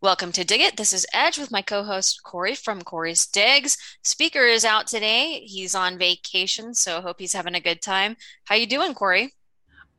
Welcome 0.00 0.32
to 0.32 0.44
Dig 0.44 0.60
It. 0.60 0.76
This 0.76 0.92
is 0.92 1.06
Edge 1.12 1.38
with 1.38 1.50
my 1.50 1.60
co-host 1.60 2.22
Corey 2.22 2.54
from 2.54 2.82
Corey's 2.82 3.26
Digs. 3.26 3.76
Speaker 4.02 4.40
is 4.40 4.64
out 4.64 4.86
today. 4.86 5.40
He's 5.44 5.74
on 5.74 5.98
vacation, 5.98 6.72
so 6.72 7.00
hope 7.00 7.20
he's 7.20 7.34
having 7.34 7.54
a 7.54 7.60
good 7.60 7.82
time. 7.82 8.16
How 8.44 8.54
you 8.54 8.66
doing, 8.66 8.94
Corey? 8.94 9.34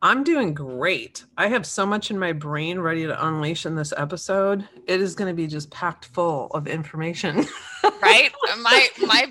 I'm 0.02 0.23
doing 0.23 0.54
great. 0.54 1.26
I 1.38 1.48
have 1.50 1.66
so 1.66 1.86
much 1.86 2.10
in 2.10 2.18
my 2.18 2.32
brain 2.32 2.80
ready 2.80 3.05
to 3.05 3.28
unleash 3.28 3.66
in 3.66 3.76
this 3.76 3.94
episode. 3.98 4.68
It 4.88 5.02
is 5.02 5.14
going 5.14 5.30
to 5.30 5.36
be 5.36 5.46
just 5.46 5.70
packed 5.70 6.05
full 6.05 6.48
of 6.48 6.68
information. 6.68 7.46
right? 8.02 8.32
My 8.62 8.88
my 9.05 9.30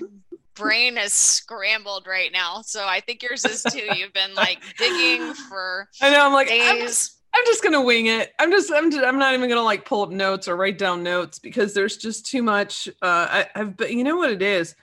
brain 0.59 0.97
is 0.97 1.13
scrambled 1.13 2.05
right 2.07 2.31
now. 2.31 2.61
So 2.61 2.85
I 2.85 2.99
think 2.99 3.23
yours 3.23 3.45
is 3.45 3.63
too. 3.63 3.87
You've 3.95 4.13
been 4.13 4.33
like 4.35 4.59
digging 4.77 5.33
for 5.33 5.87
I 6.01 6.11
know 6.11 6.25
I'm 6.25 6.33
like 6.33 6.47
days. 6.47 6.61
I'm 6.63 6.79
just, 6.79 7.19
I'm 7.33 7.45
just 7.45 7.63
gonna 7.63 7.81
wing 7.81 8.07
it. 8.07 8.33
I'm 8.39 8.51
just 8.51 8.71
I'm 8.71 8.91
just, 8.91 9.03
I'm 9.03 9.19
not 9.19 9.33
even 9.33 9.49
gonna 9.49 9.63
like 9.63 9.85
pull 9.85 10.01
up 10.03 10.09
notes 10.09 10.47
or 10.47 10.55
write 10.55 10.77
down 10.77 11.03
notes 11.03 11.39
because 11.39 11.73
there's 11.73 11.97
just 11.97 12.25
too 12.25 12.43
much. 12.43 12.87
Uh, 13.01 13.27
I, 13.29 13.47
I've 13.55 13.77
but 13.77 13.93
you 13.93 14.03
know 14.03 14.17
what 14.17 14.31
it 14.31 14.41
is, 14.41 14.75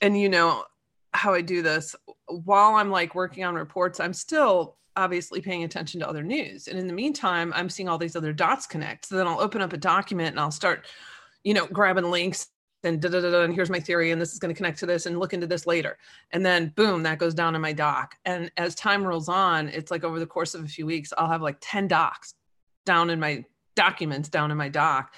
and 0.00 0.18
you 0.18 0.28
know 0.28 0.64
how 1.12 1.34
I 1.34 1.40
do 1.40 1.62
this. 1.62 1.96
While 2.26 2.74
I'm 2.74 2.90
like 2.90 3.14
working 3.14 3.44
on 3.44 3.54
reports, 3.54 4.00
I'm 4.00 4.12
still 4.12 4.76
obviously 4.96 5.40
paying 5.40 5.64
attention 5.64 6.00
to 6.00 6.08
other 6.08 6.22
news, 6.22 6.68
and 6.68 6.78
in 6.78 6.86
the 6.86 6.92
meantime, 6.92 7.52
I'm 7.54 7.68
seeing 7.68 7.88
all 7.88 7.98
these 7.98 8.16
other 8.16 8.32
dots 8.32 8.66
connect. 8.66 9.06
So 9.06 9.16
then 9.16 9.26
I'll 9.26 9.40
open 9.40 9.60
up 9.60 9.72
a 9.72 9.78
document 9.78 10.30
and 10.30 10.40
I'll 10.40 10.50
start, 10.50 10.86
you 11.44 11.54
know, 11.54 11.66
grabbing 11.66 12.10
links 12.10 12.48
and 12.84 13.00
da 13.00 13.08
da 13.08 13.20
da, 13.20 13.42
and 13.42 13.54
here's 13.54 13.70
my 13.70 13.80
theory, 13.80 14.12
and 14.12 14.20
this 14.20 14.32
is 14.32 14.38
going 14.38 14.54
to 14.54 14.56
connect 14.56 14.78
to 14.78 14.86
this, 14.86 15.06
and 15.06 15.18
look 15.18 15.32
into 15.32 15.46
this 15.46 15.66
later. 15.66 15.98
And 16.32 16.44
then 16.44 16.72
boom, 16.76 17.02
that 17.02 17.18
goes 17.18 17.34
down 17.34 17.54
in 17.54 17.60
my 17.60 17.72
doc. 17.72 18.14
And 18.24 18.50
as 18.56 18.74
time 18.74 19.04
rolls 19.04 19.28
on, 19.28 19.68
it's 19.68 19.90
like 19.90 20.04
over 20.04 20.18
the 20.18 20.26
course 20.26 20.54
of 20.54 20.64
a 20.64 20.68
few 20.68 20.86
weeks, 20.86 21.12
I'll 21.18 21.28
have 21.28 21.42
like 21.42 21.58
10 21.60 21.88
docs 21.88 22.34
down 22.86 23.10
in 23.10 23.20
my 23.20 23.44
documents 23.74 24.28
down 24.28 24.50
in 24.50 24.56
my 24.56 24.68
doc. 24.68 25.14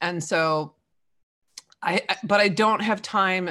And 0.00 0.22
so 0.22 0.74
I, 1.82 2.02
I 2.08 2.16
but 2.24 2.40
I 2.40 2.48
don't 2.48 2.80
have 2.80 3.00
time 3.02 3.50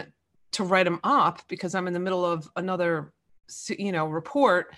to 0.52 0.64
write 0.64 0.84
them 0.84 1.00
up 1.04 1.42
because 1.48 1.76
I'm 1.76 1.88
in 1.88 1.94
the 1.94 2.00
middle 2.00 2.26
of 2.26 2.50
another 2.56 3.14
you 3.70 3.92
know 3.92 4.06
report 4.06 4.76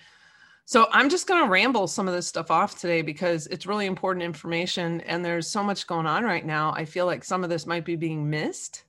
so 0.70 0.86
I'm 0.92 1.08
just 1.08 1.26
going 1.26 1.42
to 1.42 1.50
ramble 1.50 1.88
some 1.88 2.06
of 2.06 2.14
this 2.14 2.28
stuff 2.28 2.48
off 2.48 2.78
today 2.78 3.02
because 3.02 3.48
it's 3.48 3.66
really 3.66 3.86
important 3.86 4.22
information 4.22 5.00
and 5.00 5.24
there's 5.24 5.48
so 5.48 5.64
much 5.64 5.88
going 5.88 6.06
on 6.06 6.22
right 6.22 6.46
now. 6.46 6.72
I 6.76 6.84
feel 6.84 7.06
like 7.06 7.24
some 7.24 7.42
of 7.42 7.50
this 7.50 7.66
might 7.66 7.84
be 7.84 7.96
being 7.96 8.30
missed. 8.30 8.84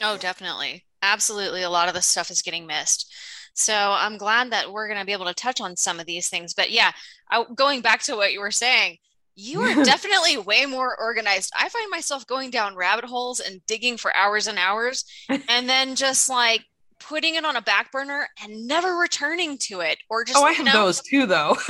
Oh, 0.00 0.16
definitely. 0.16 0.84
Absolutely. 1.02 1.62
A 1.62 1.68
lot 1.68 1.88
of 1.88 1.94
this 1.94 2.06
stuff 2.06 2.30
is 2.30 2.42
getting 2.42 2.64
missed. 2.64 3.12
So 3.54 3.74
I'm 3.74 4.18
glad 4.18 4.52
that 4.52 4.70
we're 4.70 4.86
going 4.86 5.00
to 5.00 5.04
be 5.04 5.10
able 5.10 5.26
to 5.26 5.34
touch 5.34 5.60
on 5.60 5.74
some 5.74 5.98
of 5.98 6.06
these 6.06 6.28
things. 6.28 6.54
But 6.54 6.70
yeah, 6.70 6.92
I, 7.28 7.44
going 7.56 7.80
back 7.80 8.04
to 8.04 8.14
what 8.14 8.32
you 8.32 8.38
were 8.38 8.52
saying, 8.52 8.98
you 9.34 9.62
are 9.62 9.74
definitely 9.84 10.36
way 10.36 10.64
more 10.64 10.96
organized. 10.96 11.52
I 11.58 11.70
find 11.70 11.90
myself 11.90 12.24
going 12.24 12.50
down 12.50 12.76
rabbit 12.76 13.06
holes 13.06 13.40
and 13.40 13.66
digging 13.66 13.96
for 13.96 14.14
hours 14.14 14.46
and 14.46 14.58
hours 14.58 15.04
and 15.48 15.68
then 15.68 15.96
just 15.96 16.30
like 16.30 16.64
putting 17.00 17.34
it 17.34 17.44
on 17.44 17.56
a 17.56 17.62
back 17.62 17.92
burner 17.92 18.28
and 18.42 18.66
never 18.66 18.96
returning 18.96 19.58
to 19.58 19.80
it 19.80 19.98
or 20.08 20.24
just 20.24 20.38
oh 20.38 20.44
i 20.44 20.52
have 20.52 20.66
know, 20.66 20.72
those 20.72 21.00
too 21.02 21.26
though. 21.26 21.56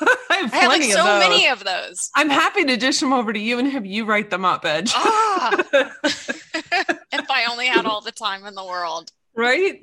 I 0.00 0.36
have, 0.36 0.54
I 0.54 0.56
have 0.58 0.68
like 0.68 0.82
so 0.84 1.00
of 1.00 1.18
many 1.18 1.48
of 1.48 1.64
those. 1.64 2.10
I'm 2.14 2.30
happy 2.30 2.64
to 2.64 2.76
dish 2.76 3.00
them 3.00 3.12
over 3.12 3.32
to 3.32 3.38
you 3.38 3.58
and 3.58 3.68
have 3.68 3.84
you 3.84 4.04
write 4.04 4.30
them 4.30 4.44
up 4.44 4.64
edge. 4.64 4.92
Ah. 4.94 5.50
if 7.12 7.30
i 7.30 7.46
only 7.50 7.66
had 7.66 7.86
all 7.86 8.00
the 8.00 8.12
time 8.12 8.44
in 8.44 8.54
the 8.54 8.64
world. 8.64 9.10
Right? 9.34 9.80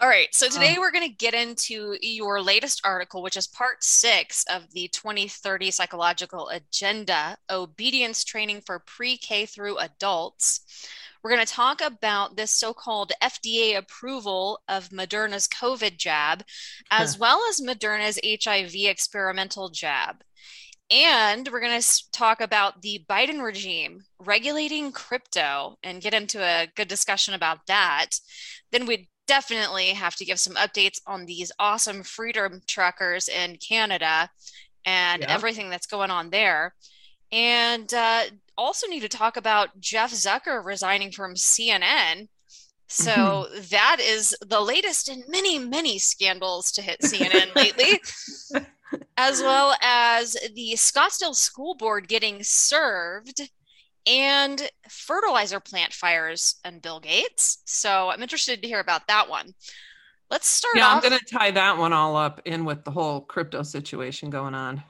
All 0.00 0.08
right 0.08 0.28
so 0.32 0.48
today 0.48 0.74
um, 0.74 0.80
we're 0.80 0.92
going 0.92 1.08
to 1.08 1.14
get 1.14 1.34
into 1.34 1.96
your 2.00 2.40
latest 2.40 2.80
article 2.84 3.22
which 3.22 3.36
is 3.36 3.46
part 3.46 3.82
six 3.82 4.44
of 4.50 4.70
the 4.72 4.88
2030 4.88 5.70
psychological 5.72 6.48
agenda 6.48 7.36
obedience 7.50 8.22
training 8.24 8.60
for 8.64 8.78
pre-k 8.78 9.44
through 9.44 9.76
adults 9.78 10.88
we're 11.22 11.30
going 11.30 11.44
to 11.44 11.52
talk 11.52 11.80
about 11.80 12.36
this 12.36 12.50
so 12.50 12.72
called 12.72 13.12
FDA 13.22 13.76
approval 13.76 14.60
of 14.68 14.90
Moderna's 14.90 15.48
COVID 15.48 15.96
jab, 15.96 16.44
as 16.90 17.18
well 17.18 17.40
as 17.50 17.60
Moderna's 17.60 18.18
HIV 18.24 18.72
experimental 18.74 19.68
jab. 19.70 20.22
And 20.90 21.48
we're 21.52 21.60
going 21.60 21.80
to 21.80 22.10
talk 22.12 22.40
about 22.40 22.80
the 22.80 23.04
Biden 23.10 23.42
regime 23.42 24.02
regulating 24.18 24.90
crypto 24.90 25.76
and 25.82 26.00
get 26.00 26.14
into 26.14 26.42
a 26.42 26.68
good 26.74 26.88
discussion 26.88 27.34
about 27.34 27.66
that. 27.66 28.10
Then 28.72 28.86
we 28.86 29.08
definitely 29.26 29.88
have 29.88 30.16
to 30.16 30.24
give 30.24 30.40
some 30.40 30.54
updates 30.54 31.00
on 31.06 31.26
these 31.26 31.52
awesome 31.58 32.02
freedom 32.02 32.62
truckers 32.66 33.28
in 33.28 33.56
Canada 33.56 34.30
and 34.86 35.22
yeah. 35.22 35.32
everything 35.32 35.68
that's 35.68 35.86
going 35.86 36.10
on 36.10 36.30
there. 36.30 36.74
And 37.30 37.92
uh, 37.92 38.24
also 38.58 38.86
need 38.88 39.00
to 39.00 39.08
talk 39.08 39.36
about 39.36 39.80
Jeff 39.80 40.12
Zucker 40.12 40.62
resigning 40.62 41.12
from 41.12 41.34
CNN. 41.34 42.28
So 42.88 43.12
mm-hmm. 43.12 43.60
that 43.70 43.98
is 44.00 44.36
the 44.46 44.60
latest 44.60 45.08
in 45.08 45.22
many, 45.28 45.58
many 45.58 45.98
scandals 45.98 46.72
to 46.72 46.82
hit 46.82 47.00
CNN 47.00 47.54
lately, 47.54 48.00
as 49.16 49.40
well 49.40 49.76
as 49.82 50.32
the 50.32 50.72
Scottsdale 50.74 51.34
School 51.34 51.76
Board 51.76 52.08
getting 52.08 52.42
served 52.42 53.48
and 54.06 54.70
fertilizer 54.88 55.60
plant 55.60 55.92
fires 55.92 56.56
and 56.64 56.82
Bill 56.82 56.98
Gates. 56.98 57.58
So 57.66 58.08
I'm 58.08 58.22
interested 58.22 58.62
to 58.62 58.68
hear 58.68 58.80
about 58.80 59.06
that 59.06 59.28
one. 59.28 59.52
Let's 60.30 60.48
start 60.48 60.76
yeah, 60.76 60.88
off. 60.88 61.04
I'm 61.04 61.10
going 61.10 61.20
to 61.20 61.24
tie 61.24 61.50
that 61.52 61.78
one 61.78 61.92
all 61.92 62.16
up 62.16 62.40
in 62.44 62.64
with 62.64 62.84
the 62.84 62.90
whole 62.90 63.20
crypto 63.20 63.62
situation 63.62 64.30
going 64.30 64.54
on. 64.54 64.82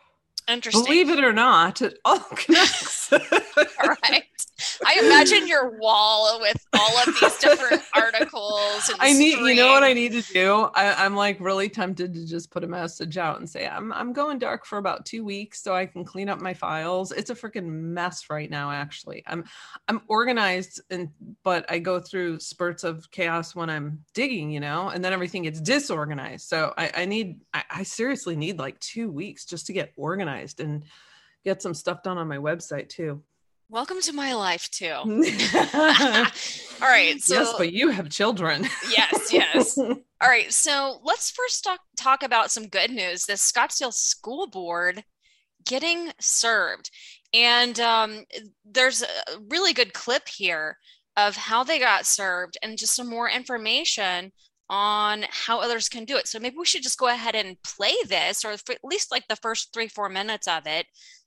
Interesting. 0.48 0.84
Believe 0.84 1.10
it 1.10 1.22
or 1.22 1.32
not, 1.32 1.82
it 1.82 1.98
all 2.04 2.18
connects. 2.36 3.12
all 3.12 3.20
right. 4.04 4.24
I 4.84 5.00
imagine 5.04 5.46
your 5.46 5.78
wall 5.78 6.40
with 6.40 6.66
all 6.72 6.98
of 6.98 7.06
these 7.06 7.38
different 7.40 7.82
articles. 7.94 8.90
I 8.98 9.12
need, 9.12 9.38
you 9.38 9.54
know 9.54 9.68
what 9.68 9.84
I 9.84 9.92
need 9.92 10.12
to 10.12 10.22
do? 10.32 10.68
I, 10.74 11.04
am 11.04 11.14
like 11.14 11.38
really 11.40 11.68
tempted 11.68 12.14
to 12.14 12.26
just 12.26 12.50
put 12.50 12.64
a 12.64 12.66
message 12.66 13.18
out 13.18 13.38
and 13.38 13.48
say 13.48 13.66
I'm 13.68 13.92
I'm 13.92 14.12
going 14.12 14.38
dark 14.38 14.66
for 14.66 14.78
about 14.78 15.06
two 15.06 15.24
weeks 15.24 15.62
so 15.62 15.74
I 15.74 15.86
can 15.86 16.04
clean 16.04 16.28
up 16.28 16.40
my 16.40 16.54
files. 16.54 17.12
It's 17.12 17.30
a 17.30 17.34
freaking 17.34 17.66
mess 17.66 18.30
right 18.30 18.50
now. 18.50 18.70
Actually, 18.70 19.22
I'm 19.26 19.44
I'm 19.86 20.02
organized 20.08 20.80
and 20.90 21.10
but 21.44 21.70
I 21.70 21.78
go 21.78 22.00
through 22.00 22.40
spurts 22.40 22.84
of 22.84 23.10
chaos 23.10 23.54
when 23.54 23.70
I'm 23.70 24.04
digging, 24.14 24.50
you 24.50 24.60
know, 24.60 24.88
and 24.88 25.04
then 25.04 25.12
everything 25.12 25.44
gets 25.44 25.60
disorganized. 25.60 26.48
So 26.48 26.74
I, 26.76 26.90
I 26.96 27.04
need 27.04 27.40
I, 27.54 27.64
I 27.70 27.82
seriously 27.84 28.36
need 28.36 28.58
like 28.58 28.78
two 28.80 29.10
weeks 29.10 29.44
just 29.44 29.66
to 29.66 29.72
get 29.72 29.92
organized 29.96 30.60
and 30.60 30.84
get 31.44 31.62
some 31.62 31.74
stuff 31.74 32.02
done 32.02 32.18
on 32.18 32.28
my 32.28 32.38
website 32.38 32.88
too. 32.88 33.22
Welcome 33.70 34.00
to 34.00 34.14
my 34.14 34.32
life 34.32 34.70
too. 34.70 34.86
All 35.04 36.88
right. 36.88 37.20
So, 37.20 37.34
yes, 37.34 37.54
but 37.58 37.70
you 37.70 37.90
have 37.90 38.08
children. 38.08 38.66
yes, 38.90 39.30
yes. 39.30 39.76
All 39.78 39.98
right. 40.22 40.50
So 40.50 41.00
let's 41.04 41.30
first 41.30 41.64
talk, 41.64 41.80
talk 41.94 42.22
about 42.22 42.50
some 42.50 42.68
good 42.68 42.90
news. 42.90 43.26
The 43.26 43.34
Scottsdale 43.34 43.92
School 43.92 44.46
Board 44.46 45.04
getting 45.66 46.12
served. 46.18 46.90
And 47.34 47.78
um, 47.78 48.24
there's 48.64 49.02
a 49.02 49.06
really 49.50 49.74
good 49.74 49.92
clip 49.92 50.28
here 50.28 50.78
of 51.18 51.36
how 51.36 51.62
they 51.62 51.78
got 51.78 52.06
served 52.06 52.56
and 52.62 52.78
just 52.78 52.94
some 52.94 53.10
more 53.10 53.28
information 53.28 54.32
on 54.70 55.26
how 55.28 55.60
others 55.60 55.90
can 55.90 56.06
do 56.06 56.16
it. 56.16 56.26
So 56.26 56.38
maybe 56.38 56.56
we 56.58 56.64
should 56.64 56.82
just 56.82 56.98
go 56.98 57.08
ahead 57.08 57.34
and 57.34 57.62
play 57.62 57.94
this 58.06 58.46
or 58.46 58.52
at 58.52 58.62
least 58.82 59.10
like 59.10 59.28
the 59.28 59.36
first 59.36 59.74
three, 59.74 59.88
four 59.88 60.08
minutes 60.08 60.48
of 60.48 60.66
it 60.66 60.86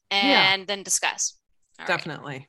and 0.10 0.62
yeah. 0.62 0.66
then 0.66 0.82
discuss. 0.82 1.38
All 1.82 1.88
Definitely. 1.88 2.34
Right. 2.34 2.48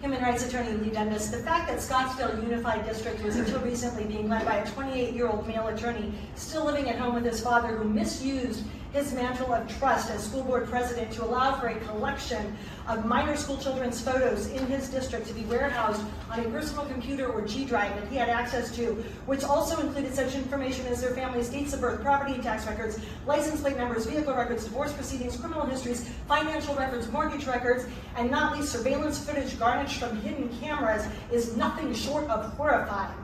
Human 0.00 0.22
rights 0.22 0.46
attorney 0.46 0.72
Leigh 0.72 0.90
Dundas, 0.90 1.30
the 1.30 1.38
fact 1.38 1.68
that 1.68 1.78
Scottsdale 1.78 2.42
Unified 2.42 2.86
District 2.86 3.22
was 3.22 3.36
until 3.36 3.60
recently 3.60 4.04
being 4.04 4.28
led 4.30 4.46
by 4.46 4.56
a 4.56 4.70
28 4.70 5.14
year 5.14 5.28
old 5.28 5.46
male 5.46 5.68
attorney 5.68 6.12
still 6.36 6.64
living 6.64 6.88
at 6.88 6.96
home 6.98 7.14
with 7.14 7.24
his 7.24 7.40
father 7.42 7.76
who 7.76 7.84
misused 7.84 8.64
his 8.92 9.12
mantle 9.12 9.52
of 9.52 9.66
trust 9.78 10.10
as 10.10 10.24
school 10.24 10.42
board 10.42 10.68
president 10.68 11.12
to 11.12 11.24
allow 11.24 11.58
for 11.58 11.68
a 11.68 11.78
collection 11.80 12.56
of 12.88 13.04
minor 13.04 13.36
school 13.36 13.56
children's 13.56 14.00
photos 14.00 14.48
in 14.48 14.66
his 14.66 14.88
district 14.88 15.26
to 15.26 15.34
be 15.34 15.42
warehoused 15.42 16.02
on 16.30 16.40
a 16.40 16.48
personal 16.50 16.84
computer 16.86 17.28
or 17.28 17.42
G 17.42 17.64
drive 17.64 17.94
that 17.94 18.08
he 18.08 18.16
had 18.16 18.28
access 18.28 18.74
to, 18.76 18.94
which 19.26 19.44
also 19.44 19.80
included 19.80 20.14
such 20.14 20.34
information 20.34 20.86
as 20.86 21.00
their 21.00 21.14
family's 21.14 21.48
dates 21.48 21.72
of 21.72 21.80
birth, 21.80 22.02
property 22.02 22.34
and 22.34 22.42
tax 22.42 22.66
records, 22.66 22.98
license 23.26 23.60
plate 23.60 23.76
numbers, 23.76 24.06
vehicle 24.06 24.34
records, 24.34 24.64
divorce 24.64 24.92
proceedings, 24.92 25.36
criminal 25.36 25.64
histories, 25.64 26.08
financial 26.26 26.74
records, 26.74 27.10
mortgage 27.12 27.46
records, 27.46 27.86
and 28.16 28.30
not 28.30 28.56
least 28.56 28.72
surveillance 28.72 29.24
footage 29.24 29.58
garnished 29.58 30.00
from 30.00 30.20
hidden 30.22 30.48
cameras 30.60 31.06
is 31.30 31.56
nothing 31.56 31.94
short 31.94 32.28
of 32.28 32.52
horrifying. 32.54 33.14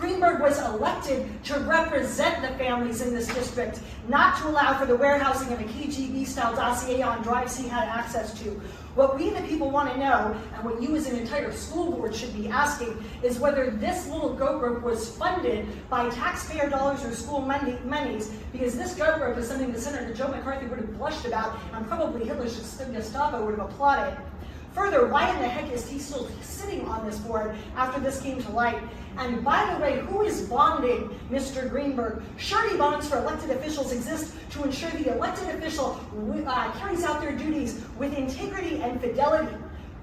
Greenberg 0.00 0.40
was 0.40 0.58
elected 0.58 1.28
to 1.44 1.60
represent 1.60 2.40
the 2.40 2.48
families 2.56 3.02
in 3.02 3.14
this 3.14 3.26
district, 3.34 3.80
not 4.08 4.38
to 4.38 4.48
allow 4.48 4.78
for 4.78 4.86
the 4.86 4.96
warehousing 4.96 5.52
of 5.52 5.60
a 5.60 5.64
KGB 5.64 6.26
style 6.26 6.56
dossier 6.56 7.02
on 7.02 7.22
drives 7.22 7.58
he 7.58 7.68
had 7.68 7.86
access 7.86 8.32
to. 8.40 8.58
What 8.94 9.18
we, 9.18 9.28
the 9.28 9.42
people, 9.42 9.70
want 9.70 9.92
to 9.92 9.98
know, 9.98 10.34
and 10.54 10.64
what 10.64 10.82
you 10.82 10.96
as 10.96 11.06
an 11.06 11.16
entire 11.16 11.52
school 11.52 11.92
board 11.92 12.14
should 12.14 12.34
be 12.34 12.48
asking, 12.48 12.96
is 13.22 13.38
whether 13.38 13.70
this 13.70 14.08
little 14.08 14.32
goat 14.32 14.60
group 14.60 14.82
was 14.82 15.14
funded 15.16 15.66
by 15.90 16.08
taxpayer 16.08 16.70
dollars 16.70 17.04
or 17.04 17.14
school 17.14 17.42
money, 17.42 17.76
monies, 17.84 18.32
because 18.52 18.76
this 18.76 18.94
goat 18.94 19.18
group 19.18 19.36
is 19.36 19.48
something 19.48 19.70
that 19.70 19.80
Senator 19.80 20.14
Joe 20.14 20.28
McCarthy 20.28 20.66
would 20.66 20.78
have 20.78 20.96
blushed 20.96 21.26
about, 21.26 21.58
and 21.74 21.86
probably 21.86 22.26
Hitler's 22.26 22.56
Gestapo 22.56 23.44
would 23.44 23.58
have 23.58 23.70
applauded. 23.70 24.16
Further, 24.80 25.08
why 25.08 25.28
in 25.28 25.42
the 25.42 25.46
heck 25.46 25.70
is 25.70 25.86
he 25.86 25.98
still 25.98 26.26
sitting 26.40 26.86
on 26.86 27.04
this 27.04 27.18
board 27.18 27.54
after 27.76 28.00
this 28.00 28.18
came 28.22 28.42
to 28.42 28.50
light? 28.52 28.82
And 29.18 29.44
by 29.44 29.70
the 29.74 29.78
way, 29.78 30.00
who 30.00 30.22
is 30.22 30.40
bonding 30.48 31.10
Mr. 31.30 31.68
Greenberg? 31.68 32.22
Surety 32.38 32.78
bonds 32.78 33.06
for 33.06 33.18
elected 33.18 33.50
officials 33.50 33.92
exist 33.92 34.32
to 34.52 34.64
ensure 34.64 34.88
the 34.92 35.14
elected 35.14 35.50
official 35.50 36.00
uh, 36.46 36.72
carries 36.78 37.04
out 37.04 37.20
their 37.20 37.36
duties 37.36 37.84
with 37.98 38.16
integrity 38.16 38.80
and 38.80 38.98
fidelity. 39.02 39.54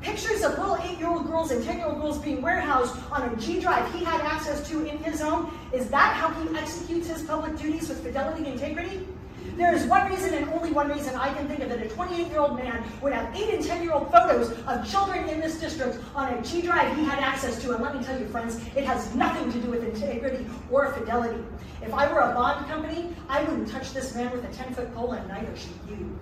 Pictures 0.03 0.43
of 0.43 0.59
little 0.59 0.77
eight-year-old 0.83 1.25
girls 1.25 1.49
and 1.49 1.65
10-year-old 1.65 1.99
girls 1.99 2.19
being 2.19 2.43
warehoused 2.43 2.95
on 3.11 3.27
a 3.27 3.35
G 3.37 3.59
drive 3.59 3.91
he 3.95 4.03
had 4.03 4.21
access 4.21 4.69
to 4.69 4.85
in 4.85 4.99
his 4.99 5.19
home, 5.19 5.57
is 5.73 5.89
that 5.89 6.13
how 6.13 6.29
he 6.39 6.55
executes 6.55 7.07
his 7.07 7.23
public 7.23 7.57
duties 7.57 7.89
with 7.89 8.03
fidelity 8.03 8.45
and 8.45 8.53
integrity? 8.53 9.07
There 9.57 9.73
is 9.73 9.85
one 9.85 10.07
reason 10.11 10.35
and 10.35 10.47
only 10.49 10.71
one 10.71 10.87
reason 10.87 11.15
I 11.15 11.33
can 11.33 11.47
think 11.47 11.61
of 11.61 11.69
that 11.69 11.81
a 11.81 11.89
28 11.89 12.27
year 12.27 12.39
old 12.39 12.57
man 12.57 12.83
would 13.01 13.11
have 13.11 13.35
8 13.35 13.55
and 13.55 13.65
10 13.65 13.81
year 13.81 13.91
old 13.91 14.11
photos 14.11 14.51
of 14.67 14.87
children 14.87 15.27
in 15.29 15.39
this 15.39 15.59
district 15.59 15.97
on 16.13 16.31
a 16.31 16.41
G 16.43 16.61
drive 16.61 16.95
he 16.95 17.03
had 17.03 17.17
access 17.17 17.59
to. 17.63 17.73
And 17.73 17.81
let 17.83 17.97
me 17.97 18.03
tell 18.03 18.19
you, 18.19 18.27
friends, 18.27 18.61
it 18.75 18.83
has 18.83 19.15
nothing 19.15 19.51
to 19.51 19.59
do 19.59 19.71
with 19.71 19.83
integrity 19.83 20.45
or 20.69 20.93
fidelity. 20.93 21.43
If 21.81 21.91
I 21.91 22.11
were 22.13 22.19
a 22.19 22.35
bond 22.35 22.67
company, 22.67 23.15
I 23.29 23.41
wouldn't 23.41 23.67
touch 23.67 23.93
this 23.93 24.13
man 24.13 24.31
with 24.31 24.45
a 24.45 24.53
10 24.53 24.75
foot 24.75 24.93
pole, 24.93 25.13
and 25.13 25.27
neither 25.27 25.55
should 25.57 25.71
you. 25.89 26.19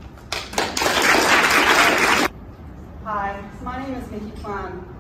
Hi, 3.04 3.44
my 3.64 3.86
name 3.86 3.96
is 3.96 4.10
Nikki 4.12 4.32
Kwan, 4.42 4.96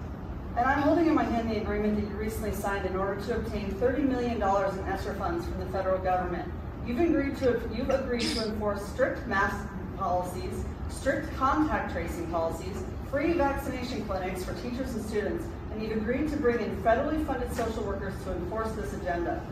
and 0.57 0.65
I'm 0.65 0.81
holding 0.81 1.07
in 1.07 1.15
my 1.15 1.23
hand 1.23 1.49
the 1.49 1.61
agreement 1.61 1.95
that 1.95 2.09
you 2.09 2.17
recently 2.17 2.51
signed 2.51 2.85
in 2.85 2.97
order 2.97 3.21
to 3.27 3.37
obtain 3.37 3.71
$30 3.71 3.99
million 4.09 4.35
in 4.35 4.39
ESSER 4.41 5.13
funds 5.13 5.45
from 5.45 5.57
the 5.61 5.67
federal 5.67 5.99
government. 5.99 6.51
You've 6.85 6.99
agreed 6.99 7.35
to 7.37 7.59
you've 7.75 7.89
agreed 7.89 8.27
to 8.35 8.45
enforce 8.45 8.85
strict 8.89 9.25
mask 9.27 9.65
policies, 9.97 10.63
strict 10.89 11.35
contact 11.35 11.91
tracing 11.91 12.27
policies, 12.27 12.83
free 13.09 13.33
vaccination 13.33 14.05
clinics 14.05 14.45
for 14.45 14.53
teachers 14.61 14.93
and 14.93 15.03
students, 15.03 15.45
and 15.71 15.81
you've 15.81 15.97
agreed 15.97 16.29
to 16.29 16.37
bring 16.37 16.59
in 16.59 16.75
federally 16.83 17.25
funded 17.25 17.51
social 17.55 17.83
workers 17.83 18.13
to 18.23 18.33
enforce 18.33 18.71
this 18.73 18.93
agenda. 18.93 19.43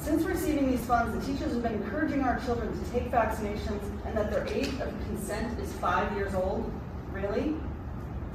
Since 0.00 0.24
receiving 0.24 0.68
these 0.70 0.84
funds, 0.84 1.14
the 1.14 1.32
teachers 1.32 1.52
have 1.52 1.62
been 1.62 1.74
encouraging 1.74 2.22
our 2.22 2.40
children 2.40 2.72
to 2.72 2.90
take 2.90 3.10
vaccinations 3.12 3.82
and 4.04 4.16
that 4.16 4.32
their 4.32 4.46
age 4.48 4.72
of 4.80 4.92
consent 5.06 5.60
is 5.60 5.72
five 5.74 6.10
years 6.16 6.34
old. 6.34 6.72
Really? 7.12 7.54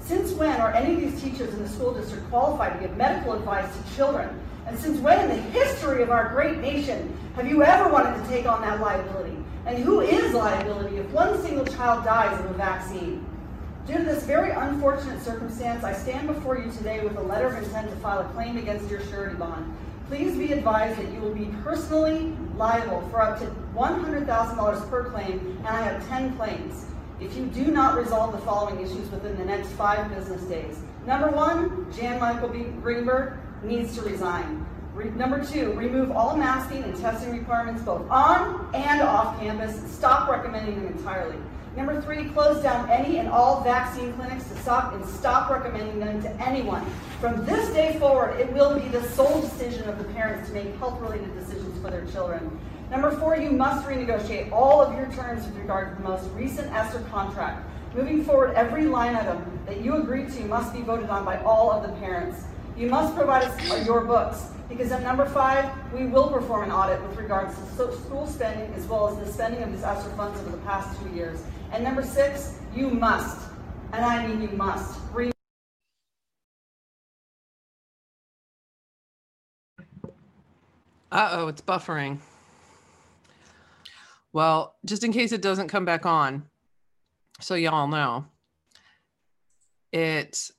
Since 0.06 0.34
when 0.34 0.62
are 0.62 0.72
any 0.72 0.94
of 0.94 1.02
these 1.02 1.20
teachers 1.20 1.52
in 1.52 1.64
the 1.64 1.68
school 1.68 1.92
district 1.92 2.30
qualified 2.30 2.74
to 2.74 2.88
give 2.88 2.96
medical 2.96 3.34
advice 3.34 3.68
to 3.76 3.96
children? 3.96 4.30
And 4.68 4.78
since 4.78 5.00
when 5.00 5.20
in 5.20 5.30
the 5.30 5.42
history 5.50 6.04
of 6.04 6.12
our 6.12 6.30
great 6.30 6.60
nation 6.60 7.18
have 7.36 7.48
you 7.48 7.64
ever 7.64 7.90
wanted 7.92 8.22
to 8.22 8.30
take 8.30 8.46
on 8.46 8.62
that 8.62 8.80
liability? 8.80 9.36
And 9.66 9.84
who 9.84 10.02
is 10.02 10.36
liability 10.36 10.98
if 10.98 11.10
one 11.10 11.42
single 11.42 11.66
child 11.66 12.06
dies 12.06 12.40
of 12.40 12.52
a 12.52 12.54
vaccine? 12.54 13.26
Due 13.88 13.98
to 13.98 14.04
this 14.04 14.24
very 14.26 14.52
unfortunate 14.52 15.24
circumstance, 15.24 15.84
I 15.84 15.94
stand 15.94 16.28
before 16.28 16.60
you 16.60 16.72
today 16.72 17.04
with 17.04 17.18
a 17.18 17.24
letter 17.24 17.48
of 17.48 17.64
intent 17.64 17.90
to 17.90 17.96
file 17.96 18.20
a 18.20 18.26
claim 18.26 18.58
against 18.58 18.92
your 18.92 19.02
surety 19.06 19.36
bond. 19.36 19.76
Please 20.08 20.38
be 20.38 20.54
advised 20.54 21.00
that 21.00 21.12
you 21.12 21.20
will 21.20 21.34
be 21.34 21.52
personally 21.64 22.32
liable 22.58 23.02
for 23.10 23.24
up 23.24 23.40
to 23.40 23.48
$100,000 23.76 24.90
per 24.90 25.04
claim, 25.06 25.58
and 25.58 25.68
I 25.68 25.82
have 25.82 26.08
10 26.08 26.38
claims. 26.38 26.86
If 27.20 27.36
you 27.38 27.46
do 27.46 27.72
not 27.72 27.98
resolve 27.98 28.34
the 28.34 28.40
following 28.40 28.84
issues 28.84 29.10
within 29.10 29.38
the 29.38 29.46
next 29.46 29.70
five 29.70 30.14
business 30.14 30.44
days. 30.44 30.78
Number 31.06 31.30
one, 31.30 31.90
Jann-Michael 31.94 32.50
B. 32.50 32.64
Greenberg 32.82 33.38
needs 33.64 33.96
to 33.96 34.02
resign. 34.02 34.66
Re- 34.94 35.10
number 35.12 35.44
two, 35.44 35.72
remove 35.74 36.12
all 36.12 36.36
masking 36.36 36.84
and 36.84 36.96
testing 36.98 37.32
requirements 37.32 37.82
both 37.84 38.10
on 38.10 38.70
and 38.74 39.02
off 39.02 39.40
campus. 39.40 39.80
Stop 39.92 40.30
recommending 40.30 40.76
them 40.76 40.88
entirely. 40.88 41.38
Number 41.78 42.02
three, 42.02 42.30
close 42.30 42.62
down 42.64 42.90
any 42.90 43.18
and 43.18 43.28
all 43.28 43.62
vaccine 43.62 44.14
clinics 44.14 44.46
to 44.46 44.58
stop 44.58 44.94
and 44.94 45.06
stop 45.06 45.50
recommending 45.50 46.00
them 46.00 46.22
to 46.22 46.30
anyone. 46.42 46.86
From 47.20 47.46
this 47.46 47.70
day 47.74 47.98
forward, 48.00 48.40
it 48.40 48.52
will 48.54 48.80
be 48.80 48.88
the 48.90 49.04
sole 49.10 49.42
decision 49.42 49.88
of 49.90 49.98
the 49.98 50.06
parents 50.14 50.48
to 50.50 50.54
make 50.54 50.74
health-related 50.78 51.34
decisions 51.36 51.78
for 51.82 51.92
their 51.92 52.06
children. 52.08 52.60
Number 52.92 53.12
four, 53.12 53.36
you 53.36 53.52
must 53.52 53.88
renegotiate 53.88 54.52
all 54.52 54.82
of 54.82 54.94
your 54.96 55.12
terms 55.12 55.46
with 55.46 55.56
regard 55.58 55.96
to 55.96 56.02
the 56.02 56.08
most 56.08 56.30
recent 56.32 56.72
ESSER 56.72 57.00
contract. 57.12 57.68
Moving 57.96 58.24
forward, 58.24 58.54
every 58.56 58.86
line 58.86 59.16
item 59.16 59.60
that 59.66 59.82
you 59.82 59.96
agree 59.96 60.26
to 60.26 60.44
must 60.46 60.74
be 60.74 60.82
voted 60.82 61.10
on 61.10 61.26
by 61.26 61.42
all 61.44 61.72
of 61.72 61.82
the 61.84 61.94
parents. 62.00 62.44
You 62.78 62.90
must 62.90 63.16
provide 63.16 63.44
us 63.44 63.86
your 63.86 64.02
books. 64.04 64.50
Because 64.68 64.92
at 64.92 65.04
number 65.04 65.26
five, 65.26 65.70
we 65.94 66.06
will 66.08 66.30
perform 66.30 66.64
an 66.64 66.72
audit 66.72 67.02
with 67.08 67.18
regards 67.18 67.56
to 67.56 67.66
school 67.94 68.28
spending 68.28 68.74
as 68.74 68.86
well 68.88 69.08
as 69.08 69.18
the 69.26 69.32
spending 69.32 69.62
of 69.64 69.72
these 69.72 69.84
ESSER 69.84 70.10
funds 70.12 70.40
over 70.42 70.50
the 70.52 70.58
past 70.64 71.00
two 71.02 71.10
years. 71.10 71.42
And 71.72 71.84
number 71.84 72.04
six, 72.04 72.60
you 72.76 72.90
must, 72.90 73.48
and 73.94 74.04
I 74.04 74.26
mean 74.28 74.42
you 74.42 74.50
must, 74.50 75.00
re- 75.14 75.32
Uh 81.12 81.30
oh, 81.32 81.48
it's 81.48 81.62
buffering. 81.62 82.20
Well, 84.36 84.76
just 84.84 85.06
in 85.06 85.14
case 85.14 85.32
it 85.32 85.42
doesn't 85.42 85.70
come 85.70 85.86
back 85.86 86.06
on, 86.06 86.44
so 87.40 87.56
y'all 87.56 87.88
know, 87.88 88.26
it 89.94 90.52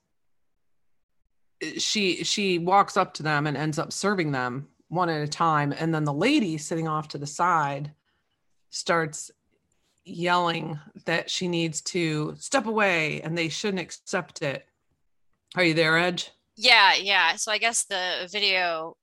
she 1.76 2.25
she 2.25 2.58
walks 2.58 2.96
up 2.96 3.12
to 3.14 3.23
them 3.23 3.46
and 3.46 3.55
ends 3.55 3.78
up 3.78 3.93
serving 3.93 4.32
them 4.32 4.69
one 4.88 5.11
at 5.11 5.20
a 5.20 5.28
time. 5.28 5.75
And 5.78 5.94
then 5.94 6.05
the 6.05 6.12
lady 6.14 6.56
sitting 6.56 6.88
off 6.88 7.08
to 7.08 7.19
the 7.19 7.26
side 7.26 7.93
starts 8.70 9.31
yelling 10.06 10.78
that 11.05 11.28
she 11.28 11.46
needs 11.46 11.82
to 11.82 12.34
step 12.38 12.64
away 12.64 13.20
and 13.20 13.37
they 13.37 13.50
shouldn't 13.50 13.82
accept 13.82 14.40
it. 14.40 14.64
Are 15.55 15.64
you 15.64 15.75
there 15.75 15.99
edge? 15.99 16.31
Yeah 16.56 16.94
yeah. 16.94 17.37
So 17.37 17.52
i 17.52 17.58
guess 17.58 17.84
the 17.84 18.26
video 18.32 18.96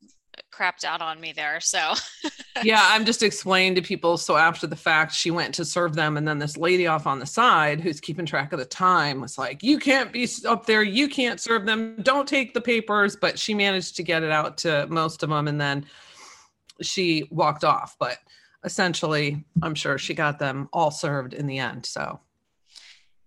crapped 0.52 0.84
out 0.84 1.02
on 1.02 1.20
me 1.20 1.34
there. 1.34 1.60
So, 1.60 1.94
yeah, 2.64 2.86
I'm 2.90 3.06
just 3.06 3.24
explaining 3.24 3.76
to 3.76 3.82
people. 3.82 4.18
So, 4.18 4.38
after 4.38 4.68
the 4.68 4.76
fact, 4.76 5.14
she 5.14 5.32
went 5.32 5.54
to 5.56 5.66
serve 5.66 5.96
them. 5.96 6.18
And 6.18 6.28
then 6.28 6.40
this 6.40 6.58
lady 6.58 6.88
off 6.88 7.08
on 7.08 7.20
the 7.20 7.26
side 7.26 7.82
who's 7.82 8.00
keeping 8.00 8.26
track 8.26 8.54
of 8.54 8.60
the 8.60 8.66
time 8.66 9.22
was 9.22 9.38
like, 9.38 9.64
You 9.64 9.80
can't 9.80 10.12
be 10.12 10.28
up 10.48 10.66
there. 10.66 10.84
You 10.84 11.08
can't 11.08 11.40
serve 11.40 11.66
them. 11.66 11.96
Don't 12.02 12.28
take 12.28 12.54
the 12.54 12.62
papers. 12.62 13.16
But 13.16 13.40
she 13.40 13.54
managed 13.54 13.96
to 13.98 14.04
get 14.04 14.24
it 14.24 14.32
out 14.32 14.58
to 14.60 14.88
most 14.88 15.24
of 15.24 15.30
them. 15.30 15.48
And 15.48 15.60
then 15.60 15.86
she 16.82 17.28
walked 17.32 17.64
off. 17.64 17.96
But 18.00 18.18
essentially, 18.64 19.44
I'm 19.62 19.76
sure 19.76 19.98
she 19.98 20.14
got 20.14 20.40
them 20.40 20.70
all 20.72 20.92
served 20.92 21.34
in 21.34 21.48
the 21.48 21.60
end. 21.60 21.86
So, 21.86 22.20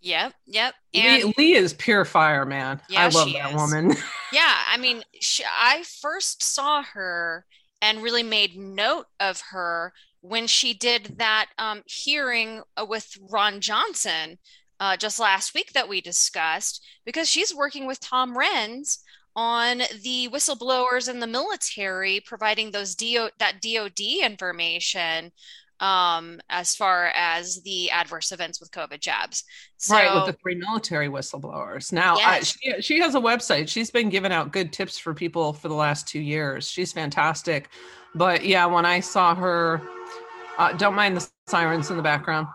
Yep, 0.07 0.35
yep. 0.47 0.75
And 0.95 1.25
Leigh, 1.25 1.35
Leigh 1.37 1.53
is 1.55 1.73
pure 1.75 2.05
fire, 2.05 2.47
man. 2.47 2.81
Yeah, 2.89 3.07
I 3.07 3.09
love 3.09 3.33
that 3.33 3.51
is. 3.51 3.57
woman. 3.57 3.91
yeah, 4.33 4.55
I 4.71 4.77
mean, 4.77 5.03
she, 5.21 5.43
I 5.45 5.83
first 6.01 6.45
saw 6.45 6.85
her 6.85 7.45
and 7.83 8.05
really 8.05 8.23
made 8.23 8.57
note 8.57 9.07
of 9.19 9.43
her 9.51 9.93
when 10.21 10.47
she 10.47 10.75
did 10.75 11.17
that 11.19 11.47
um, 11.59 11.83
hearing 11.87 12.63
uh, 12.77 12.87
with 12.89 13.19
Ron 13.21 13.61
Johnson 13.61 14.39
uh, 14.79 14.97
just 14.97 15.19
last 15.19 15.55
week 15.55 15.73
that 15.73 15.89
we 15.89 16.01
discussed, 16.01 16.87
because 17.05 17.29
she's 17.29 17.53
working 17.53 17.85
with 17.85 17.99
Tom 17.99 18.37
Renz 18.37 18.99
on 19.35 19.79
the 20.05 20.29
whistleblowers 20.29 21.09
in 21.09 21.19
the 21.19 21.27
military 21.27 22.21
providing 22.25 22.71
those 22.71 22.95
DO, 22.95 23.29
that 23.41 23.61
DoD 23.61 24.23
information 24.23 25.33
um, 25.81 26.41
as 26.49 26.75
far 26.75 27.11
as 27.15 27.63
the 27.63 27.91
adverse 27.91 28.33
events 28.33 28.61
with 28.61 28.71
COVID 28.71 29.01
jabs. 29.01 29.45
So, 29.77 29.95
right, 29.95 30.15
with 30.15 30.27
the 30.27 30.33
three 30.43 30.55
military 30.55 31.09
whistleblowers. 31.09 31.93
Now, 31.93 32.17
yes. 32.17 32.57
I, 32.65 32.75
she, 32.77 32.83
she 32.83 33.01
has 33.01 33.15
a 33.15 33.21
website. 33.21 33.69
She's 33.69 33.91
been 33.91 34.09
giving 34.09 34.33
out 34.33 34.53
good 34.53 34.73
tips 34.73 34.99
for 34.99 35.15
people 35.15 35.53
for 35.53 35.69
the 35.69 35.75
last 35.75 36.09
two 36.09 36.21
years. 36.21 36.69
She's 36.69 36.93
fantastic. 36.93 37.69
But 38.15 38.45
yeah, 38.45 38.67
when 38.67 38.87
I 38.87 39.01
saw 39.01 39.35
her, 39.35 39.83
uh, 40.59 40.73
don't 40.73 40.95
mind 40.95 41.17
the 41.17 41.29
sirens 41.47 41.91
in 41.91 41.97
the 41.97 42.03
background. 42.03 42.47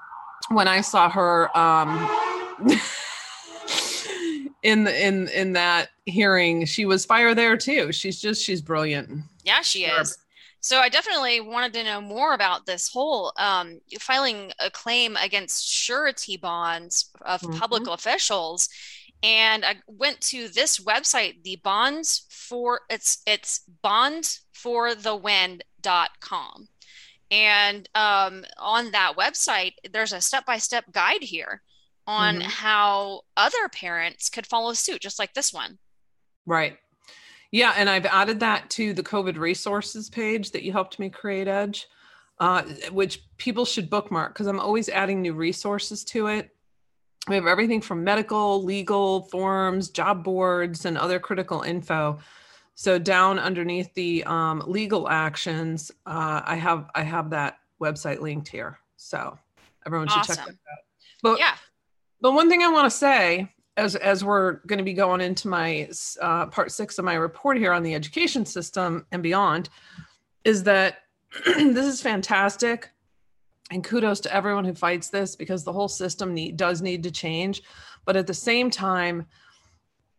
When 0.49 0.67
I 0.67 0.81
saw 0.81 1.09
her, 1.09 1.55
um, 1.55 2.09
in 4.63 4.83
the 4.83 5.07
in 5.07 5.27
in 5.29 5.53
that 5.53 5.89
hearing 6.05 6.65
she 6.65 6.85
was 6.85 7.05
fire 7.05 7.33
there 7.33 7.57
too 7.57 7.91
she's 7.91 8.21
just 8.21 8.43
she's 8.43 8.61
brilliant 8.61 9.23
yeah 9.43 9.61
she 9.61 9.85
is 9.85 10.17
so 10.61 10.77
I 10.77 10.87
definitely 10.89 11.41
wanted 11.41 11.73
to 11.73 11.83
know 11.83 12.01
more 12.01 12.33
about 12.33 12.67
this 12.67 12.87
whole 12.87 13.33
um, 13.37 13.79
filing 13.99 14.51
a 14.59 14.69
claim 14.69 15.17
against 15.17 15.67
surety 15.67 16.37
bonds 16.37 17.09
of 17.21 17.41
mm-hmm. 17.41 17.57
public 17.57 17.87
officials. 17.87 18.69
and 19.23 19.65
I 19.65 19.77
went 19.87 20.21
to 20.21 20.47
this 20.47 20.79
website, 20.79 21.43
the 21.43 21.57
bonds 21.63 22.27
for 22.29 22.81
it's 22.89 23.23
it's 23.25 23.61
bondsforthewin.com. 23.83 26.67
And 27.31 27.89
um, 27.95 28.45
on 28.57 28.91
that 28.91 29.15
website, 29.17 29.73
there's 29.91 30.13
a 30.13 30.19
step-by-step 30.19 30.91
guide 30.91 31.23
here 31.23 31.61
on 32.05 32.35
mm-hmm. 32.35 32.49
how 32.49 33.21
other 33.37 33.69
parents 33.69 34.29
could 34.29 34.45
follow 34.45 34.73
suit, 34.73 35.01
just 35.01 35.17
like 35.17 35.33
this 35.33 35.53
one. 35.53 35.79
Right. 36.45 36.77
Yeah, 37.51 37.73
and 37.75 37.89
I've 37.89 38.05
added 38.05 38.39
that 38.39 38.69
to 38.71 38.93
the 38.93 39.03
COVID 39.03 39.37
resources 39.37 40.09
page 40.09 40.51
that 40.51 40.63
you 40.63 40.71
helped 40.71 40.99
me 40.99 41.09
create, 41.09 41.49
Edge, 41.49 41.87
uh, 42.39 42.63
which 42.91 43.21
people 43.37 43.65
should 43.65 43.89
bookmark 43.89 44.33
because 44.33 44.47
I'm 44.47 44.59
always 44.59 44.87
adding 44.87 45.21
new 45.21 45.33
resources 45.33 46.05
to 46.05 46.27
it. 46.27 46.49
We 47.27 47.35
have 47.35 47.45
everything 47.45 47.81
from 47.81 48.03
medical, 48.03 48.63
legal 48.63 49.23
forms, 49.23 49.89
job 49.89 50.23
boards, 50.23 50.85
and 50.85 50.97
other 50.97 51.19
critical 51.19 51.61
info. 51.61 52.19
So 52.73 52.97
down 52.97 53.37
underneath 53.37 53.93
the 53.93 54.23
um, 54.23 54.63
legal 54.65 55.07
actions, 55.07 55.91
uh, 56.05 56.41
I 56.43 56.55
have 56.55 56.89
I 56.95 57.03
have 57.03 57.29
that 57.31 57.59
website 57.79 58.21
linked 58.21 58.47
here. 58.47 58.79
So 58.95 59.37
everyone 59.85 60.07
should 60.07 60.19
awesome. 60.19 60.35
check 60.35 60.45
that 60.45 60.51
out. 60.51 60.79
But 61.21 61.39
yeah, 61.39 61.55
but 62.21 62.31
one 62.31 62.49
thing 62.49 62.63
I 62.63 62.69
want 62.69 62.89
to 62.89 62.97
say 62.97 63.53
as 63.77 63.95
as 63.95 64.23
we're 64.23 64.53
going 64.67 64.79
to 64.79 64.83
be 64.83 64.93
going 64.93 65.21
into 65.21 65.47
my 65.47 65.89
uh, 66.21 66.47
part 66.47 66.71
six 66.71 66.97
of 66.97 67.05
my 67.05 67.13
report 67.13 67.57
here 67.57 67.73
on 67.73 67.83
the 67.83 67.95
education 67.95 68.45
system 68.45 69.05
and 69.11 69.23
beyond, 69.23 69.69
is 70.43 70.63
that 70.63 71.03
this 71.45 71.85
is 71.85 72.01
fantastic, 72.01 72.89
and 73.71 73.83
kudos 73.83 74.19
to 74.21 74.33
everyone 74.33 74.65
who 74.65 74.73
fights 74.73 75.09
this 75.09 75.35
because 75.35 75.63
the 75.63 75.71
whole 75.71 75.87
system 75.87 76.33
need, 76.33 76.57
does 76.57 76.81
need 76.81 77.03
to 77.03 77.11
change, 77.11 77.63
but 78.05 78.17
at 78.17 78.27
the 78.27 78.33
same 78.33 78.69
time, 78.69 79.25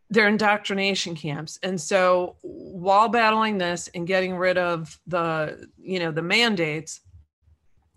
they're 0.08 0.28
indoctrination 0.28 1.14
camps, 1.14 1.58
and 1.62 1.78
so 1.78 2.36
while 2.42 3.08
battling 3.08 3.58
this 3.58 3.88
and 3.94 4.06
getting 4.06 4.34
rid 4.34 4.56
of 4.56 4.98
the 5.06 5.68
you 5.78 5.98
know 5.98 6.10
the 6.10 6.22
mandates 6.22 7.00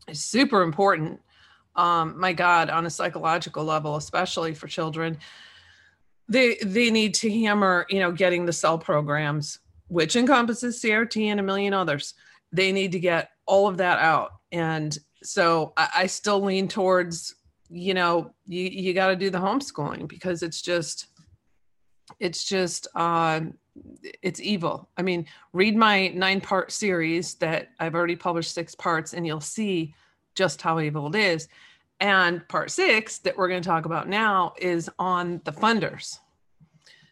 is 0.07 0.23
super 0.23 0.61
important 0.61 1.19
um, 1.75 2.19
my 2.19 2.33
God, 2.33 2.69
on 2.69 2.85
a 2.85 2.89
psychological 2.89 3.63
level, 3.63 3.95
especially 3.95 4.53
for 4.53 4.67
children, 4.67 5.17
they 6.27 6.55
they 6.63 6.89
need 6.89 7.13
to 7.15 7.31
hammer, 7.31 7.85
you 7.89 7.99
know, 7.99 8.11
getting 8.11 8.45
the 8.45 8.53
SEL 8.53 8.79
programs, 8.79 9.59
which 9.87 10.15
encompasses 10.15 10.81
CRT 10.81 11.25
and 11.25 11.39
a 11.39 11.43
million 11.43 11.73
others. 11.73 12.13
They 12.51 12.71
need 12.71 12.91
to 12.93 12.99
get 12.99 13.31
all 13.45 13.67
of 13.67 13.77
that 13.77 13.99
out. 13.99 14.33
And 14.51 14.97
so 15.23 15.73
I, 15.77 15.89
I 15.97 16.05
still 16.07 16.41
lean 16.41 16.67
towards, 16.67 17.35
you 17.69 17.93
know, 17.93 18.33
you, 18.45 18.63
you 18.63 18.93
got 18.93 19.07
to 19.07 19.15
do 19.15 19.29
the 19.29 19.39
homeschooling 19.39 20.07
because 20.07 20.43
it's 20.43 20.61
just, 20.61 21.07
it's 22.19 22.43
just, 22.43 22.87
uh, 22.95 23.41
it's 24.21 24.39
evil. 24.39 24.89
I 24.97 25.01
mean, 25.01 25.25
read 25.51 25.75
my 25.75 26.07
nine 26.09 26.39
part 26.39 26.71
series 26.71 27.35
that 27.35 27.69
I've 27.79 27.95
already 27.95 28.15
published 28.15 28.53
six 28.53 28.73
parts, 28.73 29.13
and 29.13 29.27
you'll 29.27 29.41
see 29.41 29.93
just 30.35 30.61
how 30.61 30.79
evil 30.79 31.07
it 31.07 31.15
is. 31.15 31.47
And 31.99 32.47
part 32.47 32.71
six 32.71 33.19
that 33.19 33.37
we're 33.37 33.47
going 33.47 33.61
to 33.61 33.67
talk 33.67 33.85
about 33.85 34.09
now 34.09 34.53
is 34.57 34.89
on 34.99 35.41
the 35.45 35.51
funders. 35.51 36.19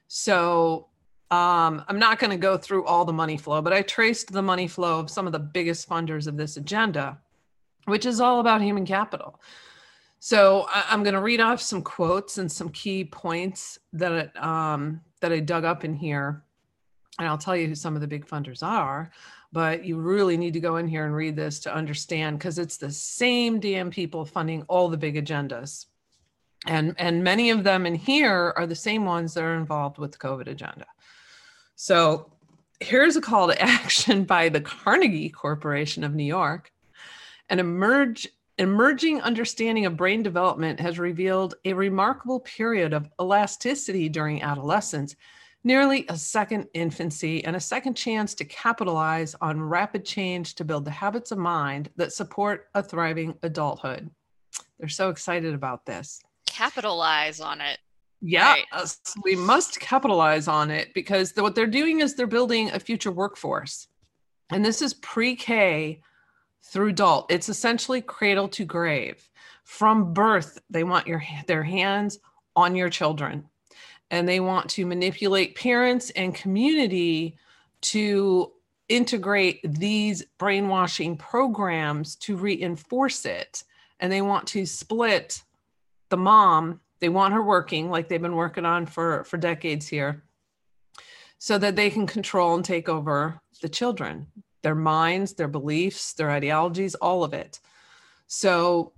So 0.08 0.88
um, 1.32 1.84
I'm 1.88 1.98
not 1.98 2.20
going 2.20 2.32
to 2.32 2.38
go 2.38 2.58
through 2.58 2.86
all 2.86 3.06
the 3.06 3.14
money 3.14 3.38
flow, 3.38 3.62
but 3.62 3.74
I 3.74 3.82
traced 3.82 4.32
the 4.32 4.42
money 4.42 4.68
flow 4.68 5.00
of 5.00 5.10
some 5.10 5.26
of 5.26 5.34
the 5.34 5.40
biggest 5.40 5.90
funders 5.90 6.28
of 6.28 6.38
this 6.38 6.58
agenda, 6.58 7.18
which 7.86 8.06
is 8.06 8.20
all 8.20 8.40
about 8.40 8.62
human 8.62 8.86
capital. 8.86 9.40
So 10.20 10.68
I, 10.70 10.94
am 10.94 11.04
going 11.04 11.16
to 11.16 11.22
read 11.22 11.42
off 11.42 11.60
some 11.60 11.82
quotes 11.82 12.38
and 12.38 12.52
some 12.52 12.70
key 12.70 13.04
points 13.04 13.80
that 13.94 14.36
um, 14.42 15.02
that 15.22 15.34
I 15.34 15.40
dug 15.40 15.66
up 15.66 15.84
in 15.84 15.94
here, 15.94 16.44
and 17.20 17.28
I'll 17.28 17.38
tell 17.38 17.58
you 17.58 17.68
who 17.68 17.76
some 17.76 17.96
of 17.96 18.02
the 18.02 18.08
big 18.08 18.26
funders 18.26 18.64
are 18.64 19.12
but 19.54 19.86
you 19.86 19.98
really 19.98 20.36
need 20.36 20.54
to 20.54 20.60
go 20.60 20.78
in 20.78 20.88
here 20.88 21.06
and 21.06 21.16
read 21.16 21.36
this 21.36 21.60
to 21.60 21.74
understand 21.74 22.40
because 22.40 22.58
it's 22.58 22.78
the 22.78 22.92
same 22.92 23.60
damn 23.60 23.92
people 23.92 24.26
funding 24.26 24.64
all 24.64 24.90
the 24.90 24.98
big 24.98 25.16
agendas. 25.16 25.86
And 26.66 26.96
and 26.98 27.24
many 27.24 27.52
of 27.52 27.64
them 27.64 27.86
in 27.86 27.94
here 27.94 28.54
are 28.58 28.66
the 28.66 28.76
same 28.76 29.06
ones 29.06 29.36
that 29.36 29.44
are 29.44 29.56
involved 29.56 30.00
with 30.00 30.12
the 30.12 30.18
covid 30.18 30.48
agenda. 30.48 30.88
So 31.76 32.32
here's 32.80 33.16
a 33.16 33.22
call 33.22 33.48
to 33.48 33.62
action 33.62 34.24
by 34.24 34.50
the 34.50 34.62
carnegie 34.62 35.30
corporation 35.30 36.04
of 36.04 36.16
new 36.16 36.24
york. 36.24 36.72
An 37.50 37.60
emerge 37.60 38.28
emerging 38.58 39.22
understanding 39.22 39.86
of 39.86 39.98
brain 39.98 40.24
development 40.24 40.80
has 40.80 40.98
revealed 40.98 41.56
a 41.66 41.74
remarkable 41.74 42.40
period 42.40 42.94
of 42.94 43.10
elasticity 43.22 44.10
during 44.10 44.42
adolescence 44.42 45.16
nearly 45.64 46.06
a 46.10 46.18
second 46.18 46.68
infancy 46.74 47.44
and 47.46 47.56
a 47.56 47.60
second 47.60 47.96
chance 47.96 48.34
to 48.36 48.46
capitalize 48.46 49.36
on 49.42 49.62
rapid 49.62 50.06
change 50.06 50.56
to 50.56 50.66
build 50.66 50.86
the 50.86 50.92
habits 50.92 51.32
of 51.32 51.38
mind 51.38 51.90
that 51.96 52.14
support 52.14 52.68
a 52.74 52.84
thriving 52.84 53.36
adulthood. 53.44 54.10
They're 54.80 54.90
so 54.90 55.10
excited 55.10 55.54
about 55.54 55.86
this. 55.86 56.22
Capitalize 56.46 57.40
on 57.40 57.62
it. 57.62 57.80
Yeah, 58.22 58.54
right. 58.54 58.96
we 59.24 59.36
must 59.36 59.80
capitalize 59.80 60.48
on 60.48 60.72
it 60.72 60.94
because 60.94 61.34
what 61.36 61.56
they're 61.56 61.68
doing 61.68 62.00
is 62.00 62.16
they're 62.16 62.28
building 62.28 62.72
a 62.72 62.80
future 62.80 63.12
workforce. 63.12 63.88
And 64.50 64.64
this 64.64 64.82
is 64.82 64.94
pre 64.94 65.36
K 65.36 66.02
through 66.64 66.90
adult. 66.90 67.32
It's 67.32 67.50
essentially 67.50 68.02
cradle 68.02 68.48
to 68.50 68.66
grave. 68.66 69.30
From 69.66 70.14
birth, 70.14 70.62
they 70.70 70.84
want 70.84 71.08
your 71.08 71.22
their 71.48 71.64
hands 71.64 72.20
on 72.56 72.76
your 72.76 72.90
children 72.90 73.50
and 74.14 74.30
they 74.30 74.40
want 74.40 74.70
to 74.70 74.86
manipulate 74.86 75.56
parents 75.56 76.12
and 76.12 76.36
community 76.36 77.36
to 77.82 78.52
integrate 78.88 79.60
these 79.64 80.24
brainwashing 80.38 81.18
programs 81.18 82.16
to 82.18 82.36
reinforce 82.36 83.26
it. 83.26 83.64
And 84.00 84.12
they 84.12 84.22
want 84.22 84.46
to 84.50 84.68
split 84.68 85.42
the 86.10 86.18
mom. 86.18 86.80
They 87.00 87.10
want 87.10 87.34
her 87.34 87.42
working 87.42 87.90
like 87.90 88.08
they've 88.08 88.22
been 88.22 88.36
working 88.36 88.66
on 88.66 88.86
for, 88.86 89.24
for 89.24 89.38
decades 89.38 89.88
here 89.88 90.22
so 91.40 91.58
that 91.58 91.76
they 91.76 91.90
can 91.90 92.06
control 92.06 92.54
and 92.54 92.64
take 92.64 92.88
over 92.88 93.42
the 93.64 93.70
children, 93.70 94.28
their 94.62 94.76
minds, 94.76 95.34
their 95.34 95.48
beliefs, 95.48 96.14
their 96.14 96.30
ideologies, 96.30 96.94
all 96.94 97.24
of 97.24 97.34
it. 97.34 97.60
So 98.28 98.94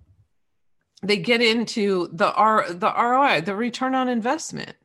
they 1.01 1.15
get 1.15 1.41
into 1.41 2.09
the 2.11 2.33
R 2.33 2.69
the 2.69 2.91
ROI, 2.91 3.41
the 3.45 3.55
return 3.55 3.95
on 3.95 4.09
investment 4.09 4.75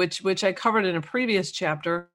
which 0.00 0.22
which 0.22 0.44
I 0.44 0.54
covered 0.54 0.86
in 0.86 0.96
a 0.96 1.02
previous 1.02 1.52
chapter. 1.52 2.08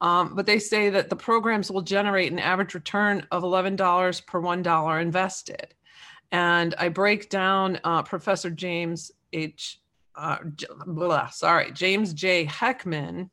Um, 0.00 0.34
but 0.34 0.46
they 0.46 0.58
say 0.58 0.88
that 0.88 1.10
the 1.10 1.16
programs 1.16 1.70
will 1.70 1.82
generate 1.82 2.32
an 2.32 2.38
average 2.38 2.72
return 2.72 3.26
of 3.30 3.42
$11 3.42 4.26
per 4.26 4.40
$1 4.40 5.02
invested. 5.02 5.74
And 6.32 6.74
I 6.78 6.88
break 6.88 7.28
down 7.28 7.78
uh, 7.84 8.02
Professor 8.04 8.48
James 8.48 9.12
H. 9.34 9.82
Uh, 10.14 10.38
blah, 10.86 11.28
sorry, 11.28 11.72
James 11.72 12.14
J. 12.14 12.46
Heckman, 12.46 13.28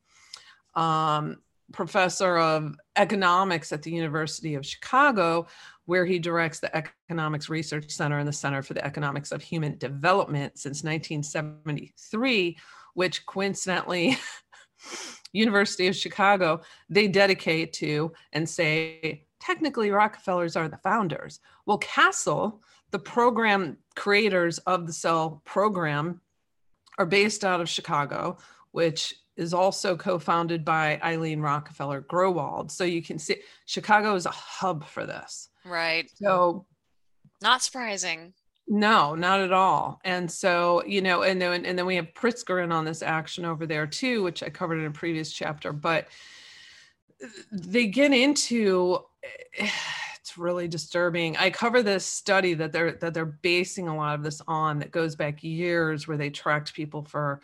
um, 0.76 1.38
professor 1.72 2.38
of 2.38 2.76
economics 2.98 3.72
at 3.72 3.84
the 3.84 3.92
University 3.92 4.56
of 4.56 4.66
Chicago, 4.66 5.48
where 5.86 6.06
he 6.06 6.20
directs 6.20 6.60
the 6.60 6.76
Economics 6.76 7.48
Research 7.48 7.90
Center 7.90 8.20
and 8.20 8.28
the 8.28 8.34
Center 8.34 8.62
for 8.62 8.74
the 8.74 8.86
Economics 8.86 9.32
of 9.32 9.42
Human 9.42 9.78
Development 9.78 10.52
since 10.58 10.84
1973 10.84 12.58
which 12.98 13.28
coincidentally 13.28 14.18
University 15.32 15.86
of 15.86 15.96
Chicago, 15.96 16.62
they 16.90 17.08
dedicate 17.08 17.72
to 17.74 18.12
and 18.34 18.50
say, 18.50 19.28
technically, 19.40 19.92
Rockefellers 19.92 20.56
are 20.56 20.68
the 20.68 20.80
founders. 20.80 21.40
Well, 21.68 21.78
CASEL, 21.78 22.58
the 22.90 22.98
program 22.98 23.78
creators 23.96 24.58
of 24.60 24.88
the 24.88 24.94
SEL 24.94 25.44
program, 25.46 26.22
are 26.98 27.06
based 27.06 27.46
out 27.46 27.62
of 27.62 27.70
Chicago, 27.70 28.40
which 28.72 29.14
is 29.36 29.54
also 29.54 29.96
co-founded 29.96 30.66
by 30.66 31.00
Eileen 31.04 31.40
Rockefeller 31.40 32.02
Growald. 32.02 32.72
So 32.72 32.84
you 32.84 33.04
can 33.04 33.20
see 33.20 33.36
Chicago 33.68 34.16
is 34.16 34.26
a 34.26 34.32
hub 34.32 34.84
for 34.84 35.06
this. 35.06 35.50
Right. 35.64 36.10
So 36.16 36.66
not 37.44 37.62
surprising. 37.62 38.34
No, 38.68 39.16
not 39.16 39.40
at 39.40 39.54
all. 39.54 40.00
And 40.04 40.30
so, 40.30 40.84
you 40.86 41.02
know, 41.02 41.22
and 41.24 41.42
then 41.42 41.66
and 41.66 41.80
then 41.80 41.86
we 41.86 41.96
have 41.96 42.14
Pritzker 42.14 42.64
in 42.64 42.72
on 42.72 42.84
this 42.84 43.02
action 43.02 43.46
over 43.46 43.66
there 43.66 43.88
too, 43.88 44.24
which 44.24 44.44
I 44.44 44.50
covered 44.50 44.80
in 44.80 44.86
a 44.86 44.92
previous 44.92 45.32
chapter. 45.32 45.72
But 45.72 46.08
uh, 47.24 47.28
they 47.52 47.88
get 47.88 48.12
into 48.12 49.00
eh, 49.58 49.70
it's 50.20 50.38
really 50.38 50.68
disturbing. 50.68 51.38
I 51.38 51.50
cover 51.50 51.82
this 51.82 52.06
study 52.06 52.54
that 52.56 52.74
they're 52.74 52.92
that 52.94 53.14
they're 53.14 53.26
basing 53.26 53.88
a 53.88 53.96
lot 53.96 54.16
of 54.16 54.24
this 54.24 54.42
on 54.48 54.80
that 54.80 54.92
goes 54.92 55.16
back 55.16 55.42
years 55.44 56.06
where 56.06 56.18
they 56.18 56.30
tracked 56.30 56.74
people 56.74 57.04
for 57.04 57.40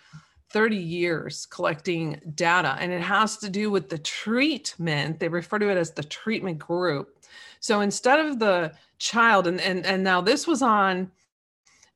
30 0.50 0.76
years 0.76 1.48
collecting 1.48 2.20
data 2.36 2.78
and 2.80 2.92
it 2.92 3.02
has 3.02 3.38
to 3.38 3.50
do 3.50 3.72
with 3.72 3.90
the 3.90 3.98
treatment. 3.98 5.20
They 5.20 5.30
refer 5.30 5.58
to 5.60 5.70
it 5.70 5.78
as 5.78 5.92
the 5.92 6.04
treatment 6.04 6.60
group. 6.60 7.23
So 7.64 7.80
instead 7.80 8.20
of 8.20 8.40
the 8.40 8.74
child 9.00 9.48
and 9.48 9.62
and 9.62 9.86
and 9.86 10.04
now 10.04 10.20
this 10.20 10.46
was 10.46 10.62
on 10.62 11.10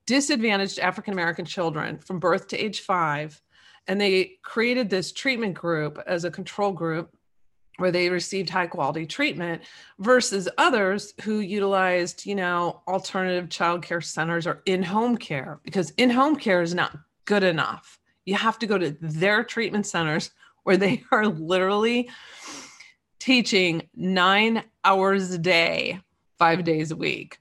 disadvantaged 0.05 0.79
African 0.79 1.11
American 1.11 1.43
children 1.43 1.99
from 1.99 2.19
birth 2.19 2.47
to 2.47 2.57
age 2.57 2.79
5 2.79 3.41
and 3.89 3.99
they 3.99 4.37
created 4.43 4.89
this 4.89 5.11
treatment 5.11 5.55
group 5.55 6.01
as 6.07 6.23
a 6.23 6.31
control 6.31 6.71
group 6.71 7.13
where 7.79 7.91
they 7.91 8.09
received 8.09 8.49
high 8.49 8.67
quality 8.67 9.05
treatment 9.05 9.61
versus 9.99 10.47
others 10.57 11.13
who 11.21 11.41
utilized, 11.41 12.25
you 12.25 12.35
know, 12.35 12.81
alternative 12.87 13.49
child 13.49 13.83
care 13.83 13.99
centers 13.99 14.47
or 14.47 14.61
in 14.67 14.81
home 14.81 15.17
care 15.17 15.59
because 15.63 15.89
in 15.97 16.09
home 16.09 16.37
care 16.37 16.61
is 16.61 16.73
not 16.73 16.97
good 17.25 17.43
enough. 17.43 17.99
You 18.23 18.35
have 18.35 18.57
to 18.59 18.67
go 18.67 18.77
to 18.77 18.95
their 19.01 19.43
treatment 19.43 19.85
centers 19.85 20.31
where 20.63 20.77
they 20.77 21.03
are 21.11 21.27
literally 21.27 22.09
teaching 23.27 23.81
nine 23.93 24.63
hours 24.85 25.31
a 25.31 25.37
day, 25.37 25.99
five 26.39 26.63
days 26.63 26.91
a 26.91 26.95
week. 26.95 27.39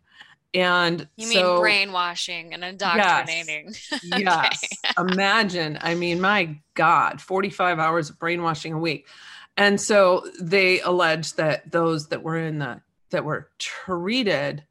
And 0.53 1.07
you 1.15 1.29
so, 1.29 1.53
mean 1.53 1.61
brainwashing 1.61 2.53
and 2.53 2.65
indoctrinating? 2.65 3.73
Yes. 4.03 4.03
yes. 4.03 4.65
Imagine, 4.99 5.79
I 5.81 5.95
mean, 5.95 6.21
my 6.21 6.59
God, 6.75 7.21
45 7.21 7.79
hours 7.79 8.11
of 8.11 8.19
brainwashing 8.19 8.73
a 8.73 8.79
week. 8.81 9.07
And 9.57 9.81
so 9.81 10.29
they 10.41 10.81
allege 10.81 11.35
that 11.35 11.71
those 11.71 12.09
that 12.09 12.25
were 12.25 12.37
in 12.37 12.59
the 12.59 12.81
that 13.11 13.25
were 13.25 13.49
treated 13.61 14.65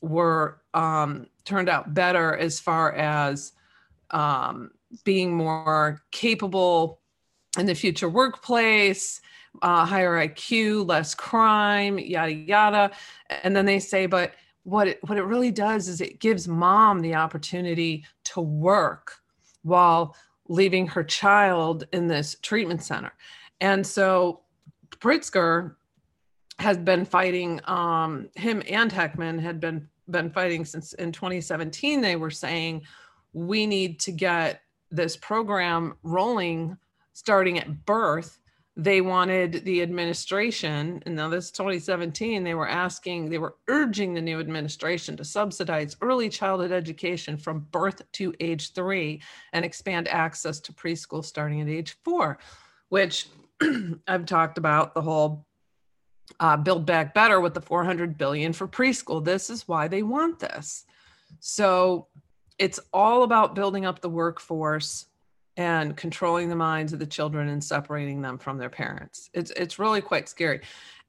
were 0.00 0.62
um, 0.72 1.26
turned 1.44 1.68
out 1.68 1.92
better 1.92 2.34
as 2.34 2.58
far 2.58 2.90
as 2.94 3.52
um, 4.10 4.70
being 5.04 5.34
more 5.34 6.00
capable 6.10 7.00
in 7.58 7.66
the 7.66 7.74
future 7.74 8.08
workplace, 8.08 9.20
uh, 9.62 9.84
higher 9.84 10.16
IQ, 10.28 10.86
less 10.86 11.14
crime, 11.14 11.98
yada 11.98 12.32
yada. 12.32 12.90
And 13.42 13.54
then 13.54 13.66
they 13.66 13.78
say, 13.78 14.06
but 14.06 14.34
what 14.64 14.88
it, 14.88 14.98
what 15.06 15.18
it 15.18 15.22
really 15.24 15.50
does 15.50 15.88
is 15.88 16.00
it 16.00 16.20
gives 16.20 16.46
mom 16.46 17.00
the 17.00 17.14
opportunity 17.14 18.04
to 18.24 18.40
work 18.40 19.16
while 19.62 20.14
leaving 20.48 20.86
her 20.86 21.04
child 21.04 21.84
in 21.92 22.06
this 22.06 22.36
treatment 22.42 22.82
center. 22.82 23.12
And 23.60 23.86
so 23.86 24.40
Pritzker 24.90 25.74
has 26.58 26.76
been 26.76 27.04
fighting 27.04 27.60
um, 27.64 28.28
him 28.34 28.62
and 28.68 28.90
Heckman 28.90 29.40
had 29.40 29.60
been 29.60 29.88
been 30.10 30.30
fighting 30.30 30.64
since 30.64 30.94
in 30.94 31.12
2017 31.12 32.00
they 32.00 32.16
were 32.16 32.30
saying 32.30 32.82
we 33.34 33.66
need 33.66 34.00
to 34.00 34.10
get 34.10 34.62
this 34.90 35.18
program 35.18 35.94
rolling 36.02 36.76
starting 37.12 37.58
at 37.58 37.84
birth 37.84 38.38
they 38.78 39.00
wanted 39.00 39.64
the 39.64 39.82
administration 39.82 41.02
and 41.04 41.16
now 41.16 41.28
this 41.28 41.46
is 41.46 41.50
2017 41.50 42.44
they 42.44 42.54
were 42.54 42.68
asking 42.68 43.28
they 43.28 43.38
were 43.38 43.56
urging 43.66 44.14
the 44.14 44.22
new 44.22 44.38
administration 44.38 45.16
to 45.16 45.24
subsidize 45.24 45.96
early 46.00 46.28
childhood 46.28 46.70
education 46.70 47.36
from 47.36 47.66
birth 47.72 48.00
to 48.12 48.32
age 48.38 48.72
3 48.72 49.20
and 49.52 49.64
expand 49.64 50.06
access 50.08 50.60
to 50.60 50.72
preschool 50.72 51.24
starting 51.24 51.60
at 51.60 51.68
age 51.68 51.96
4 52.04 52.38
which 52.88 53.26
i've 54.06 54.26
talked 54.26 54.58
about 54.58 54.94
the 54.94 55.02
whole 55.02 55.44
uh, 56.40 56.56
build 56.56 56.86
back 56.86 57.14
better 57.14 57.40
with 57.40 57.54
the 57.54 57.60
400 57.60 58.18
billion 58.18 58.52
for 58.52 58.68
preschool. 58.68 59.24
This 59.24 59.50
is 59.50 59.66
why 59.66 59.88
they 59.88 60.02
want 60.02 60.38
this. 60.38 60.84
So 61.40 62.08
it's 62.58 62.80
all 62.92 63.22
about 63.22 63.54
building 63.54 63.86
up 63.86 64.00
the 64.00 64.08
workforce 64.08 65.06
and 65.58 65.96
controlling 65.96 66.48
the 66.48 66.56
minds 66.56 66.92
of 66.92 67.00
the 67.00 67.06
children 67.06 67.48
and 67.48 67.62
separating 67.62 68.22
them 68.22 68.38
from 68.38 68.56
their 68.56 68.70
parents. 68.70 69.28
It's 69.34 69.50
it's 69.50 69.78
really 69.78 70.00
quite 70.00 70.28
scary. 70.28 70.60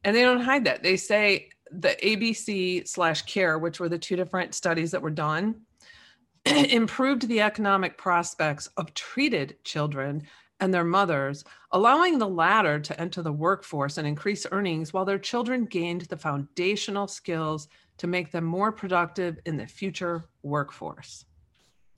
And 0.04 0.16
they 0.16 0.24
don't 0.24 0.42
hide 0.42 0.66
that. 0.66 0.82
They 0.82 0.98
say 0.98 1.50
the 1.72 1.96
ABC 2.04 2.88
slash 2.88 3.22
care, 3.22 3.60
which 3.60 3.80
were 3.80 3.90
the 3.90 4.00
two 4.00 4.16
different 4.16 4.56
studies 4.56 4.92
that 4.92 5.04
were 5.04 5.12
done, 5.12 5.62
improved 6.46 7.28
the 7.28 7.42
economic 7.42 7.96
prospects 7.98 8.68
of 8.76 8.94
treated 8.96 9.56
children 9.64 10.24
and 10.60 10.74
their 10.74 10.84
mothers, 10.84 11.44
allowing 11.72 12.18
the 12.18 12.28
latter 12.28 12.80
to 12.80 13.00
enter 13.00 13.22
the 13.22 13.32
workforce 13.32 13.98
and 13.98 14.08
increase 14.08 14.48
earnings 14.52 14.92
while 14.92 15.06
their 15.06 15.20
children 15.20 15.66
gained 15.66 16.02
the 16.04 16.18
foundational 16.18 17.08
skills 17.08 17.68
to 17.98 18.08
make 18.08 18.32
them 18.32 18.46
more 18.46 18.72
productive 18.72 19.38
in 19.46 19.58
the 19.58 19.68
future 19.68 20.26
workforce, 20.42 21.26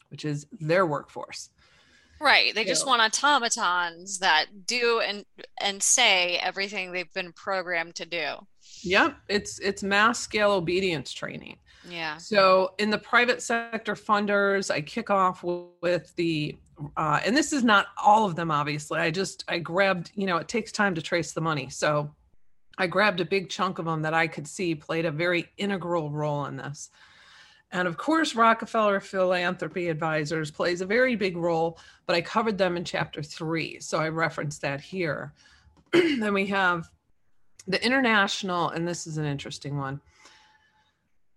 which 0.09 0.25
is 0.25 0.47
their 0.59 0.85
workforce. 0.85 1.49
Right. 2.21 2.53
They 2.53 2.65
just 2.65 2.85
want 2.85 3.01
automatons 3.01 4.19
that 4.19 4.45
do 4.67 5.01
and 5.03 5.25
and 5.59 5.81
say 5.81 6.37
everything 6.37 6.91
they've 6.91 7.11
been 7.13 7.33
programmed 7.33 7.95
to 7.95 8.05
do. 8.05 8.35
Yep, 8.83 9.17
it's 9.27 9.59
it's 9.59 9.81
mass 9.81 10.19
scale 10.19 10.51
obedience 10.51 11.11
training. 11.11 11.57
Yeah. 11.89 12.17
So 12.17 12.73
in 12.77 12.91
the 12.91 12.97
private 12.99 13.41
sector 13.41 13.95
funders, 13.95 14.69
I 14.69 14.81
kick 14.81 15.09
off 15.09 15.43
with 15.43 16.15
the 16.15 16.57
uh, 16.95 17.19
and 17.25 17.35
this 17.35 17.53
is 17.53 17.63
not 17.63 17.87
all 18.01 18.25
of 18.25 18.35
them 18.35 18.51
obviously. 18.51 18.99
I 18.99 19.09
just 19.09 19.43
I 19.47 19.57
grabbed, 19.57 20.11
you 20.13 20.27
know, 20.27 20.37
it 20.37 20.47
takes 20.47 20.71
time 20.71 20.93
to 20.95 21.01
trace 21.01 21.33
the 21.33 21.41
money. 21.41 21.69
So 21.69 22.13
I 22.77 22.87
grabbed 22.87 23.19
a 23.19 23.25
big 23.25 23.49
chunk 23.49 23.79
of 23.79 23.85
them 23.85 24.03
that 24.03 24.13
I 24.13 24.27
could 24.27 24.47
see 24.47 24.75
played 24.75 25.05
a 25.05 25.11
very 25.11 25.47
integral 25.57 26.11
role 26.11 26.45
in 26.45 26.55
this. 26.55 26.89
And 27.71 27.87
of 27.87 27.97
course, 27.97 28.35
Rockefeller 28.35 28.99
Philanthropy 28.99 29.87
Advisors 29.87 30.51
plays 30.51 30.81
a 30.81 30.85
very 30.85 31.15
big 31.15 31.37
role, 31.37 31.79
but 32.05 32.15
I 32.15 32.21
covered 32.21 32.57
them 32.57 32.75
in 32.75 32.83
chapter 32.83 33.23
three. 33.23 33.79
So 33.79 33.97
I 33.97 34.09
referenced 34.09 34.61
that 34.61 34.81
here. 34.81 35.33
then 35.93 36.33
we 36.33 36.47
have 36.47 36.89
the 37.67 37.83
international, 37.83 38.69
and 38.69 38.87
this 38.87 39.07
is 39.07 39.17
an 39.17 39.25
interesting 39.25 39.77
one 39.77 40.01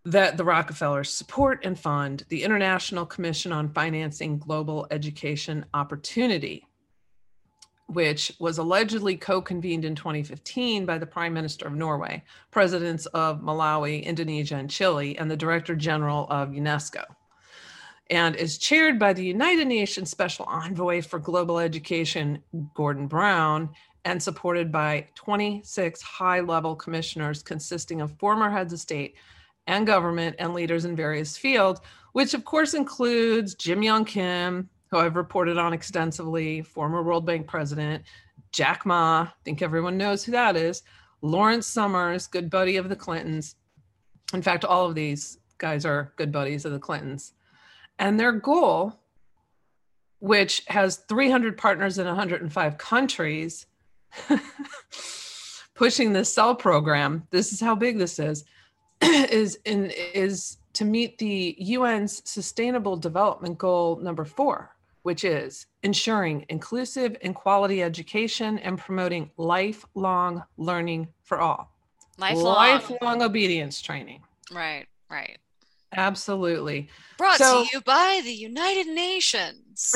that 0.06 0.36
the 0.36 0.44
Rockefellers 0.44 1.10
support 1.10 1.64
and 1.64 1.78
fund 1.78 2.24
the 2.28 2.42
International 2.42 3.06
Commission 3.06 3.52
on 3.52 3.70
Financing 3.70 4.38
Global 4.38 4.86
Education 4.90 5.64
Opportunity 5.72 6.66
which 7.86 8.32
was 8.38 8.58
allegedly 8.58 9.16
co 9.16 9.40
convened 9.40 9.84
in 9.84 9.94
2015 9.94 10.86
by 10.86 10.98
the 10.98 11.06
Prime 11.06 11.34
Minister 11.34 11.66
of 11.66 11.74
Norway, 11.74 12.22
presidents 12.50 13.06
of 13.06 13.40
Malawi, 13.40 14.02
Indonesia, 14.04 14.56
and 14.56 14.70
Chile, 14.70 15.16
and 15.18 15.30
the 15.30 15.36
Director 15.36 15.76
General 15.76 16.26
of 16.30 16.50
UNESCO, 16.50 17.04
and 18.10 18.36
is 18.36 18.58
chaired 18.58 18.98
by 18.98 19.12
the 19.12 19.24
United 19.24 19.66
Nations 19.66 20.10
Special 20.10 20.46
Envoy 20.46 21.02
for 21.02 21.18
Global 21.18 21.58
Education, 21.58 22.42
Gordon 22.74 23.06
Brown, 23.06 23.68
and 24.04 24.22
supported 24.22 24.70
by 24.70 25.06
26 25.14 26.02
high 26.02 26.40
level 26.40 26.76
commissioners 26.76 27.42
consisting 27.42 28.00
of 28.00 28.18
former 28.18 28.50
heads 28.50 28.72
of 28.72 28.80
state 28.80 29.14
and 29.66 29.86
government 29.86 30.36
and 30.38 30.52
leaders 30.52 30.84
in 30.84 30.94
various 30.94 31.38
fields, 31.38 31.80
which 32.12 32.34
of 32.34 32.44
course 32.44 32.74
includes 32.74 33.54
Jim 33.54 33.82
Yong 33.82 34.04
Kim, 34.04 34.68
who 34.94 35.00
I've 35.00 35.16
reported 35.16 35.58
on 35.58 35.72
extensively, 35.72 36.62
former 36.62 37.02
World 37.02 37.26
Bank 37.26 37.48
president, 37.48 38.04
Jack 38.52 38.86
Ma, 38.86 39.22
I 39.22 39.32
think 39.44 39.60
everyone 39.60 39.98
knows 39.98 40.22
who 40.22 40.30
that 40.30 40.54
is, 40.54 40.84
Lawrence 41.20 41.66
Summers, 41.66 42.28
good 42.28 42.48
buddy 42.48 42.76
of 42.76 42.88
the 42.88 42.94
Clintons. 42.94 43.56
In 44.32 44.40
fact, 44.40 44.64
all 44.64 44.86
of 44.86 44.94
these 44.94 45.38
guys 45.58 45.84
are 45.84 46.12
good 46.14 46.30
buddies 46.30 46.64
of 46.64 46.70
the 46.70 46.78
Clintons. 46.78 47.32
And 47.98 48.20
their 48.20 48.30
goal, 48.30 49.00
which 50.20 50.62
has 50.68 50.98
300 51.08 51.58
partners 51.58 51.98
in 51.98 52.06
105 52.06 52.78
countries, 52.78 53.66
pushing 55.74 56.12
the 56.12 56.24
SEL 56.24 56.54
program, 56.54 57.26
this 57.32 57.52
is 57.52 57.60
how 57.60 57.74
big 57.74 57.98
this 57.98 58.20
is, 58.20 58.44
is 59.02 59.58
in 59.64 59.90
is 59.90 60.58
to 60.74 60.84
meet 60.84 61.18
the 61.18 61.56
UN's 61.74 62.22
sustainable 62.24 62.96
development 62.96 63.58
goal 63.58 63.96
number 63.96 64.24
4 64.24 64.73
which 65.04 65.22
is 65.22 65.66
ensuring 65.82 66.46
inclusive 66.48 67.14
and 67.20 67.34
quality 67.34 67.82
education 67.82 68.58
and 68.58 68.78
promoting 68.78 69.30
lifelong 69.36 70.42
learning 70.56 71.06
for 71.22 71.40
all. 71.40 71.70
Lifelong. 72.16 72.54
Lifelong 72.54 73.22
obedience 73.22 73.82
training. 73.82 74.22
Right, 74.50 74.86
right. 75.10 75.36
Absolutely. 75.94 76.88
Brought 77.18 77.36
so, 77.36 77.64
to 77.64 77.68
you 77.72 77.82
by 77.82 78.22
the 78.24 78.32
United 78.32 78.86
Nations. 78.86 79.92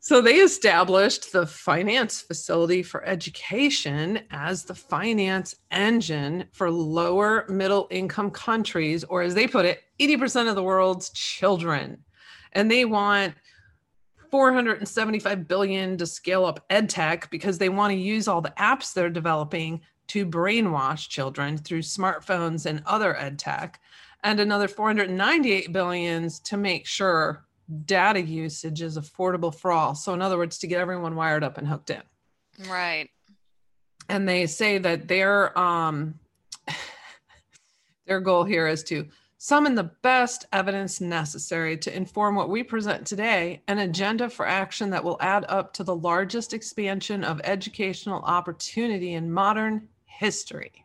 so 0.00 0.20
they 0.20 0.38
established 0.40 1.30
the 1.32 1.46
Finance 1.46 2.20
Facility 2.20 2.82
for 2.82 3.04
Education 3.04 4.24
as 4.32 4.64
the 4.64 4.74
finance 4.74 5.54
engine 5.70 6.46
for 6.50 6.68
lower 6.68 7.46
middle 7.48 7.86
income 7.92 8.32
countries, 8.32 9.04
or 9.04 9.22
as 9.22 9.36
they 9.36 9.46
put 9.46 9.66
it, 9.66 9.84
80% 10.00 10.48
of 10.48 10.56
the 10.56 10.64
world's 10.64 11.10
children 11.10 12.02
and 12.52 12.70
they 12.70 12.84
want 12.84 13.34
475 14.30 15.48
billion 15.48 15.96
to 15.96 16.06
scale 16.06 16.44
up 16.44 16.66
edtech 16.70 17.28
because 17.30 17.58
they 17.58 17.68
want 17.68 17.92
to 17.92 17.98
use 17.98 18.28
all 18.28 18.40
the 18.40 18.54
apps 18.58 18.92
they're 18.92 19.10
developing 19.10 19.80
to 20.08 20.26
brainwash 20.26 21.08
children 21.08 21.56
through 21.56 21.82
smartphones 21.82 22.66
and 22.66 22.82
other 22.86 23.14
edtech. 23.14 23.74
And 24.22 24.38
another 24.40 24.68
498 24.68 25.72
billions 25.72 26.40
to 26.40 26.56
make 26.56 26.86
sure 26.86 27.44
data 27.84 28.20
usage 28.20 28.82
is 28.82 28.98
affordable 28.98 29.54
for 29.54 29.70
all. 29.72 29.94
So 29.94 30.12
in 30.12 30.22
other 30.22 30.36
words 30.36 30.58
to 30.58 30.66
get 30.66 30.80
everyone 30.80 31.14
wired 31.14 31.44
up 31.44 31.58
and 31.58 31.66
hooked 31.66 31.90
in. 31.90 32.02
Right. 32.68 33.08
And 34.08 34.28
they 34.28 34.46
say 34.46 34.78
that 34.78 35.06
their 35.08 35.56
um 35.58 36.18
their 38.06 38.20
goal 38.20 38.44
here 38.44 38.66
is 38.66 38.82
to 38.84 39.06
summon 39.42 39.74
the 39.74 39.90
best 40.02 40.44
evidence 40.52 41.00
necessary 41.00 41.74
to 41.74 41.96
inform 41.96 42.34
what 42.34 42.50
we 42.50 42.62
present 42.62 43.06
today 43.06 43.62
an 43.68 43.78
agenda 43.78 44.28
for 44.28 44.46
action 44.46 44.90
that 44.90 45.02
will 45.02 45.16
add 45.18 45.46
up 45.48 45.72
to 45.72 45.82
the 45.82 45.96
largest 45.96 46.52
expansion 46.52 47.24
of 47.24 47.40
educational 47.42 48.20
opportunity 48.20 49.14
in 49.14 49.32
modern 49.32 49.88
history. 50.04 50.84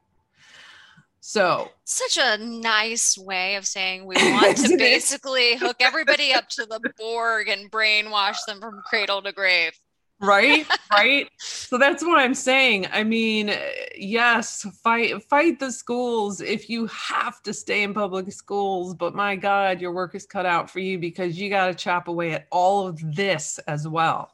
So, 1.20 1.70
such 1.84 2.18
a 2.18 2.38
nice 2.38 3.18
way 3.18 3.56
of 3.56 3.68
saying 3.68 4.06
we 4.06 4.16
want 4.32 4.56
to 4.56 4.78
basically 4.78 5.58
hook 5.58 5.78
everybody 5.82 6.32
up 6.32 6.48
to 6.52 6.66
the 6.66 6.80
Borg 6.98 7.50
and 7.50 7.70
brainwash 7.70 8.38
them 8.48 8.62
from 8.62 8.82
cradle 8.86 9.22
to 9.24 9.34
grave 9.34 9.78
right? 10.26 10.66
Right? 10.92 11.30
So 11.38 11.78
that's 11.78 12.04
what 12.04 12.20
i'm 12.20 12.34
saying. 12.34 12.88
I 12.92 13.04
mean 13.04 13.54
yes 13.98 14.66
fight 14.84 15.22
fight 15.24 15.60
the 15.60 15.72
schools 15.72 16.42
if 16.42 16.70
you 16.70 16.88
have 16.88 17.42
to 17.44 17.54
stay 17.54 17.84
in 17.84 17.94
public 17.94 18.32
schools 18.32 18.94
but 18.94 19.16
my 19.16 19.36
god 19.36 19.82
your 19.82 19.92
work 19.92 20.16
is 20.16 20.26
cut 20.26 20.46
out 20.46 20.70
for 20.70 20.80
you 20.80 20.98
because 21.00 21.40
you 21.40 21.50
got 21.50 21.68
to 21.68 21.74
chop 21.74 22.08
away 22.08 22.32
at 22.32 22.48
all 22.52 22.88
of 22.88 23.16
this 23.16 23.60
as 23.68 23.88
well. 23.88 24.32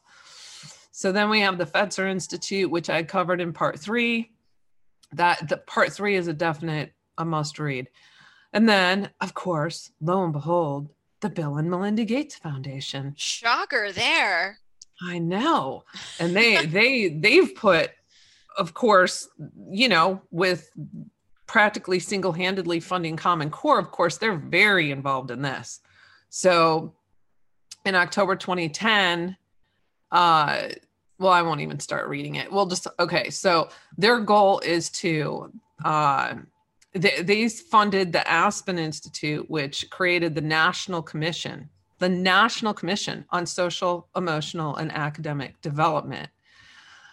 So 0.92 1.12
then 1.12 1.30
we 1.30 1.40
have 1.42 1.58
the 1.58 1.66
fetzer 1.66 2.10
institute 2.10 2.70
which 2.70 2.90
i 2.90 3.02
covered 3.04 3.42
in 3.42 3.54
part 3.54 3.80
three. 3.80 4.32
That 5.14 5.50
the 5.50 5.58
part 5.58 5.92
three 5.92 6.16
is 6.16 6.28
a 6.28 6.34
definite 6.34 6.94
a 7.18 7.26
must 7.26 7.60
read. 7.60 7.90
And 8.54 8.68
then 8.68 9.10
of 9.20 9.34
course 9.34 9.92
lo 10.02 10.24
and 10.24 10.34
behold 10.34 10.90
the 11.22 11.30
bill 11.30 11.58
and 11.58 11.70
melinda 11.70 12.06
gates 12.06 12.36
foundation. 12.36 13.14
Shocker 13.18 13.92
there 13.92 14.60
I 15.02 15.20
know. 15.20 15.84
And 16.20 16.36
they 16.36 16.66
they 16.66 17.10
they've 17.10 17.56
put 17.56 17.92
of 18.58 18.74
course, 18.74 19.30
you 19.70 19.88
know, 19.88 20.22
with 20.30 20.70
practically 21.48 22.00
single-handedly 22.00 22.82
funding 22.82 23.16
Common 23.16 23.50
Core, 23.50 23.80
of 23.80 23.92
course, 23.92 24.18
they're 24.18 24.36
very 24.36 24.92
involved 24.92 25.32
in 25.32 25.42
this. 25.42 25.80
So 26.30 26.94
in 27.86 27.96
October 27.96 28.36
2010, 28.36 29.38
uh 30.12 30.68
well, 31.22 31.32
I 31.32 31.44
won't 31.44 31.62
even 31.62 31.80
start 31.80 32.10
reading 32.10 32.36
it. 32.36 32.52
We'll 32.52 32.66
just 32.66 32.88
okay. 33.00 33.30
So 33.30 33.70
their 33.96 34.20
goal 34.20 34.60
is 34.60 34.90
to 34.90 35.54
uh, 35.86 36.34
they, 36.94 37.22
they 37.22 37.48
funded 37.48 38.12
the 38.12 38.28
Aspen 38.28 38.80
Institute, 38.80 39.50
which 39.50 39.90
created 39.92 40.36
the 40.36 40.42
National 40.42 41.02
Commission 41.02 41.70
the 42.02 42.10
National 42.10 42.74
Commission 42.74 43.24
on 43.30 43.46
Social, 43.46 44.10
Emotional, 44.16 44.76
and 44.76 44.92
Academic 44.92 45.62
Development. 45.62 46.28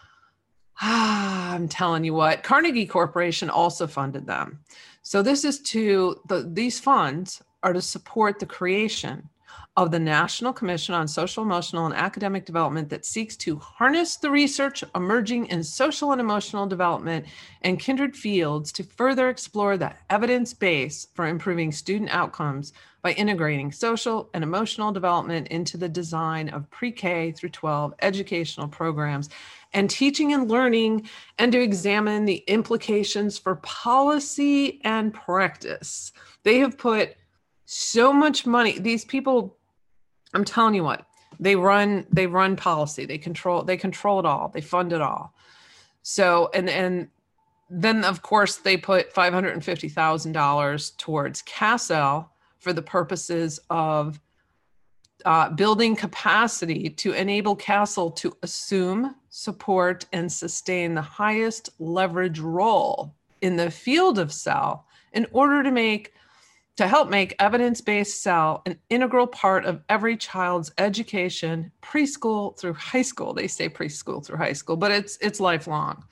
I'm 0.81 1.69
telling 1.69 2.05
you 2.05 2.15
what, 2.15 2.43
Carnegie 2.43 2.87
Corporation 2.87 3.51
also 3.51 3.87
funded 3.87 4.27
them. 4.27 4.61
So 5.03 5.21
this 5.21 5.45
is 5.45 5.61
to 5.75 6.19
the 6.29 6.49
these 6.51 6.81
funds 6.81 7.43
are 7.63 7.75
to 7.75 7.83
support 7.83 8.39
the 8.39 8.47
creation 8.47 9.29
of 9.77 9.91
the 9.91 9.99
National 9.99 10.55
Commission 10.55 10.95
on 10.95 11.07
Social, 11.07 11.43
Emotional, 11.43 11.85
and 11.85 11.95
Academic 11.95 12.47
Development 12.47 12.89
that 12.89 13.05
seeks 13.05 13.37
to 13.37 13.59
harness 13.59 14.17
the 14.17 14.31
research 14.31 14.83
emerging 14.95 15.47
in 15.47 15.63
social 15.63 16.13
and 16.13 16.21
emotional 16.21 16.67
development 16.67 17.27
and 17.61 17.79
kindred 17.79 18.17
fields 18.17 18.73
to 18.73 18.83
further 18.83 19.29
explore 19.29 19.77
the 19.77 19.93
evidence 20.09 20.55
base 20.55 21.07
for 21.15 21.27
improving 21.27 21.73
student 21.73 22.11
outcomes 22.11 22.73
by 23.03 23.13
integrating 23.13 23.71
social 23.71 24.29
and 24.35 24.43
emotional 24.43 24.93
development 24.93 25.49
into 25.49 25.77
the 25.77 25.89
design 25.89 26.49
of 26.49 26.69
pre 26.71 26.91
K 26.91 27.33
through 27.33 27.51
12 27.51 27.95
educational 28.03 28.69
programs 28.69 29.29
and 29.73 29.91
teaching 29.91 30.33
and 30.33 30.51
learning, 30.51 31.09
and 31.39 31.53
to 31.53 31.61
examine 31.61 32.25
the 32.25 32.43
implications 32.47 33.39
for 33.39 33.57
policy 33.57 34.81
and 34.85 35.13
practice. 35.13 36.13
They 36.43 36.59
have 36.59 36.79
put 36.79 37.17
so 37.67 38.13
much 38.13 38.47
money, 38.47 38.79
these 38.79 39.05
people 39.05 39.59
I'm 40.35 40.45
telling 40.45 40.75
you 40.75 40.85
what, 40.85 41.07
they 41.41 41.57
run 41.57 42.07
they 42.11 42.27
run 42.27 42.57
policy. 42.57 43.07
They 43.07 43.19
control 43.19 43.63
they 43.63 43.77
control 43.77 44.19
it 44.19 44.27
all. 44.27 44.49
They 44.49 44.61
fund 44.61 44.93
it 44.93 45.01
all. 45.01 45.35
So 46.03 46.51
and 46.55 46.69
and 46.69 47.09
then 47.71 48.05
of 48.05 48.23
course 48.23 48.57
they 48.57 48.77
put 48.77 49.13
five 49.13 49.33
hundred 49.33 49.55
and 49.55 49.65
fifty 49.65 49.89
thousand 49.89 50.33
dollars 50.33 50.91
towards 50.91 51.43
CASEL 51.43 52.29
for 52.59 52.73
the 52.73 52.83
purposes 52.83 53.61
of 53.71 54.21
uh, 55.25 55.51
building 55.51 55.97
capacity 55.97 56.91
to 56.91 57.13
enable 57.13 57.57
CASEL 57.57 58.15
to 58.17 58.37
assume, 58.43 59.15
support, 59.31 60.07
and 60.13 60.31
sustain 60.31 60.95
the 60.95 61.03
highest 61.03 61.71
leverage 61.79 62.39
role 62.39 63.15
in 63.41 63.57
the 63.57 63.71
field 63.71 64.19
of 64.19 64.33
SEL 64.33 64.85
in 65.13 65.27
order 65.33 65.63
to 65.63 65.71
make 65.71 66.13
to 66.77 66.87
help 66.87 67.11
make 67.11 67.35
evidence 67.41 67.81
based 67.81 68.23
SEL 68.23 68.63
an 68.65 68.79
integral 68.89 69.27
part 69.27 69.65
of 69.65 69.83
every 69.89 70.17
child's 70.17 70.71
education, 70.79 71.73
preschool 71.83 72.57
through 72.57 72.75
high 72.75 73.03
school. 73.03 73.35
They 73.35 73.49
say 73.49 73.69
preschool 73.69 74.25
through 74.25 74.37
high 74.37 74.53
school, 74.53 74.77
but 74.77 74.93
it's 74.93 75.19
it's 75.21 75.41
lifelong. 75.41 76.05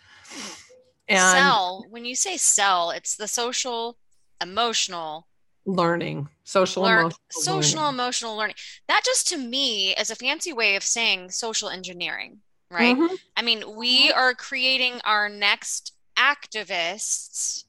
And 1.09 1.21
SEL, 1.21 1.87
when 1.89 2.05
you 2.05 2.17
say 2.17 2.37
SEL, 2.37 2.91
it's 2.91 3.15
the 3.15 3.29
social, 3.29 3.97
emotional 4.43 5.29
learning, 5.67 6.29
social, 6.45 6.85
learn, 6.85 7.01
emotional 7.01 7.31
social, 7.31 7.81
learning. 7.81 7.95
emotional 7.95 8.37
learning. 8.37 8.57
That 8.89 9.03
just 9.05 9.29
to 9.29 9.37
me 9.37 9.95
is 9.95 10.11
a 10.11 10.17
fancy 10.17 10.53
way 10.53 10.77
of 10.77 10.83
saying 10.83 11.31
social 11.31 11.69
engineering, 11.69 12.39
right? 12.71 12.97
Mm-hmm. 12.97 13.15
I 13.37 13.43
mean, 13.43 13.77
we 13.77 14.11
are 14.13 14.33
creating 14.33 15.01
our 15.05 15.29
next 15.29 15.93
activists 16.17 17.65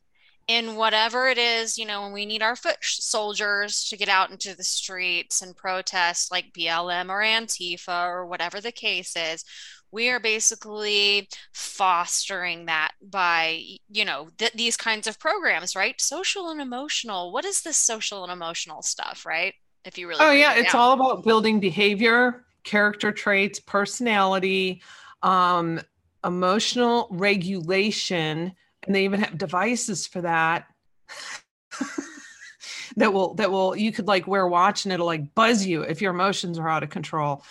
in 0.47 0.77
whatever 0.77 1.27
it 1.27 1.38
is, 1.38 1.77
you 1.77 1.86
know, 1.86 2.03
when 2.03 2.13
we 2.13 2.25
need 2.25 2.41
our 2.41 2.55
foot 2.55 2.77
soldiers 2.81 3.89
to 3.89 3.97
get 3.97 4.07
out 4.07 4.31
into 4.31 4.55
the 4.55 4.63
streets 4.63 5.41
and 5.41 5.57
protest 5.57 6.31
like 6.31 6.53
BLM 6.53 7.10
or 7.10 7.21
Antifa 7.21 8.07
or 8.07 8.25
whatever 8.25 8.62
the 8.62 8.71
case 8.71 9.15
is, 9.17 9.43
we 9.91 10.10
are 10.10 10.19
basically 10.19 11.30
fostering 11.54 12.65
that 12.65 12.91
by, 13.02 13.62
you 13.89 14.06
know, 14.06 14.30
th- 14.38 14.54
these 14.54 14.78
kinds 14.78 15.08
of 15.08 15.19
programs, 15.19 15.76
right? 15.76 16.00
Social 16.00 16.50
and 16.50 16.62
emotional. 16.62 17.32
What 17.32 17.45
is 17.45 17.62
this 17.62 17.78
social 17.78 18.23
and 18.23 18.32
emotional 18.32 18.82
stuff, 18.82 19.26
right? 19.26 19.54
If 19.86 19.97
you 19.97 20.08
really 20.08 20.26
Oh 20.26 20.32
yeah, 20.32 20.54
it 20.56 20.65
it's 20.65 20.76
all 20.76 20.93
about 20.93 21.23
building 21.23 21.60
behavior, 21.60 22.45
character 22.63 23.12
traits, 23.12 23.60
personality, 23.60 24.82
um 25.23 25.80
emotional 26.23 27.08
regulation 27.12 28.54
and 28.86 28.95
they 28.95 29.06
even 29.06 29.19
have 29.19 29.38
devices 29.38 30.06
for 30.08 30.21
that 30.21 30.65
that 32.97 33.13
will 33.13 33.34
that 33.36 33.52
will 33.52 33.76
you 33.76 33.91
could 33.91 34.08
like 34.08 34.28
wear 34.28 34.43
a 34.43 34.50
watch 34.50 34.86
and 34.86 34.93
it'll 34.93 35.06
like 35.06 35.34
buzz 35.36 35.65
you 35.65 35.82
if 35.84 36.02
your 36.02 36.12
emotions 36.13 36.58
are 36.60 36.67
out 36.67 36.84
of 36.84 36.89
control 36.89 37.43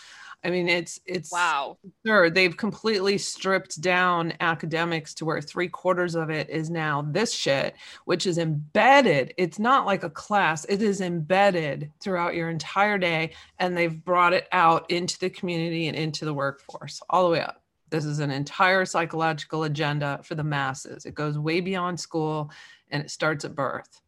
i 0.44 0.50
mean 0.50 0.68
it's 0.68 1.00
it's 1.06 1.32
wow 1.32 1.76
sure 2.06 2.30
they've 2.30 2.56
completely 2.56 3.18
stripped 3.18 3.80
down 3.80 4.32
academics 4.40 5.14
to 5.14 5.24
where 5.24 5.40
three 5.40 5.68
quarters 5.68 6.14
of 6.14 6.30
it 6.30 6.48
is 6.50 6.70
now 6.70 7.02
this 7.10 7.32
shit 7.32 7.74
which 8.04 8.26
is 8.26 8.38
embedded 8.38 9.32
it's 9.36 9.58
not 9.58 9.86
like 9.86 10.02
a 10.02 10.10
class 10.10 10.64
it 10.66 10.82
is 10.82 11.00
embedded 11.00 11.90
throughout 12.00 12.34
your 12.34 12.50
entire 12.50 12.98
day 12.98 13.32
and 13.58 13.76
they've 13.76 14.04
brought 14.04 14.32
it 14.32 14.46
out 14.52 14.90
into 14.90 15.18
the 15.18 15.30
community 15.30 15.88
and 15.88 15.96
into 15.96 16.24
the 16.24 16.34
workforce 16.34 17.00
all 17.10 17.24
the 17.24 17.30
way 17.30 17.40
up 17.40 17.62
this 17.90 18.04
is 18.04 18.18
an 18.18 18.30
entire 18.30 18.84
psychological 18.84 19.64
agenda 19.64 20.20
for 20.22 20.34
the 20.34 20.44
masses. 20.44 21.06
It 21.06 21.14
goes 21.14 21.38
way 21.38 21.60
beyond 21.60 22.00
school 22.00 22.50
and 22.90 23.02
it 23.02 23.10
starts 23.10 23.44
at 23.44 23.54
birth. 23.54 24.00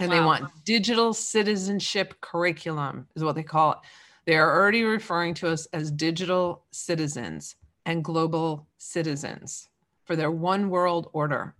And 0.00 0.10
wow. 0.10 0.16
they 0.16 0.24
want 0.24 0.64
digital 0.64 1.12
citizenship 1.12 2.14
curriculum, 2.20 3.08
is 3.14 3.24
what 3.24 3.34
they 3.34 3.42
call 3.42 3.72
it. 3.72 3.78
They 4.24 4.36
are 4.36 4.56
already 4.56 4.84
referring 4.84 5.34
to 5.34 5.48
us 5.48 5.66
as 5.72 5.90
digital 5.90 6.64
citizens 6.70 7.56
and 7.86 8.04
global 8.04 8.68
citizens 8.78 9.68
for 10.04 10.16
their 10.16 10.30
one 10.30 10.70
world 10.70 11.10
order. 11.12 11.54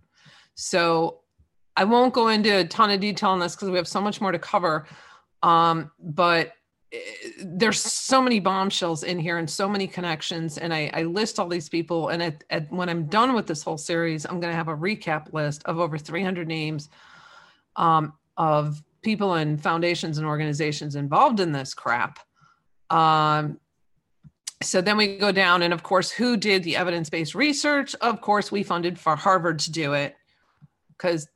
So 0.55 1.19
I 1.75 1.83
won't 1.83 2.13
go 2.13 2.27
into 2.27 2.59
a 2.59 2.65
ton 2.65 2.91
of 2.91 2.99
detail 2.99 3.31
on 3.31 3.39
this 3.39 3.55
because 3.55 3.69
we 3.69 3.77
have 3.77 3.87
so 3.87 4.01
much 4.01 4.21
more 4.21 4.31
to 4.31 4.39
cover. 4.39 4.87
Um, 5.41 5.91
but 5.99 6.53
there's 7.43 7.81
so 7.81 8.21
many 8.21 8.39
bombshells 8.39 9.03
in 9.03 9.17
here 9.17 9.37
and 9.39 9.49
so 9.49 9.67
many 9.67 9.87
connections 9.87 10.59
and 10.59 10.73
i, 10.73 10.91
I 10.93 11.03
list 11.03 11.39
all 11.39 11.47
these 11.47 11.67
people 11.67 12.09
and 12.09 12.21
at, 12.21 12.43
at, 12.49 12.71
when 12.71 12.87
i'm 12.87 13.05
done 13.05 13.33
with 13.33 13.47
this 13.47 13.63
whole 13.63 13.77
series 13.77 14.25
i'm 14.25 14.39
going 14.39 14.51
to 14.51 14.55
have 14.55 14.67
a 14.67 14.77
recap 14.77 15.33
list 15.33 15.63
of 15.65 15.79
over 15.79 15.97
300 15.97 16.47
names 16.47 16.89
um, 17.77 18.13
of 18.37 18.83
people 19.01 19.33
and 19.33 19.61
foundations 19.61 20.19
and 20.19 20.27
organizations 20.27 20.95
involved 20.95 21.39
in 21.39 21.51
this 21.51 21.73
crap 21.73 22.19
um, 22.93 23.59
so 24.61 24.79
then 24.79 24.95
we 24.95 25.17
go 25.17 25.31
down 25.31 25.61
and 25.61 25.73
of 25.73 25.83
course 25.83 26.11
who 26.11 26.37
did 26.37 26.63
the 26.63 26.75
evidence-based 26.75 27.35
research 27.35 27.95
of 27.95 28.21
course 28.21 28.51
we 28.51 28.63
funded 28.63 28.97
for 28.97 29.15
harvard 29.15 29.59
to 29.59 29.71
do 29.71 29.93
it 29.93 30.15
because 30.89 31.27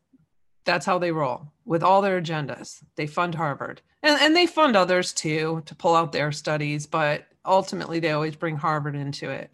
that's 0.65 0.86
how 0.86 0.98
they 0.98 1.12
roll 1.12 1.52
with 1.65 1.84
all 1.84 2.02
their 2.02 2.22
agendas 2.22 2.84
they 2.96 3.08
fund 3.08 3.36
harvard 3.36 3.82
and, 4.04 4.22
and 4.22 4.36
they 4.36 4.46
fund 4.46 4.76
others 4.76 5.13
too 5.13 5.63
to 5.65 5.76
pull 5.76 5.96
out 5.96 6.12
their 6.12 6.32
studies, 6.32 6.86
but 6.86 7.26
ultimately 7.46 8.00
they 8.00 8.12
always 8.12 8.36
bring 8.36 8.56
Harvard 8.56 8.96
into 8.96 9.30
it. 9.30 9.52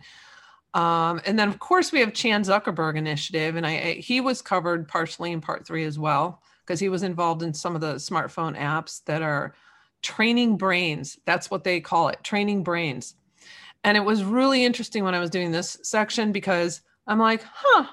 Um, 0.73 1.21
and 1.25 1.37
then 1.37 1.49
of 1.49 1.59
course 1.59 1.91
we 1.91 1.99
have 1.99 2.13
Chan 2.13 2.43
Zuckerberg 2.43 2.97
initiative, 2.97 3.55
and 3.55 3.65
I, 3.65 3.71
I, 3.71 3.93
he 3.93 4.21
was 4.21 4.41
covered 4.41 4.87
partially 4.87 5.31
in 5.31 5.41
part 5.41 5.65
three 5.65 5.85
as 5.85 5.99
well 5.99 6.41
because 6.65 6.79
he 6.79 6.89
was 6.89 7.03
involved 7.03 7.43
in 7.43 7.53
some 7.53 7.75
of 7.75 7.81
the 7.81 7.95
smartphone 7.95 8.57
apps 8.57 9.03
that 9.05 9.21
are 9.21 9.53
training 10.03 10.57
brains. 10.57 11.17
That's 11.25 11.49
what 11.49 11.63
they 11.63 11.81
call 11.81 12.09
it, 12.09 12.23
training 12.23 12.63
brains. 12.63 13.15
And 13.83 13.97
it 13.97 14.05
was 14.05 14.23
really 14.23 14.63
interesting 14.63 15.03
when 15.03 15.15
I 15.15 15.19
was 15.19 15.29
doing 15.29 15.51
this 15.51 15.77
section 15.81 16.31
because 16.31 16.81
I'm 17.07 17.19
like, 17.19 17.43
huh, 17.43 17.85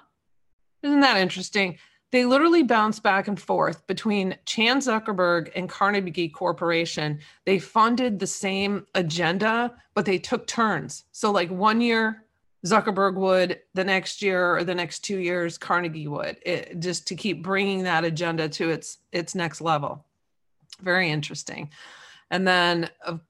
isn't 0.83 1.01
that 1.01 1.16
interesting? 1.16 1.79
They 2.12 2.25
literally 2.25 2.64
bounce 2.64 2.99
back 2.99 3.29
and 3.29 3.40
forth 3.40 3.87
between 3.87 4.37
Chan 4.44 4.81
Zuckerberg 4.81 5.51
and 5.55 5.68
Carnegie 5.68 6.29
Corporation. 6.29 7.20
They 7.44 7.59
funded 7.59 8.18
the 8.18 8.27
same 8.27 8.87
agenda, 8.94 9.75
but 9.94 10.07
they 10.07 10.18
took 10.18 10.46
turns. 10.46 11.05
So, 11.12 11.31
like 11.31 11.51
one 11.51 11.81
year, 11.81 12.25
Zuckerberg 12.66 13.14
would, 13.14 13.61
the 13.75 13.85
next 13.85 14.23
year 14.23 14.57
or 14.57 14.64
the 14.64 14.75
next 14.75 15.01
two 15.01 15.18
years, 15.18 15.57
Carnegie 15.57 16.09
would, 16.09 16.37
it, 16.44 16.81
just 16.81 17.07
to 17.09 17.14
keep 17.14 17.42
bringing 17.42 17.85
that 17.85 18.05
agenda 18.05 18.49
to 18.51 18.70
its 18.70 18.99
its 19.12 19.35
next 19.35 19.61
level. 19.61 20.05
Very 20.83 21.11
interesting. 21.11 21.70
And 22.31 22.47
then, 22.47 22.88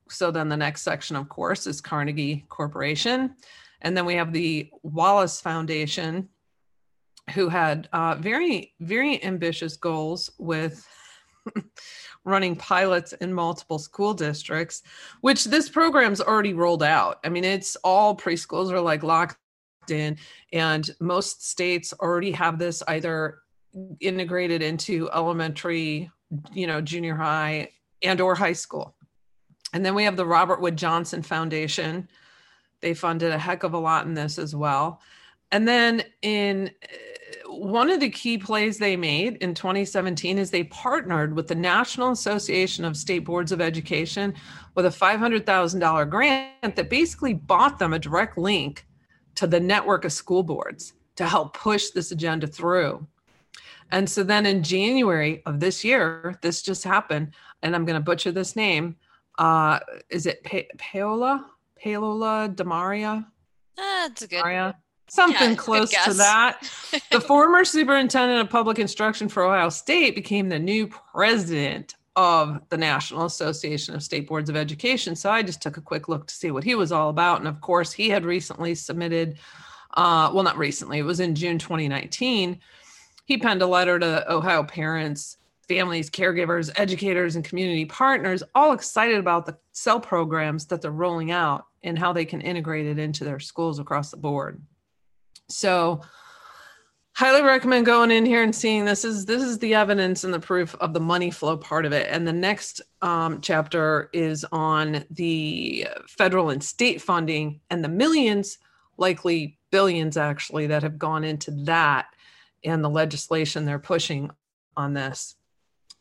so 0.09 0.31
then 0.31 0.49
the 0.49 0.57
next 0.57 0.83
section, 0.83 1.17
of 1.17 1.29
course, 1.29 1.67
is 1.67 1.81
Carnegie 1.81 2.45
Corporation. 2.49 3.35
And 3.81 3.97
then 3.97 4.05
we 4.05 4.15
have 4.15 4.33
the 4.33 4.71
Wallace 4.83 5.41
Foundation, 5.41 6.29
who 7.35 7.49
had 7.49 7.89
uh, 7.93 8.17
very, 8.17 8.75
very 8.81 9.23
ambitious 9.25 9.77
goals 9.77 10.31
with 10.39 10.87
running 12.25 12.57
pilots 12.57 13.13
in 13.15 13.33
multiple 13.33 13.79
school 13.79 14.13
districts, 14.13 14.83
which 15.23 15.45
this 15.45 15.69
program's 15.69 16.21
already 16.21 16.53
rolled 16.53 16.83
out. 16.83 17.21
I 17.25 17.31
mean, 17.31 17.45
it's 17.45 17.77
all 17.77 18.15
preschools 18.17 18.71
are 18.71 18.81
like 18.81 19.03
locked 19.03 19.39
in, 19.89 20.19
and 20.53 20.91
most 21.01 21.49
states 21.49 21.95
already 21.99 22.33
have 22.33 22.59
this 22.59 22.83
either 22.87 23.39
integrated 24.01 24.63
into 24.63 25.09
elementary, 25.13 26.11
you 26.53 26.67
know, 26.67 26.81
junior 26.81 27.17
high 27.17 27.71
and 28.03 28.21
or 28.21 28.35
high 28.35 28.53
school. 28.53 28.95
And 29.73 29.85
then 29.85 29.95
we 29.95 30.05
have 30.05 30.17
the 30.17 30.27
Robert 30.27 30.61
Wood 30.61 30.77
Johnson 30.77 31.23
Foundation. 31.23 32.09
They 32.81 32.95
funded 32.95 33.33
a 33.33 33.39
heck 33.39 33.63
of 33.63 33.75
a 33.75 33.79
lot 33.79 34.07
in 34.07 34.15
this 34.15 34.39
as 34.39 34.55
well. 34.55 35.01
And 35.53 35.67
then 35.67 36.03
in 36.23 36.71
uh, 36.83 37.53
one 37.53 37.91
of 37.91 38.01
the 38.01 38.11
key 38.11 38.39
plays 38.39 38.79
they 38.79 38.97
made 38.97 39.37
in 39.39 39.55
2017 39.55 40.39
is 40.39 40.51
they 40.51 40.65
partnered 40.65 41.35
with 41.35 41.49
the 41.49 41.55
National 41.55 42.11
Association 42.11 42.85
of 42.85 42.97
State 42.97 43.25
Boards 43.25 43.53
of 43.53 43.61
Education 43.61 44.35
with 44.75 44.87
a 44.87 44.91
$500,000 44.91 46.11
grant 46.11 46.77
that 46.77 46.91
basically 46.91 47.35
bought 47.35 47.79
them 47.79 47.93
a 47.93 47.99
direct 47.99 48.39
link 48.39 48.87
to 49.35 49.47
the 49.47 49.61
network 49.61 50.05
of 50.05 50.13
school 50.13 50.43
boards 50.43 50.95
to 51.17 51.27
help 51.27 51.57
push 51.57 51.91
this 51.91 52.13
agenda 52.13 52.47
through. 52.47 53.07
And 53.93 54.09
so 54.09 54.23
then 54.23 54.47
in 54.47 54.63
January 54.63 55.43
of 55.47 55.61
this 55.61 55.85
year, 55.85 56.39
this 56.43 56.63
just 56.63 56.85
happened, 56.85 57.33
and 57.63 57.75
I'm 57.75 57.85
going 57.85 57.99
to 57.99 58.05
butcher 58.05 58.33
this 58.33 58.57
name. 58.57 58.97
Uh, 59.39 59.81
is 60.09 60.27
it 60.27 60.43
pa- 60.45 60.71
Paola? 60.79 61.47
Paola 61.83 62.51
Demaria? 62.55 63.27
That's 63.77 64.23
a 64.23 64.29
good. 64.29 64.43
Maria? 64.43 64.77
Something 65.09 65.51
Yeah, 65.51 65.57
close 65.57 65.91
to 65.91 66.15
that. 66.15 66.61
the 67.11 67.21
former 67.21 67.65
superintendent 67.65 68.41
of 68.41 68.51
public 68.51 68.79
instruction 68.79 69.29
for 69.29 69.45
Ohio 69.45 69.69
State 69.69 70.15
became 70.15 70.49
the 70.49 70.59
new 70.59 70.87
president 70.87 71.95
of 72.15 72.61
the 72.69 72.77
National 72.77 73.25
Association 73.25 73.95
of 73.95 74.03
State 74.03 74.29
Boards 74.29 74.51
of 74.51 74.57
Education. 74.57 75.17
So 75.17 75.31
I 75.31 75.43
just 75.43 75.63
took 75.63 75.77
a 75.77 75.81
quick 75.81 76.09
look 76.09 76.27
to 76.27 76.35
see 76.35 76.51
what 76.51 76.65
he 76.65 76.75
was 76.75 76.93
all 76.93 77.09
about. 77.09 77.39
And 77.39 77.49
of 77.49 77.61
course, 77.61 77.93
he 77.93 78.09
had 78.09 78.25
recently 78.25 78.75
submitted, 78.75 79.39
uh, 79.95 80.31
well, 80.33 80.45
not 80.45 80.59
recently, 80.59 80.99
it 80.99 81.05
was 81.05 81.21
in 81.21 81.35
June 81.35 81.59
2019. 81.59 82.61
He 83.31 83.39
penned 83.39 83.63
a 83.63 83.67
letter 83.69 83.97
to 83.97 84.29
Ohio 84.29 84.65
parents, 84.65 85.37
families, 85.69 86.11
caregivers, 86.11 86.69
educators, 86.75 87.37
and 87.37 87.45
community 87.45 87.85
partners, 87.85 88.43
all 88.57 88.73
excited 88.73 89.19
about 89.19 89.47
the 89.47 89.57
SEL 89.71 90.01
programs 90.01 90.67
that 90.67 90.83
they're 90.83 90.91
rolling 90.91 91.31
out 91.31 91.67
and 91.85 91.97
how 91.97 92.13
they 92.13 92.25
can 92.25 92.41
integrate 92.41 92.87
it 92.87 92.99
into 92.99 93.23
their 93.23 93.39
schools 93.39 93.79
across 93.79 94.11
the 94.11 94.17
board. 94.17 94.61
So 95.49 96.01
highly 97.13 97.43
recommend 97.43 97.87
going 97.87 98.11
in 98.11 98.27
here 98.27 98.43
and 98.43 98.53
seeing 98.53 98.85
this 98.85 99.05
is 99.05 99.27
this 99.27 99.45
is 99.45 99.61
the 99.61 99.75
evidence 99.75 100.25
and 100.25 100.35
the 100.35 100.41
proof 100.41 100.75
of 100.81 100.93
the 100.93 100.99
money 100.99 101.31
flow 101.31 101.57
part 101.57 101.87
of 101.87 101.93
it 101.93 102.09
and 102.11 102.27
the 102.27 102.33
next 102.33 102.81
um, 103.01 103.41
chapter 103.41 104.11
is 104.13 104.45
on 104.51 105.05
the 105.11 105.87
federal 106.09 106.51
and 106.51 106.65
state 106.65 107.01
funding 107.01 107.61
and 107.71 107.85
the 107.85 107.89
millions 107.89 108.59
likely 108.97 109.57
billions 109.71 110.17
actually 110.17 110.67
that 110.67 110.83
have 110.83 110.99
gone 110.99 111.23
into 111.23 111.51
that 111.51 112.07
and 112.65 112.85
the 112.85 112.91
legislation 112.91 113.65
they're 113.65 113.79
pushing 113.79 114.31
on 114.77 114.95
this 114.95 115.37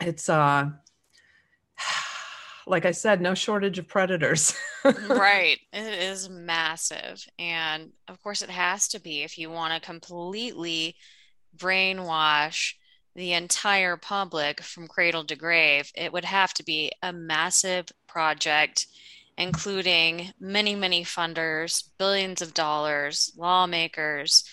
it's 0.02 0.30
uh 0.30 0.70
like 2.68 2.86
i 2.86 2.92
said 2.92 3.22
no 3.22 3.34
shortage 3.34 3.80
of 3.80 3.88
predators 3.88 4.56
right. 5.10 5.58
It 5.74 5.94
is 5.94 6.30
massive. 6.30 7.26
And 7.38 7.92
of 8.08 8.22
course, 8.22 8.42
it 8.42 8.50
has 8.50 8.88
to 8.90 9.00
be 9.00 9.24
if 9.24 9.38
you 9.38 9.50
want 9.50 9.74
to 9.74 9.86
completely 9.86 10.96
brainwash 11.56 12.74
the 13.16 13.34
entire 13.34 13.98
public 13.98 14.62
from 14.62 14.88
cradle 14.88 15.26
to 15.26 15.36
grave. 15.36 15.92
It 15.96 16.14
would 16.14 16.26
have 16.26 16.54
to 16.56 16.64
be 16.64 16.92
a 17.02 17.12
massive 17.12 17.88
project, 18.08 18.88
including 19.38 20.32
many, 20.40 20.76
many 20.76 21.04
funders, 21.04 21.90
billions 21.98 22.42
of 22.42 22.54
dollars, 22.54 23.32
lawmakers, 23.36 24.44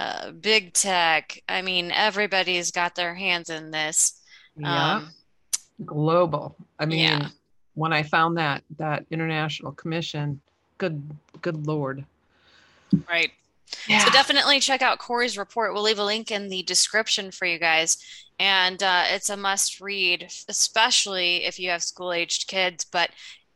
uh, 0.00 0.30
big 0.32 0.72
tech. 0.72 1.38
I 1.48 1.60
mean, 1.62 1.92
everybody's 1.92 2.70
got 2.70 2.94
their 2.94 3.14
hands 3.14 3.50
in 3.50 3.70
this. 3.70 4.20
yeah 4.56 4.96
Um, 4.96 5.10
global 5.86 6.56
i 6.78 6.84
mean 6.84 6.98
Yeah. 7.00 7.28
when 7.74 7.92
i 7.92 8.02
found 8.02 8.36
that 8.36 8.62
that 8.76 9.04
international 9.10 9.72
commission 9.72 10.40
good 10.76 10.96
good 11.40 11.66
lord 11.66 12.04
right. 13.08 13.30
yeah 13.88 14.04
So 14.04 14.10
definitely 14.10 14.60
check 14.60 14.82
out 14.82 14.98
Corey's 14.98 15.38
report. 15.38 15.72
We'll 15.72 15.84
leave 15.84 15.98
a 16.00 16.04
link 16.04 16.30
in 16.30 16.48
the 16.48 16.62
description 16.64 17.30
for 17.30 17.46
you 17.46 17.58
guys. 17.58 17.96
And 18.40 18.82
uh, 18.82 19.04
it's 19.14 19.30
a 19.30 19.36
must 19.36 19.80
read, 19.80 20.28
especially 20.48 21.44
if 21.44 21.58
you 21.58 21.70
have 21.70 21.82
school 21.82 22.12
aged 22.12 22.48
kids. 22.48 22.84
But 22.84 23.10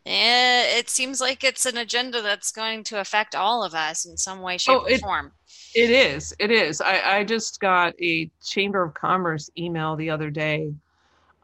eh, 0.06 0.78
it 0.78 0.88
seems 0.88 1.20
like 1.20 1.42
it's 1.42 1.66
an 1.66 1.76
agenda 1.78 2.22
that's 2.22 2.52
going 2.52 2.84
to 2.84 3.00
affect 3.00 3.34
all 3.34 3.64
of 3.64 3.74
us 3.74 4.04
in 4.06 4.16
some 4.16 4.40
way, 4.40 4.56
shape, 4.58 4.78
Oh, 4.82 4.86
or 4.88 4.98
form. 4.98 5.32
It 5.74 5.90
is. 5.90 6.34
It 6.38 6.52
is. 6.52 6.80
I, 6.80 7.18
I 7.18 7.24
just 7.24 7.58
got 7.58 7.94
a 8.00 8.30
Chamber 8.42 8.82
of 8.82 8.94
Commerce 8.94 9.50
email 9.58 9.96
the 9.96 10.10
other 10.10 10.30
day 10.30 10.72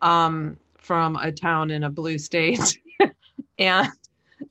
um, 0.02 0.56
from 0.78 1.16
a 1.16 1.32
town 1.32 1.70
in 1.72 1.82
a 1.82 1.90
blue 1.90 2.16
state, 2.16 2.78
and 3.58 3.88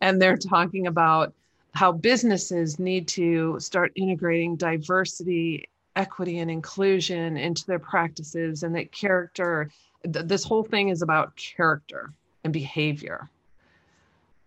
and 0.01 0.21
they're 0.21 0.37
talking 0.37 0.87
about 0.87 1.33
how 1.73 1.93
businesses 1.93 2.77
need 2.77 3.07
to 3.07 3.57
start 3.59 3.93
integrating 3.95 4.57
diversity, 4.57 5.69
equity, 5.95 6.39
and 6.39 6.51
inclusion 6.51 7.37
into 7.37 7.65
their 7.65 7.79
practices, 7.79 8.63
and 8.63 8.75
that 8.75 8.91
character. 8.91 9.71
Th- 10.03 10.25
this 10.25 10.43
whole 10.43 10.63
thing 10.63 10.89
is 10.89 11.01
about 11.01 11.35
character 11.35 12.11
and 12.43 12.51
behavior 12.51 13.29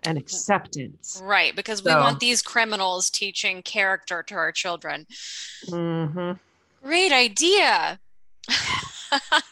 and 0.05 0.19
acceptance. 0.19 1.21
Right, 1.25 1.55
because 1.55 1.85
we 1.85 1.93
want 1.93 2.21
these 2.21 2.43
criminals 2.43 3.11
teaching 3.11 3.63
character 3.63 4.23
to 4.25 4.35
our 4.35 4.53
children. 4.53 5.07
hmm 5.69 6.33
Great 6.83 7.13
idea. 7.13 8.01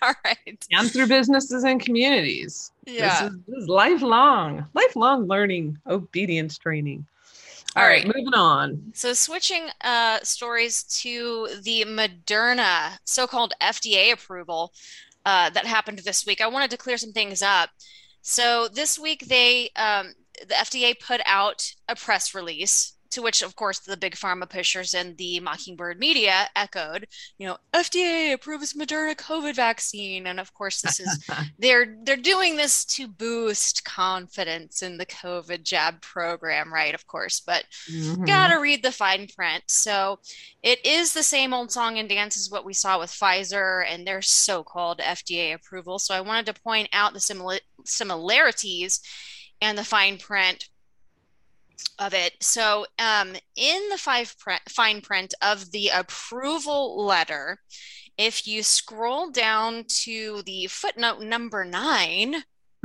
All 0.03 0.15
right. 0.25 0.67
and 0.73 0.91
through 0.91 1.07
businesses 1.07 1.65
and 1.65 1.81
communities. 1.81 2.73
Yeah. 2.87 3.09
This 3.09 3.31
is, 3.31 3.39
this 3.47 3.63
is 3.63 3.69
lifelong, 3.69 4.67
lifelong 4.75 5.27
learning, 5.27 5.79
obedience 5.87 6.59
training. 6.59 7.07
All 7.77 7.83
All 7.85 7.89
right, 7.89 8.05
right. 8.05 8.07
moving 8.07 8.35
on. 8.35 8.91
So, 8.95 9.13
switching 9.13 9.69
uh, 9.83 10.19
stories 10.25 10.83
to 11.03 11.49
the 11.63 11.85
Moderna 11.87 12.99
so-called 13.05 13.53
FDA 13.63 14.13
approval 14.13 14.73
uh, 15.25 15.51
that 15.51 15.67
happened 15.67 16.01
this 16.01 16.27
week, 16.27 16.41
I 16.41 16.49
wanted 16.49 16.71
to 16.73 16.77
clear 16.77 16.97
some 16.97 17.13
things 17.13 17.43
up. 17.43 17.71
So, 18.23 18.67
this 18.67 18.99
week 18.99 19.27
they 19.27 19.71
um, 19.77 20.15
the 20.41 20.55
FDA 20.55 20.95
put 20.99 21.21
out 21.27 21.73
a 21.89 21.95
press 21.97 22.35
release 22.35 22.95
to 23.11 23.23
which, 23.23 23.43
of 23.43 23.57
course, 23.57 23.81
the 23.81 23.97
big 23.97 24.15
pharma 24.15 24.49
pushers 24.49 24.95
and 24.95 25.17
the 25.19 25.41
Mockingbird 25.41 25.99
media 25.99 26.49
echoed. 26.55 27.09
You 27.39 27.49
know, 27.49 27.57
FDA 27.75 28.33
approves 28.33 28.75
Moderna 28.75 29.17
COVID 29.17 29.57
vaccine, 29.57 30.29
and 30.29 30.39
of 30.39 30.55
course, 30.55 30.81
this 30.81 31.01
is 31.01 31.25
they're 31.59 31.97
they're 32.05 32.17
doing 32.17 32.55
this 32.55 32.85
to 32.85 33.09
boost 33.09 33.85
confidence 33.85 34.83
in 34.83 34.97
the 34.97 35.07
COVID 35.07 35.65
jab 35.65 36.01
program, 36.03 36.73
right? 36.73 36.95
Of 36.95 37.07
course, 37.09 37.41
but 37.41 37.65
Mhm. 37.91 38.29
gotta 38.29 38.61
read 38.61 38.85
the 38.85 38.93
fine 38.93 39.27
print. 39.27 39.65
So 39.67 40.21
it 40.63 40.79
is 40.87 41.13
the 41.13 41.25
same 41.25 41.53
old 41.53 41.73
song 41.73 41.99
and 41.99 42.09
dance 42.09 42.37
as 42.37 42.49
what 42.49 42.65
we 42.65 42.75
saw 42.75 43.01
with 43.01 43.11
Pfizer 43.11 43.85
and 43.89 44.07
their 44.07 44.23
so-called 44.23 45.01
FDA 45.01 45.53
approval. 45.55 45.99
So 45.99 46.15
I 46.15 46.21
wanted 46.21 46.47
to 46.47 46.61
point 46.63 46.89
out 46.93 47.13
the 47.13 47.19
simila- 47.19 47.59
similarities 47.85 49.01
and 49.61 49.77
the 49.77 49.85
fine 49.85 50.19
print 50.19 50.69
of 51.99 52.15
it. 52.15 52.35
So 52.41 52.87
um, 52.99 53.35
in 53.57 53.89
the 53.91 53.99
five 53.99 54.35
print, 54.39 54.63
fine 54.69 55.01
print 55.01 55.35
of 55.43 55.71
the 55.71 55.89
approval 55.89 57.05
letter, 57.05 57.59
If 58.19 58.47
you 58.47 58.63
scroll 58.63 59.31
down 59.31 59.85
to 60.05 60.43
the 60.45 60.67
footnote 60.67 61.21
number 61.21 61.65
nine, 61.65 62.45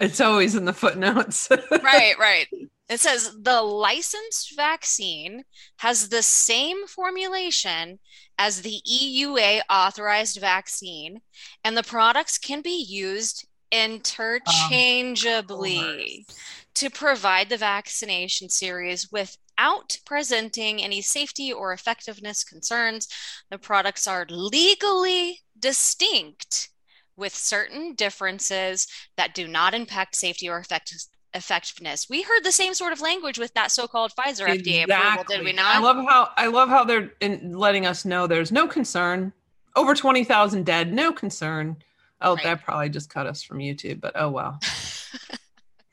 it's 0.00 0.20
always 0.20 0.54
in 0.54 0.64
the 0.64 0.72
footnotes. 0.72 1.48
right, 1.70 2.18
right. 2.18 2.46
It 2.88 3.00
says 3.00 3.36
the 3.42 3.62
licensed 3.62 4.54
vaccine 4.56 5.42
has 5.78 6.08
the 6.08 6.22
same 6.22 6.86
formulation 6.86 7.98
as 8.38 8.62
the 8.62 8.80
EUA 8.88 9.62
authorized 9.68 10.38
vaccine, 10.40 11.20
and 11.64 11.76
the 11.76 11.82
products 11.82 12.38
can 12.38 12.62
be 12.62 12.84
used 12.88 13.46
interchangeably 13.70 16.26
um, 16.28 16.34
to 16.74 16.90
provide 16.90 17.48
the 17.48 17.56
vaccination 17.56 18.48
series 18.48 19.10
without 19.10 19.98
presenting 20.04 20.82
any 20.82 21.00
safety 21.00 21.52
or 21.52 21.72
effectiveness 21.72 22.44
concerns. 22.44 23.08
The 23.50 23.58
products 23.58 24.06
are 24.06 24.26
legally 24.28 25.40
distinct 25.58 26.70
with 27.16 27.34
certain 27.34 27.94
differences 27.94 28.86
that 29.16 29.34
do 29.34 29.48
not 29.48 29.74
impact 29.74 30.16
safety 30.16 30.48
or 30.48 30.58
effect- 30.58 31.08
effectiveness. 31.34 32.08
We 32.08 32.22
heard 32.22 32.42
the 32.42 32.52
same 32.52 32.74
sort 32.74 32.92
of 32.92 33.00
language 33.00 33.38
with 33.38 33.52
that 33.54 33.70
so-called 33.70 34.12
Pfizer 34.16 34.48
exactly. 34.48 34.72
FDA 34.72 34.84
approval, 34.84 35.24
did 35.28 35.44
we 35.44 35.52
not? 35.52 35.76
I 35.76 35.80
love 35.80 36.04
how 36.08 36.30
I 36.36 36.46
love 36.46 36.68
how 36.68 36.84
they're 36.84 37.12
letting 37.42 37.86
us 37.86 38.04
know 38.04 38.26
there's 38.26 38.52
no 38.52 38.66
concern. 38.66 39.32
Over 39.74 39.94
20,000 39.94 40.64
dead, 40.64 40.92
no 40.92 41.12
concern. 41.12 41.76
Oh, 42.20 42.34
right. 42.34 42.44
that 42.44 42.64
probably 42.64 42.88
just 42.88 43.10
cut 43.10 43.26
us 43.26 43.42
from 43.42 43.58
YouTube, 43.58 44.00
but 44.00 44.12
oh 44.16 44.30
well. 44.30 44.58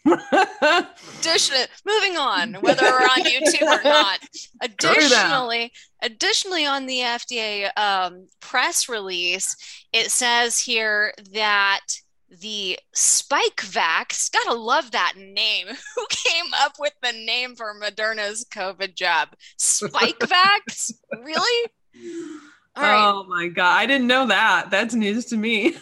Addition, 0.06 1.56
moving 1.86 2.18
on, 2.18 2.54
whether 2.62 2.84
we're 2.84 3.00
on 3.00 3.24
YouTube 3.24 3.62
or 3.62 3.84
not. 3.84 4.20
Additionally, 4.62 5.72
additionally 6.02 6.66
on 6.66 6.86
the 6.86 7.00
FDA 7.00 7.78
um, 7.78 8.28
press 8.40 8.90
release, 8.90 9.56
it 9.94 10.12
says 10.12 10.60
here 10.60 11.14
that 11.32 11.82
the 12.30 12.80
Spikevax, 12.96 14.32
gotta 14.32 14.56
love 14.56 14.92
that 14.92 15.14
name. 15.18 15.68
Who 15.96 16.06
came 16.10 16.54
up 16.56 16.74
with 16.80 16.94
the 17.02 17.14
name 17.14 17.56
for 17.56 17.74
Moderna's 17.80 18.46
COVID 18.54 18.96
jab? 18.96 19.30
Spikevax? 19.58 20.94
really? 21.24 21.70
Oh 22.76 23.24
my 23.30 23.48
god, 23.48 23.78
I 23.78 23.86
didn't 23.86 24.08
know 24.08 24.28
that. 24.28 24.70
That's 24.72 24.96
news 24.96 25.26
to 25.26 25.38
me. 25.38 25.76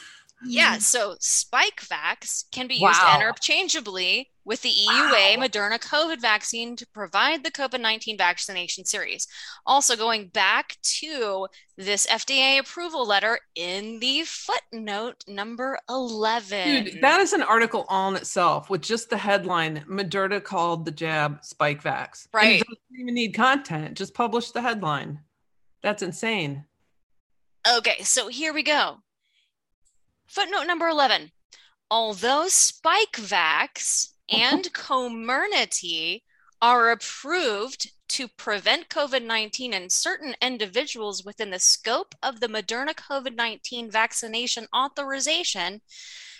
Yeah, 0.45 0.73
mm-hmm. 0.73 0.79
so 0.79 1.15
Spikevax 1.19 2.45
can 2.51 2.67
be 2.67 2.75
used 2.75 2.83
wow. 2.83 3.17
interchangeably 3.19 4.29
with 4.43 4.61
the 4.63 4.69
EUA 4.69 5.37
wow. 5.37 5.45
Moderna 5.45 5.79
COVID 5.79 6.19
vaccine 6.19 6.75
to 6.75 6.87
provide 6.87 7.43
the 7.43 7.51
COVID 7.51 7.79
19 7.79 8.17
vaccination 8.17 8.85
series. 8.85 9.27
Also, 9.65 9.95
going 9.95 10.27
back 10.27 10.77
to 10.81 11.47
this 11.77 12.07
FDA 12.07 12.59
approval 12.59 13.05
letter 13.05 13.39
in 13.55 13.99
the 13.99 14.23
footnote 14.25 15.23
number 15.27 15.77
11. 15.89 16.85
Dude, 16.85 17.01
that 17.01 17.19
is 17.19 17.33
an 17.33 17.43
article 17.43 17.85
on 17.87 18.15
itself 18.15 18.69
with 18.69 18.81
just 18.81 19.09
the 19.09 19.17
headline 19.17 19.85
Moderna 19.89 20.43
called 20.43 20.85
the 20.85 20.91
jab 20.91 21.41
Spikevax. 21.41 22.27
Right. 22.33 22.63
Doesn't 22.63 22.99
even 22.99 23.13
need 23.13 23.33
content, 23.33 23.95
just 23.95 24.13
publish 24.13 24.51
the 24.51 24.61
headline. 24.61 25.19
That's 25.83 26.03
insane. 26.03 26.65
Okay, 27.77 28.01
so 28.01 28.27
here 28.27 28.53
we 28.53 28.63
go. 28.63 28.97
Footnote 30.31 30.65
number 30.65 30.87
11. 30.87 31.29
Although 31.89 32.45
Spikevax 32.47 34.13
and 34.29 34.63
Comirnaty 34.73 36.21
are 36.61 36.91
approved 36.91 37.91
to 38.07 38.29
prevent 38.29 38.87
COVID 38.87 39.25
19 39.25 39.73
in 39.73 39.89
certain 39.89 40.35
individuals 40.41 41.25
within 41.25 41.49
the 41.49 41.59
scope 41.59 42.15
of 42.23 42.39
the 42.39 42.47
Moderna 42.47 42.95
COVID 42.95 43.35
19 43.35 43.91
vaccination 43.91 44.67
authorization, 44.73 45.81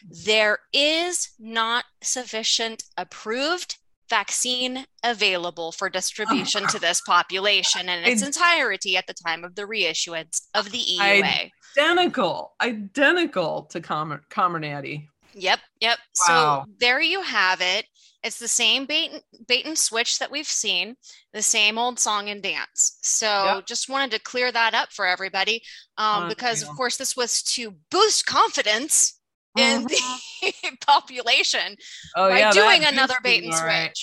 there 0.06 0.60
is 0.72 1.32
not 1.38 1.84
sufficient 2.02 2.84
approved 2.98 3.78
vaccine 4.12 4.86
available 5.04 5.72
for 5.72 5.90
distribution 5.90 6.68
to 6.68 6.78
this 6.88 7.02
population 7.02 7.90
in 7.90 8.04
its 8.04 8.22
entirety 8.22 8.96
at 8.98 9.08
the 9.08 9.16
time 9.16 9.44
of 9.44 9.56
the 9.56 9.64
reissuance 9.64 10.42
of 10.54 10.72
the 10.72 10.84
EUA 11.00 11.50
identical, 11.78 12.54
identical 12.62 13.64
to 13.64 13.82
Com- 13.82 14.22
Comirnaty. 14.30 15.08
Yep, 15.34 15.60
yep. 15.80 15.98
Wow. 16.28 16.66
So 16.66 16.72
there 16.80 17.02
you 17.02 17.22
have 17.22 17.62
it. 17.62 17.86
It's 18.24 18.38
the 18.38 18.48
same 18.48 18.86
bait 18.86 19.12
and, 19.12 19.48
bait 19.48 19.66
and 19.66 19.78
switch 19.78 20.20
that 20.20 20.30
we've 20.30 20.46
seen, 20.46 20.96
the 21.34 21.42
same 21.42 21.78
old 21.78 22.00
song 22.00 22.30
and 22.30 22.44
dance. 22.44 23.00
So 23.02 23.56
yep. 23.56 23.66
just 23.66 23.90
wanted 23.90 24.12
to 24.12 24.20
clear 24.20 24.52
that 24.52 24.74
up 24.74 24.92
for 24.92 25.08
everybody, 25.08 25.64
um, 25.98 26.30
because 26.30 26.62
of 26.62 26.70
course 26.70 26.98
this 26.98 27.16
was 27.16 27.42
to 27.44 27.76
boost 27.90 28.26
confidence 28.26 29.21
in 29.58 29.86
mm-hmm. 29.86 30.48
the 30.72 30.78
population 30.86 31.76
oh, 32.16 32.30
by 32.30 32.40
yeah, 32.40 32.52
doing 32.52 32.84
another 32.86 33.16
bait 33.24 33.44
and 33.44 33.54
switch. 33.54 33.64
Right. 33.64 33.98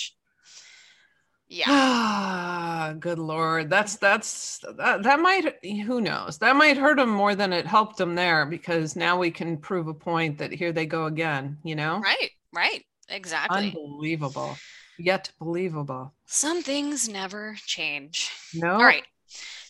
Yeah. 1.49 2.93
good 2.99 3.17
lord. 3.17 3.69
That's 3.69 3.95
that's 3.97 4.59
that, 4.77 5.03
that 5.03 5.19
might 5.19 5.55
who 5.63 5.99
knows. 5.99 6.37
That 6.37 6.55
might 6.55 6.77
hurt 6.77 6.97
them 6.97 7.09
more 7.09 7.33
than 7.33 7.53
it 7.53 7.65
helped 7.65 7.97
them 7.97 8.15
there 8.15 8.45
because 8.45 8.95
now 8.95 9.17
we 9.17 9.31
can 9.31 9.57
prove 9.57 9.87
a 9.87 9.93
point 9.93 10.37
that 10.37 10.51
here 10.51 10.71
they 10.71 10.85
go 10.85 11.05
again, 11.05 11.57
you 11.63 11.75
know? 11.75 11.99
Right. 11.99 12.29
Right. 12.53 12.85
Exactly. 13.09 13.67
Unbelievable. 13.75 14.55
Yet 14.99 15.31
believable. 15.39 16.13
Some 16.27 16.61
things 16.61 17.09
never 17.09 17.55
change. 17.65 18.31
No. 18.53 18.73
All 18.73 18.83
right. 18.83 19.05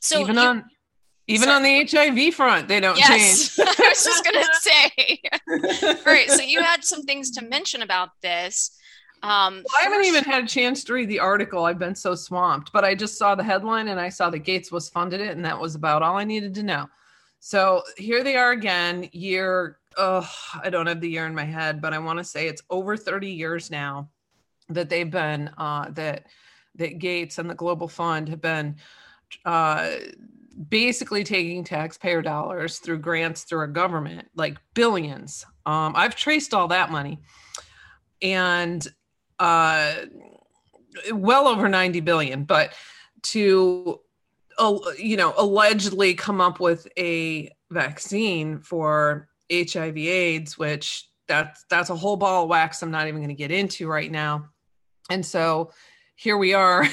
So 0.02 0.20
even 0.20 0.36
you, 0.36 0.42
on 0.42 0.66
even 1.30 1.48
sorry. 1.48 1.56
on 1.58 1.64
the 1.64 2.18
HIV 2.18 2.34
front, 2.34 2.68
they 2.68 2.80
don't 2.80 2.98
yes. 2.98 3.56
change. 3.56 3.70
I 3.80 3.90
was 3.90 4.04
just 4.04 4.26
gonna 4.26 4.46
say. 4.60 5.22
All 5.84 6.14
right. 6.14 6.30
So 6.30 6.42
you 6.42 6.62
had 6.62 6.84
some 6.84 7.04
things 7.04 7.32
to 7.32 7.46
mention 7.46 7.82
about 7.82 8.10
this. 8.22 8.78
Um, 9.22 9.56
well, 9.56 9.80
I 9.80 9.84
haven't 9.84 10.06
even 10.06 10.24
had 10.24 10.46
a 10.46 10.48
chance 10.48 10.84
to 10.86 10.94
read 10.94 11.10
the 11.10 11.20
article. 11.20 11.66
I've 11.66 11.78
been 11.78 11.96
so 11.96 12.16
swamped, 12.16 12.72
but 12.72 12.86
I 12.86 12.96
just 12.96 13.18
saw 13.18 13.36
the 13.36 13.44
headline 13.44 13.90
and 13.90 14.00
I 14.00 14.10
saw 14.10 14.30
that 14.30 14.40
Gates 14.40 14.72
was 14.72 14.90
funded 14.90 15.20
it, 15.20 15.36
and 15.36 15.44
that 15.46 15.60
was 15.60 15.76
about 15.76 16.02
all 16.02 16.18
I 16.18 16.24
needed 16.24 16.56
to 16.56 16.64
know. 16.64 16.88
So 17.40 17.84
here 17.98 18.24
they 18.24 18.36
are 18.36 18.52
again, 18.52 19.10
year. 19.12 19.78
Oh, 19.98 20.30
I 20.64 20.70
don't 20.70 20.88
have 20.88 21.02
the 21.02 21.10
year 21.10 21.26
in 21.26 21.36
my 21.36 21.44
head, 21.44 21.82
but 21.82 21.94
I 21.94 22.00
want 22.00 22.20
to 22.20 22.24
say 22.24 22.48
it's 22.48 22.62
over 22.70 22.96
30 22.96 23.30
years 23.30 23.70
now 23.70 24.10
that 24.70 24.90
they've 24.90 25.10
been 25.10 25.50
uh, 25.58 25.90
that 25.92 26.28
that 26.76 27.00
Gates 27.00 27.38
and 27.38 27.50
the 27.50 27.56
Global 27.56 27.88
Fund 27.88 28.30
have 28.30 28.42
been 28.42 28.78
uh, 29.46 29.90
basically 30.68 31.24
taking 31.24 31.64
taxpayer 31.64 32.22
dollars 32.22 32.80
through 32.80 33.00
grants 33.00 33.44
through 33.44 33.60
our 33.60 33.68
government, 33.68 34.28
like 34.36 34.58
billions. 34.74 35.46
Um, 35.66 35.94
I've 35.96 36.16
traced 36.16 36.54
all 36.54 36.68
that 36.70 36.92
money, 36.92 37.20
and 38.22 38.86
uh, 39.40 39.94
well 41.14 41.48
over 41.48 41.70
90 41.70 42.02
billion, 42.02 42.44
but 42.44 42.74
to 43.22 44.00
uh, 44.58 44.78
you 44.98 45.18
know 45.18 45.34
allegedly 45.38 46.14
come 46.14 46.42
up 46.42 46.60
with 46.60 46.88
a 46.98 47.50
vaccine 47.72 48.60
for 48.60 49.30
HIV 49.52 49.98
AIDS, 49.98 50.58
which 50.58 51.10
that's 51.28 51.64
that's 51.70 51.90
a 51.90 51.96
whole 51.96 52.18
ball 52.18 52.44
of 52.44 52.50
wax 52.50 52.82
I'm 52.82 52.92
not 52.92 53.08
even 53.08 53.22
going 53.22 53.30
to 53.30 53.36
get 53.36 53.52
into 53.52 53.88
right 53.88 54.12
now. 54.12 54.50
And 55.10 55.26
so 55.26 55.72
here 56.16 56.38
we 56.38 56.54
are 56.54 56.86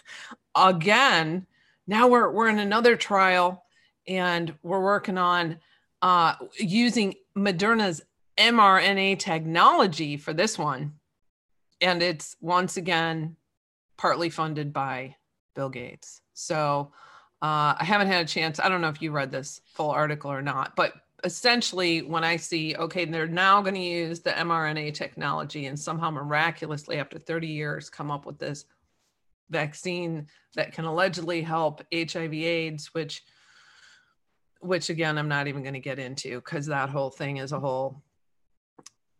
again. 0.56 1.46
Now 1.86 2.08
we're 2.08 2.30
we're 2.30 2.48
in 2.48 2.58
another 2.58 2.96
trial 2.96 3.64
and 4.06 4.54
we're 4.62 4.82
working 4.82 5.18
on 5.18 5.58
uh, 6.02 6.34
using 6.58 7.14
Moderna's 7.36 8.02
mRNA 8.38 9.18
technology 9.18 10.16
for 10.16 10.32
this 10.32 10.58
one 10.58 10.92
and 11.80 12.02
it's 12.02 12.36
once 12.40 12.76
again 12.76 13.36
partly 13.96 14.30
funded 14.30 14.72
by 14.72 15.16
Bill 15.54 15.68
Gates. 15.68 16.20
So 16.34 16.92
uh, 17.42 17.74
I 17.78 17.84
haven't 17.84 18.08
had 18.08 18.24
a 18.24 18.28
chance. 18.28 18.60
I 18.60 18.68
don't 18.68 18.80
know 18.80 18.88
if 18.88 19.02
you 19.02 19.10
read 19.10 19.30
this 19.30 19.60
full 19.64 19.90
article 19.90 20.30
or 20.30 20.42
not, 20.42 20.76
but 20.76 20.94
essentially, 21.24 22.02
when 22.02 22.24
I 22.24 22.36
see, 22.36 22.76
okay, 22.76 23.04
they're 23.04 23.26
now 23.26 23.60
going 23.62 23.74
to 23.74 23.80
use 23.80 24.20
the 24.20 24.30
mRNA 24.30 24.94
technology 24.94 25.66
and 25.66 25.78
somehow 25.78 26.10
miraculously, 26.10 26.98
after 26.98 27.18
30 27.18 27.46
years, 27.48 27.90
come 27.90 28.10
up 28.10 28.26
with 28.26 28.38
this 28.38 28.64
vaccine 29.50 30.26
that 30.54 30.72
can 30.72 30.84
allegedly 30.84 31.42
help 31.42 31.82
HIV/AIDS, 31.92 32.88
which, 32.92 33.22
which 34.60 34.90
again, 34.90 35.18
I'm 35.18 35.28
not 35.28 35.46
even 35.46 35.62
going 35.62 35.74
to 35.74 35.80
get 35.80 35.98
into 35.98 36.36
because 36.36 36.66
that 36.66 36.90
whole 36.90 37.10
thing 37.10 37.38
is 37.38 37.52
a 37.52 37.60
whole, 37.60 38.02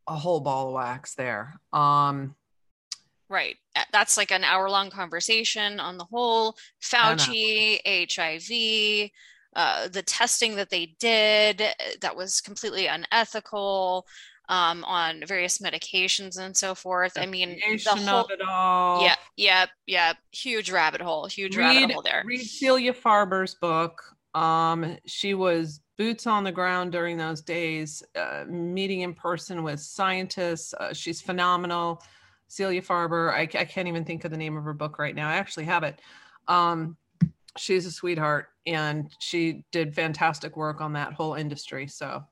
a 0.07 0.15
whole 0.15 0.41
ball 0.41 0.69
of 0.69 0.75
wax 0.75 1.15
there. 1.15 1.61
Um, 1.73 2.35
Right. 3.29 3.57
That's 3.93 4.17
like 4.17 4.31
an 4.31 4.45
hour 4.45 4.71
long 4.71 4.89
conversation 4.89 5.81
on 5.81 5.99
the 5.99 6.05
whole 6.05 6.57
Fauci, 6.81 7.81
HIV, 7.85 9.11
uh, 9.57 9.89
the 9.89 10.03
testing 10.03 10.55
that 10.57 10.71
they 10.71 10.95
did 11.01 11.61
uh, 11.61 11.73
that 12.03 12.15
was 12.15 12.41
completely 12.41 12.87
unethical 12.87 14.07
um, 14.49 14.85
on 14.85 15.25
various 15.27 15.59
medications 15.59 16.39
and 16.39 16.57
so 16.57 16.75
forth. 16.75 17.13
I 17.17 17.27
mean, 17.27 17.59
the 17.85 17.91
whole, 17.91 18.27
it 18.27 18.41
all. 18.47 19.03
Yeah, 19.03 19.17
yeah, 19.37 19.67
yeah. 19.87 20.13
Huge 20.33 20.71
rabbit 20.71 21.01
hole. 21.01 21.27
Huge 21.27 21.57
read, 21.57 21.77
rabbit 21.77 21.93
hole 21.93 22.03
there. 22.03 22.23
Read 22.25 22.43
Celia 22.43 22.93
Farber's 22.93 23.55
book. 23.55 24.03
Um, 24.35 24.99
she 25.07 25.35
was 25.35 25.81
boots 25.97 26.27
on 26.27 26.45
the 26.45 26.53
ground 26.53 26.93
during 26.93 27.17
those 27.17 27.41
days, 27.41 28.03
uh, 28.15 28.45
meeting 28.47 29.01
in 29.01 29.15
person 29.15 29.63
with 29.63 29.81
scientists. 29.81 30.75
Uh, 30.75 30.93
she's 30.93 31.21
phenomenal. 31.21 32.03
Celia 32.49 32.83
Farber. 32.83 33.33
I, 33.33 33.41
I, 33.41 33.65
can't 33.65 33.89
even 33.89 34.05
think 34.05 34.25
of 34.25 34.31
the 34.31 34.37
name 34.37 34.57
of 34.57 34.65
her 34.65 34.75
book 34.75 34.99
right 34.99 35.15
now. 35.15 35.29
I 35.29 35.37
actually 35.37 35.65
have 35.65 35.83
it. 35.83 36.01
Um, 36.47 36.97
she's 37.57 37.87
a 37.87 37.91
sweetheart, 37.91 38.49
and 38.67 39.11
she 39.19 39.65
did 39.73 39.95
fantastic 39.95 40.57
work 40.57 40.81
on 40.81 40.93
that 40.93 41.13
whole 41.13 41.35
industry. 41.35 41.87
So, 41.87 42.23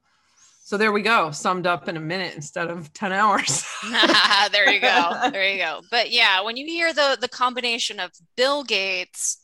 so 0.65 0.79
there 0.79 0.93
we 0.93 1.03
go. 1.03 1.31
Summed 1.31 1.67
up 1.67 1.89
in 1.89 1.99
a 1.99 2.01
minute 2.01 2.35
instead 2.35 2.69
of 2.71 2.91
ten 2.95 3.13
hours. 3.13 3.67
there 4.51 4.73
you 4.73 4.81
go. 4.81 5.13
There 5.31 5.47
you 5.47 5.59
go. 5.59 5.83
But 5.91 6.11
yeah, 6.11 6.41
when 6.41 6.57
you 6.57 6.65
hear 6.65 6.95
the 6.95 7.19
the 7.21 7.29
combination 7.29 8.01
of 8.01 8.13
Bill 8.35 8.65
Gates, 8.65 9.39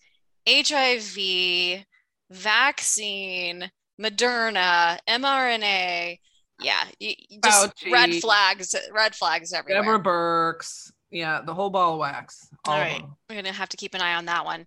HIV, 0.48 1.84
vaccine, 2.30 3.70
Moderna, 4.00 4.98
mRNA. 5.06 6.18
Yeah, 6.62 6.84
you, 6.98 7.14
just 7.44 7.76
Fauci, 7.76 7.92
red 7.92 8.14
flags, 8.14 8.74
red 8.90 9.14
flags 9.14 9.52
everywhere. 9.52 9.82
Deborah 9.82 10.02
Birx. 10.02 10.90
Yeah, 11.10 11.42
the 11.44 11.52
whole 11.52 11.68
ball 11.68 11.94
of 11.94 11.98
wax. 11.98 12.48
All, 12.64 12.74
all 12.74 12.80
right. 12.80 13.02
We're 13.28 13.34
going 13.34 13.44
to 13.44 13.52
have 13.52 13.68
to 13.70 13.76
keep 13.76 13.94
an 13.94 14.00
eye 14.00 14.14
on 14.14 14.24
that 14.26 14.46
one. 14.46 14.64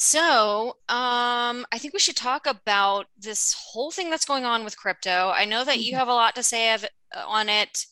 So, 0.00 0.76
um, 0.88 1.66
I 1.72 1.78
think 1.78 1.92
we 1.92 1.98
should 1.98 2.14
talk 2.14 2.46
about 2.46 3.06
this 3.18 3.52
whole 3.52 3.90
thing 3.90 4.10
that's 4.10 4.24
going 4.24 4.44
on 4.44 4.62
with 4.62 4.78
crypto. 4.78 5.32
I 5.34 5.44
know 5.44 5.64
that 5.64 5.80
you 5.80 5.90
mm-hmm. 5.90 5.98
have 5.98 6.06
a 6.06 6.14
lot 6.14 6.36
to 6.36 6.42
say 6.44 6.72
of, 6.72 6.84
uh, 6.84 7.24
on 7.26 7.48
it. 7.48 7.84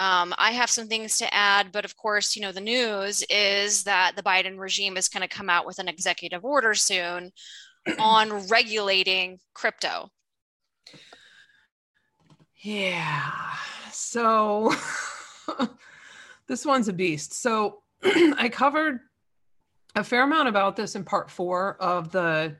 Um, 0.00 0.34
I 0.36 0.50
have 0.50 0.68
some 0.68 0.88
things 0.88 1.16
to 1.18 1.32
add, 1.32 1.70
but 1.70 1.84
of 1.84 1.96
course, 1.96 2.34
you 2.34 2.42
know, 2.42 2.50
the 2.50 2.60
news 2.60 3.22
is 3.30 3.84
that 3.84 4.16
the 4.16 4.22
Biden 4.22 4.58
regime 4.58 4.96
is 4.96 5.08
going 5.08 5.22
to 5.22 5.28
come 5.28 5.48
out 5.48 5.64
with 5.64 5.78
an 5.78 5.86
executive 5.86 6.44
order 6.44 6.74
soon 6.74 7.30
on 8.00 8.48
regulating 8.48 9.38
crypto. 9.54 10.08
Yeah. 12.64 13.30
So 13.92 14.74
this 16.48 16.66
one's 16.66 16.88
a 16.88 16.92
beast. 16.92 17.40
So 17.40 17.82
I 18.02 18.48
covered 18.48 18.98
a 19.94 20.04
fair 20.04 20.22
amount 20.22 20.48
about 20.48 20.76
this 20.76 20.96
in 20.96 21.04
part 21.04 21.30
four 21.30 21.76
of 21.80 22.10
the 22.10 22.56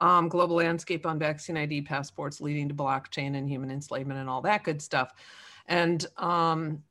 um, 0.00 0.28
global 0.28 0.56
landscape 0.56 1.06
on 1.06 1.18
vaccine 1.18 1.56
ID 1.56 1.82
passports 1.82 2.40
leading 2.40 2.68
to 2.68 2.74
blockchain 2.74 3.36
and 3.36 3.48
human 3.48 3.70
enslavement 3.70 4.20
and 4.20 4.28
all 4.28 4.42
that 4.42 4.62
good 4.62 4.82
stuff. 4.82 5.12
And 5.66 6.04
um, 6.18 6.82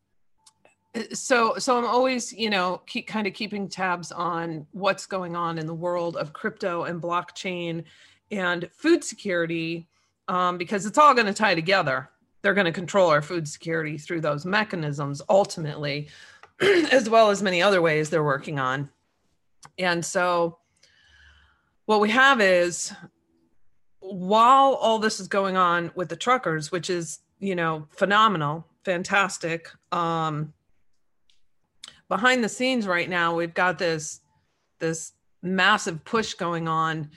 so, 1.14 1.56
so 1.58 1.78
I'm 1.78 1.86
always, 1.86 2.34
you 2.34 2.50
know, 2.50 2.82
keep 2.88 3.08
kind 3.08 3.28
of 3.28 3.34
keeping 3.34 3.70
tabs 3.70 4.12
on 4.12 4.66
what's 4.72 5.06
going 5.06 5.36
on 5.36 5.58
in 5.60 5.68
the 5.68 5.74
world 5.74 6.18
of 6.18 6.34
crypto 6.34 6.84
and 6.84 7.02
blockchain 7.02 7.84
and 8.32 8.70
food 8.74 9.04
security 9.04 9.88
um, 10.28 10.58
because 10.58 10.86
it's 10.86 10.98
all 10.98 11.14
going 11.14 11.28
to 11.28 11.34
tie 11.34 11.54
together 11.54 12.10
they're 12.46 12.54
going 12.54 12.66
to 12.66 12.72
control 12.72 13.10
our 13.10 13.24
food 13.24 13.48
security 13.48 13.98
through 13.98 14.22
those 14.22 14.46
mechanisms 14.46 15.20
ultimately, 15.30 16.08
as 16.92 17.10
well 17.10 17.32
as 17.32 17.42
many 17.42 17.60
other 17.60 17.82
ways 17.82 18.12
they're 18.12 18.24
working 18.24 18.60
on. 18.60 18.88
And 19.78 20.04
so, 20.04 20.60
what 21.86 22.02
we 22.02 22.10
have 22.10 22.42
is 22.42 22.94
while 24.00 24.74
all 24.74 25.00
this 25.00 25.20
is 25.20 25.28
going 25.28 25.58
on 25.58 25.92
with 25.96 26.10
the 26.10 26.16
truckers, 26.16 26.72
which 26.72 26.90
is, 26.90 27.20
you 27.40 27.56
know, 27.56 27.88
phenomenal, 27.92 28.68
fantastic, 28.84 29.70
um, 29.92 30.54
behind 32.08 32.44
the 32.44 32.50
scenes 32.50 32.88
right 32.88 33.10
now, 33.10 33.36
we've 33.36 33.54
got 33.54 33.78
this 33.78 34.22
this 34.80 35.14
massive 35.42 36.04
push 36.04 36.34
going 36.34 36.68
on 36.68 37.10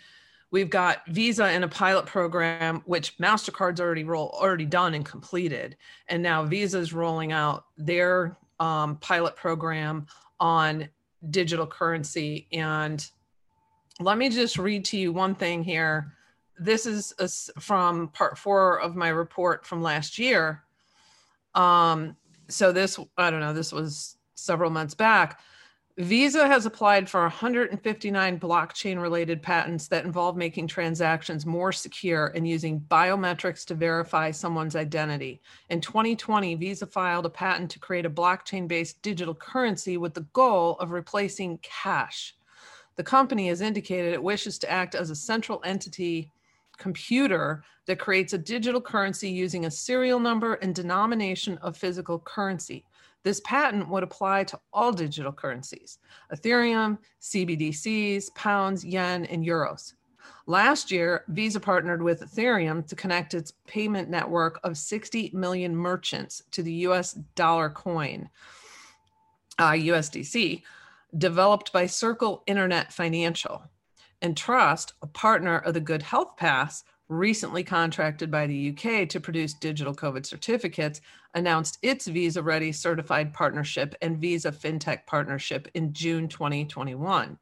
We've 0.51 0.71
got 0.71 1.07
Visa 1.09 1.53
in 1.53 1.63
a 1.63 1.69
pilot 1.69 2.07
program, 2.07 2.83
which 2.87 3.19
MasterCard's 3.19 3.81
already 3.81 4.05
roll 4.05 4.31
already 4.31 4.65
done 4.65 4.95
and 4.95 5.05
completed. 5.05 5.77
And 6.09 6.23
now 6.23 6.45
Visa's 6.45 6.95
rolling 6.95 7.33
out 7.33 7.67
their 7.77 8.39
um, 8.59 8.97
pilot 8.97 9.37
program 9.37 10.07
on 10.41 10.89
digital 11.31 11.67
currency. 11.67 12.47
And 12.53 13.05
let 14.01 14.19
me 14.19 14.29
just 14.29 14.59
read 14.59 14.85
to 14.87 14.99
you 14.99 15.13
one 15.13 15.35
thing 15.35 15.63
here. 15.63 16.13
This 16.59 16.87
is 16.87 17.13
a, 17.19 17.29
from 17.61 18.09
part 18.09 18.39
four 18.39 18.81
of 18.81 18.97
my 18.97 19.09
report 19.09 19.65
from 19.67 19.83
last 19.83 20.19
year. 20.19 20.65
Um, 21.55 22.17
so 22.49 22.73
this, 22.73 22.99
I 23.17 23.31
don't 23.31 23.41
know, 23.41 23.53
this 23.53 23.73
was 23.73 24.17
several 24.35 24.71
months 24.71 24.95
back. 24.95 25.41
Visa 25.99 26.47
has 26.47 26.65
applied 26.65 27.11
for 27.11 27.23
159 27.23 28.39
blockchain 28.39 29.03
related 29.03 29.43
patents 29.43 29.89
that 29.89 30.05
involve 30.05 30.37
making 30.37 30.69
transactions 30.69 31.45
more 31.45 31.73
secure 31.73 32.29
and 32.37 32.47
using 32.47 32.81
biometrics 32.89 33.65
to 33.65 33.75
verify 33.75 34.31
someone's 34.31 34.77
identity. 34.77 35.43
In 35.71 35.81
2020, 35.81 36.55
Visa 36.55 36.87
filed 36.87 37.27
a 37.27 37.31
patent 37.31 37.69
to 37.73 37.81
create 37.81 38.07
a 38.07 38.11
blockchain 38.11 38.69
based 38.69 39.03
digital 39.03 39.35
currency 39.35 39.97
with 39.97 40.15
the 40.15 40.27
goal 40.35 40.77
of 40.79 40.93
replacing 40.93 41.59
cash. 41.63 42.37
The 42.95 43.03
company 43.03 43.49
has 43.49 43.61
indicated 43.61 44.13
it 44.13 44.23
wishes 44.23 44.57
to 44.61 44.71
act 44.71 44.95
as 44.95 45.11
a 45.11 45.17
central 45.17 45.61
entity 45.65 46.31
computer 46.77 47.65
that 47.87 47.99
creates 47.99 48.35
a 48.35 48.39
digital 48.39 48.81
currency 48.81 49.29
using 49.29 49.65
a 49.65 49.71
serial 49.71 50.21
number 50.21 50.55
and 50.55 50.77
denomination 50.77 51.59
of 51.59 51.77
physical 51.77 52.21
currency. 52.21 52.85
This 53.25 53.41
patent 53.45 53.89
would 53.89 54.03
apply 54.03 54.45
to 54.45 54.61
all 54.73 54.93
digital 54.93 55.33
currencies 55.33 55.99
Ethereum, 56.33 56.99
CBDCs, 57.21 58.35
pounds, 58.35 58.85
yen, 58.85 59.25
and 59.27 59.45
euros. 59.45 59.95
Last 60.47 60.91
year, 60.91 61.25
Visa 61.29 61.61
partnered 61.61 62.03
with 62.03 62.21
Ethereum 62.21 62.87
to 62.87 62.97
connect 62.97 63.35
its 63.35 63.53
payment 63.67 64.09
network 64.09 64.61
of 64.65 64.79
60 64.79 65.31
million 65.35 65.77
merchants 65.77 66.43
to 66.53 66.63
the 66.63 66.73
US 66.73 67.13
dollar 67.35 67.69
coin, 67.69 68.31
uh, 69.59 69.73
USDC, 69.73 70.63
developed 71.17 71.73
by 71.73 71.87
Circle 71.87 72.43
Internet 72.47 72.93
Financial. 72.93 73.63
And 74.23 74.37
Trust, 74.37 74.95
a 75.03 75.07
partner 75.07 75.59
of 75.59 75.75
the 75.75 75.81
Good 75.81 76.03
Health 76.03 76.37
Pass, 76.37 76.83
recently 77.09 77.65
contracted 77.65 78.31
by 78.31 78.47
the 78.47 78.71
UK 78.71 79.09
to 79.09 79.21
produce 79.21 79.55
digital 79.55 79.95
COVID 79.95 80.27
certificates, 80.27 81.01
announced 81.35 81.79
its 81.83 82.07
Visa 82.07 82.43
Ready 82.43 82.73
certified 82.73 83.33
partnership 83.33 83.95
and 84.03 84.19
Visa 84.19 84.53
FinTech 84.53 85.07
partnership 85.07 85.69
in 85.75 85.93
June 85.93 86.29
2021. 86.29 87.39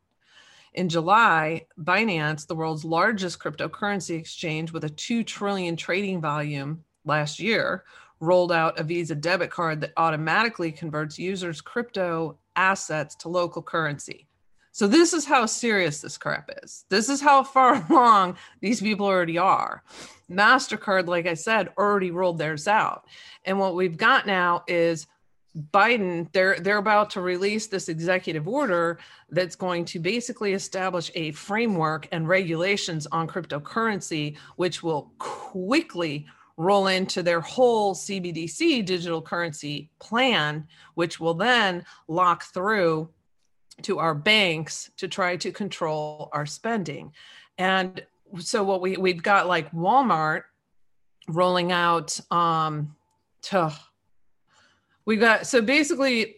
In 0.74 0.88
July, 0.88 1.66
Binance, 1.80 2.46
the 2.46 2.54
world's 2.54 2.84
largest 2.84 3.38
cryptocurrency 3.38 4.18
exchange 4.18 4.72
with 4.72 4.84
a 4.84 4.90
2 4.90 5.24
trillion 5.24 5.74
trading 5.74 6.20
volume 6.20 6.84
last 7.04 7.40
year, 7.40 7.84
rolled 8.20 8.52
out 8.52 8.78
a 8.78 8.84
Visa 8.84 9.14
debit 9.14 9.50
card 9.50 9.80
that 9.80 9.92
automatically 9.96 10.70
converts 10.70 11.18
users' 11.18 11.60
crypto 11.60 12.38
assets 12.56 13.14
to 13.16 13.28
local 13.28 13.62
currency. 13.62 14.26
So 14.76 14.86
this 14.86 15.14
is 15.14 15.24
how 15.24 15.46
serious 15.46 16.02
this 16.02 16.18
crap 16.18 16.50
is. 16.62 16.84
This 16.90 17.08
is 17.08 17.22
how 17.22 17.42
far 17.54 17.82
along 17.88 18.36
these 18.60 18.82
people 18.82 19.06
already 19.06 19.38
are. 19.38 19.82
MasterCard, 20.30 21.06
like 21.06 21.26
I 21.26 21.32
said, 21.32 21.70
already 21.78 22.10
rolled 22.10 22.36
theirs 22.36 22.68
out. 22.68 23.06
And 23.46 23.58
what 23.58 23.74
we've 23.74 23.96
got 23.96 24.26
now 24.26 24.64
is 24.68 25.06
Biden, 25.72 26.30
they're 26.32 26.60
they're 26.60 26.76
about 26.76 27.08
to 27.12 27.22
release 27.22 27.68
this 27.68 27.88
executive 27.88 28.46
order 28.46 28.98
that's 29.30 29.56
going 29.56 29.86
to 29.86 29.98
basically 29.98 30.52
establish 30.52 31.10
a 31.14 31.32
framework 31.32 32.06
and 32.12 32.28
regulations 32.28 33.06
on 33.06 33.26
cryptocurrency, 33.26 34.36
which 34.56 34.82
will 34.82 35.10
quickly 35.18 36.26
roll 36.58 36.88
into 36.88 37.22
their 37.22 37.40
whole 37.40 37.94
CBDC 37.94 38.84
digital 38.84 39.22
currency 39.22 39.88
plan, 40.00 40.68
which 40.96 41.18
will 41.18 41.32
then 41.32 41.82
lock 42.08 42.44
through 42.44 43.08
to 43.82 43.98
our 43.98 44.14
banks 44.14 44.90
to 44.96 45.08
try 45.08 45.36
to 45.36 45.52
control 45.52 46.30
our 46.32 46.46
spending. 46.46 47.12
And 47.58 48.04
so 48.38 48.64
what 48.64 48.80
we 48.80 48.96
we've 48.96 49.22
got 49.22 49.46
like 49.46 49.70
Walmart 49.72 50.42
rolling 51.28 51.72
out 51.72 52.18
um 52.30 52.94
to 53.42 53.72
we've 55.04 55.20
got 55.20 55.46
so 55.46 55.60
basically 55.60 56.36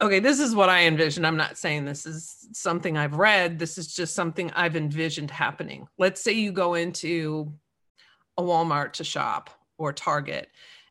okay 0.00 0.20
this 0.20 0.40
is 0.40 0.54
what 0.54 0.68
i 0.68 0.84
envision. 0.84 1.24
I'm 1.24 1.36
not 1.36 1.56
saying 1.56 1.84
this 1.84 2.06
is 2.06 2.48
something 2.52 2.96
i've 2.96 3.16
read. 3.16 3.58
This 3.58 3.78
is 3.78 3.94
just 3.94 4.14
something 4.14 4.50
i've 4.52 4.76
envisioned 4.76 5.30
happening. 5.30 5.86
Let's 5.98 6.20
say 6.20 6.32
you 6.32 6.52
go 6.52 6.74
into 6.74 7.52
a 8.36 8.42
walmart 8.42 8.92
to 8.94 9.04
shop 9.04 9.50
or 9.78 9.92
target 9.92 10.48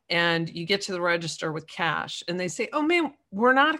and 0.08 0.48
you 0.48 0.64
get 0.64 0.80
to 0.82 0.92
the 0.92 1.00
register 1.00 1.52
with 1.52 1.66
cash 1.66 2.22
and 2.28 2.38
they 2.38 2.48
say 2.48 2.68
oh 2.72 2.82
man 2.82 3.12
we're 3.30 3.52
not 3.52 3.74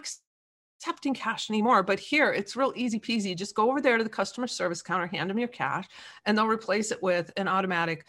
accepting 0.77 1.13
cash 1.13 1.49
anymore. 1.49 1.83
But 1.83 1.99
here, 1.99 2.31
it's 2.31 2.55
real 2.55 2.73
easy 2.75 2.99
peasy. 2.99 3.35
Just 3.35 3.55
go 3.55 3.69
over 3.69 3.81
there 3.81 3.97
to 3.97 4.03
the 4.03 4.09
customer 4.09 4.47
service 4.47 4.81
counter, 4.81 5.07
hand 5.07 5.29
them 5.29 5.39
your 5.39 5.47
cash, 5.47 5.85
and 6.25 6.37
they'll 6.37 6.47
replace 6.47 6.91
it 6.91 7.01
with 7.01 7.31
an 7.37 7.47
automatic, 7.47 8.05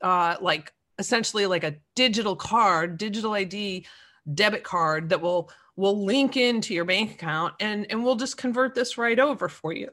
uh, 0.00 0.36
like 0.40 0.72
essentially 0.98 1.46
like 1.46 1.64
a 1.64 1.76
digital 1.94 2.34
card, 2.34 2.98
digital 2.98 3.34
ID 3.34 3.86
debit 4.34 4.64
card 4.64 5.10
that 5.10 5.20
will 5.20 5.50
will 5.76 6.04
link 6.04 6.36
into 6.36 6.74
your 6.74 6.84
bank 6.84 7.12
account, 7.12 7.54
and 7.60 7.86
and 7.90 8.02
we'll 8.02 8.16
just 8.16 8.36
convert 8.36 8.74
this 8.74 8.98
right 8.98 9.18
over 9.18 9.48
for 9.48 9.72
you. 9.72 9.90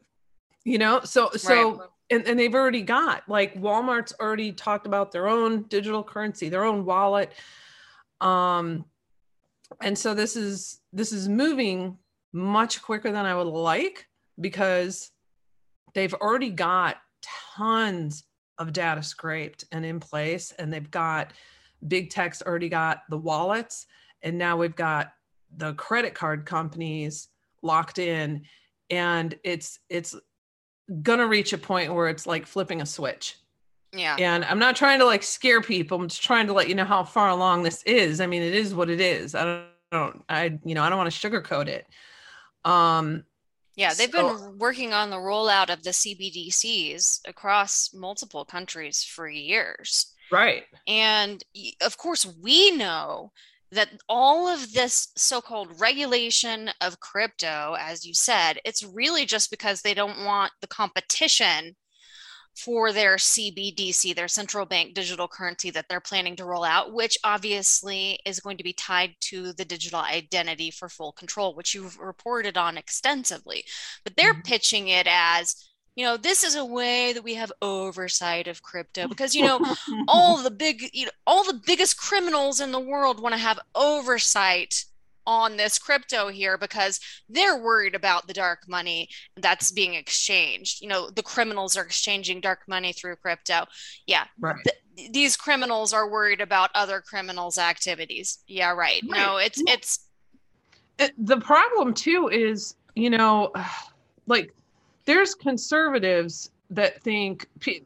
You 0.64 0.78
know, 0.78 1.02
so 1.04 1.30
so. 1.36 1.72
Right. 1.72 1.90
and, 2.12 2.28
and 2.28 2.40
they've 2.40 2.54
already 2.54 2.82
got 2.82 3.28
like 3.28 3.56
Walmart's 3.56 4.14
already 4.20 4.52
talked 4.52 4.88
about 4.88 5.12
their 5.12 5.28
own 5.28 5.64
digital 5.64 6.04
currency, 6.04 6.50
their 6.50 6.64
own 6.64 6.86
wallet. 6.86 7.32
Um, 8.22 8.86
and 9.82 9.98
so 9.98 10.14
this 10.14 10.36
is 10.36 10.80
this 10.94 11.12
is 11.12 11.28
moving 11.28 11.98
much 12.36 12.82
quicker 12.82 13.12
than 13.12 13.26
I 13.26 13.34
would 13.34 13.48
like 13.48 14.08
because 14.40 15.12
they've 15.94 16.14
already 16.14 16.50
got 16.50 16.98
tons 17.56 18.26
of 18.58 18.74
data 18.74 19.02
scraped 19.02 19.64
and 19.72 19.86
in 19.86 20.00
place, 20.00 20.52
and 20.60 20.72
they've 20.72 20.92
got 20.92 21.32
big 21.88 22.10
tech's 22.10 22.42
already 22.42 22.70
got 22.70 23.04
the 23.10 23.18
wallets, 23.18 23.88
and 24.22 24.38
now 24.38 24.58
we've 24.58 24.76
got 24.76 25.14
the 25.58 25.74
credit 25.76 26.14
card 26.14 26.46
companies 26.46 27.30
locked 27.62 28.00
in, 28.00 28.44
and 28.90 29.38
it's 29.44 29.80
it's 29.90 30.16
gonna 31.02 31.28
reach 31.28 31.54
a 31.54 31.58
point 31.58 31.94
where 31.94 32.10
it's 32.10 32.28
like 32.28 32.46
flipping 32.46 32.82
a 32.82 32.86
switch. 32.86 33.38
Yeah. 33.94 34.18
And 34.20 34.44
I'm 34.44 34.60
not 34.60 34.76
trying 34.76 35.00
to 35.00 35.06
like 35.06 35.24
scare 35.24 35.62
people. 35.62 36.00
I'm 36.00 36.10
just 36.10 36.22
trying 36.22 36.48
to 36.48 36.54
let 36.54 36.68
you 36.68 36.76
know 36.76 36.84
how 36.84 37.06
far 37.06 37.30
along 37.30 37.64
this 37.64 37.82
is. 37.84 38.20
I 38.20 38.28
mean, 38.28 38.42
it 38.42 38.54
is 38.54 38.76
what 38.76 38.90
it 38.90 39.00
is. 39.00 39.36
I 39.36 39.46
don't, 39.46 39.66
I 39.92 39.98
don't 39.98 40.24
I, 40.28 40.60
you 40.66 40.76
know, 40.76 40.84
I 40.84 40.90
don't 40.90 40.98
want 40.98 41.12
to 41.12 41.30
sugarcoat 41.30 41.68
it. 41.68 41.88
Um, 42.66 43.24
yeah, 43.76 43.94
they've 43.94 44.10
so, 44.10 44.38
been 44.38 44.58
working 44.58 44.94
on 44.94 45.10
the 45.10 45.18
rollout 45.18 45.70
of 45.70 45.84
the 45.84 45.92
CBDCs 45.92 47.28
across 47.28 47.94
multiple 47.94 48.46
countries 48.46 49.04
for 49.04 49.28
years. 49.28 50.14
right. 50.32 50.64
And 50.88 51.44
of 51.82 51.98
course, 51.98 52.26
we 52.42 52.72
know 52.72 53.32
that 53.72 53.90
all 54.08 54.48
of 54.48 54.74
this 54.74 55.10
so 55.16 55.42
called 55.42 55.80
regulation 55.80 56.70
of 56.82 57.00
crypto, 57.00 57.76
as 57.80 58.06
you 58.06 58.14
said, 58.14 58.60
it's 58.64 58.84
really 58.84 59.26
just 59.26 59.52
because 59.52 59.82
they 59.82 59.94
don't 59.94 60.24
want 60.24 60.52
the 60.62 60.68
competition 60.68 61.76
for 62.56 62.94
their 62.94 63.18
CBDC, 63.18 64.14
their 64.14 64.28
central 64.30 64.66
bank 64.66 64.94
digital 64.94 65.28
currency 65.28 65.70
that 65.72 65.88
they're 65.90 66.00
planning 66.00 66.36
to 66.38 66.46
roll 66.46 66.64
out, 66.64 66.94
which 66.94 67.18
obviously 67.24 68.20
is 68.26 68.40
going 68.40 68.58
to 68.58 68.64
be 68.64 68.74
tied 68.74 69.16
to 69.22 69.52
the 69.54 69.66
digital 69.66 70.00
identity 70.00 70.72
for 70.72 70.88
full 70.90 71.12
control, 71.12 71.54
which 71.54 71.74
you've 71.76 71.98
reported 72.00 72.58
on 72.58 72.78
extensively. 72.78 73.66
But 74.04 74.16
they're 74.16 74.34
Mhm. 74.34 74.44
pitching 74.44 74.88
it 74.88 75.06
as, 75.10 75.56
you 75.96 76.06
know, 76.06 76.18
this 76.18 76.44
is 76.44 76.56
a 76.56 76.66
way 76.66 77.14
that 77.14 77.24
we 77.24 77.36
have 77.36 77.52
oversight 77.62 78.48
of 78.48 78.62
crypto 78.62 79.08
because, 79.08 79.36
you 79.36 79.44
know, 79.44 79.62
all 80.08 80.38
the 80.42 80.52
big, 80.52 80.90
you 80.94 81.06
know, 81.06 81.12
all 81.28 81.44
the 81.44 81.62
biggest 81.66 81.98
criminals 81.98 82.60
in 82.62 82.72
the 82.72 82.80
world 82.80 83.22
want 83.22 83.34
to 83.34 83.40
have 83.40 83.60
oversight 83.76 84.86
on 85.28 85.58
this 85.58 85.80
crypto 85.80 86.28
here 86.30 86.58
because 86.58 87.00
they're 87.30 87.58
worried 87.58 87.96
about 87.96 88.28
the 88.28 88.34
dark 88.34 88.68
money 88.68 89.10
that's 89.38 89.72
being 89.72 89.94
exchanged. 89.94 90.82
You 90.82 90.88
know, 90.90 91.10
the 91.10 91.24
criminals 91.24 91.76
are 91.78 91.84
exchanging 91.84 92.42
dark 92.42 92.60
money 92.68 92.94
through 92.94 93.16
crypto. 93.18 93.66
Yeah, 94.06 94.26
right. 94.40 94.56
th- 94.96 95.12
these 95.12 95.36
criminals 95.36 95.92
are 95.94 96.10
worried 96.10 96.42
about 96.42 96.70
other 96.76 97.02
criminals' 97.02 97.58
activities. 97.58 98.40
Yeah, 98.48 98.72
right. 98.72 99.02
No, 99.04 99.36
Right. 99.36 99.46
it's 99.48 99.62
it's 99.68 100.00
it- 101.00 101.14
the 101.18 101.38
problem 101.40 101.94
too 101.94 102.30
is 102.32 102.76
you 102.96 103.10
know 103.10 103.52
like 104.28 104.54
there's 105.06 105.36
conservatives 105.36 106.50
that 106.72 107.02
think 107.04 107.48
pe- 107.60 107.82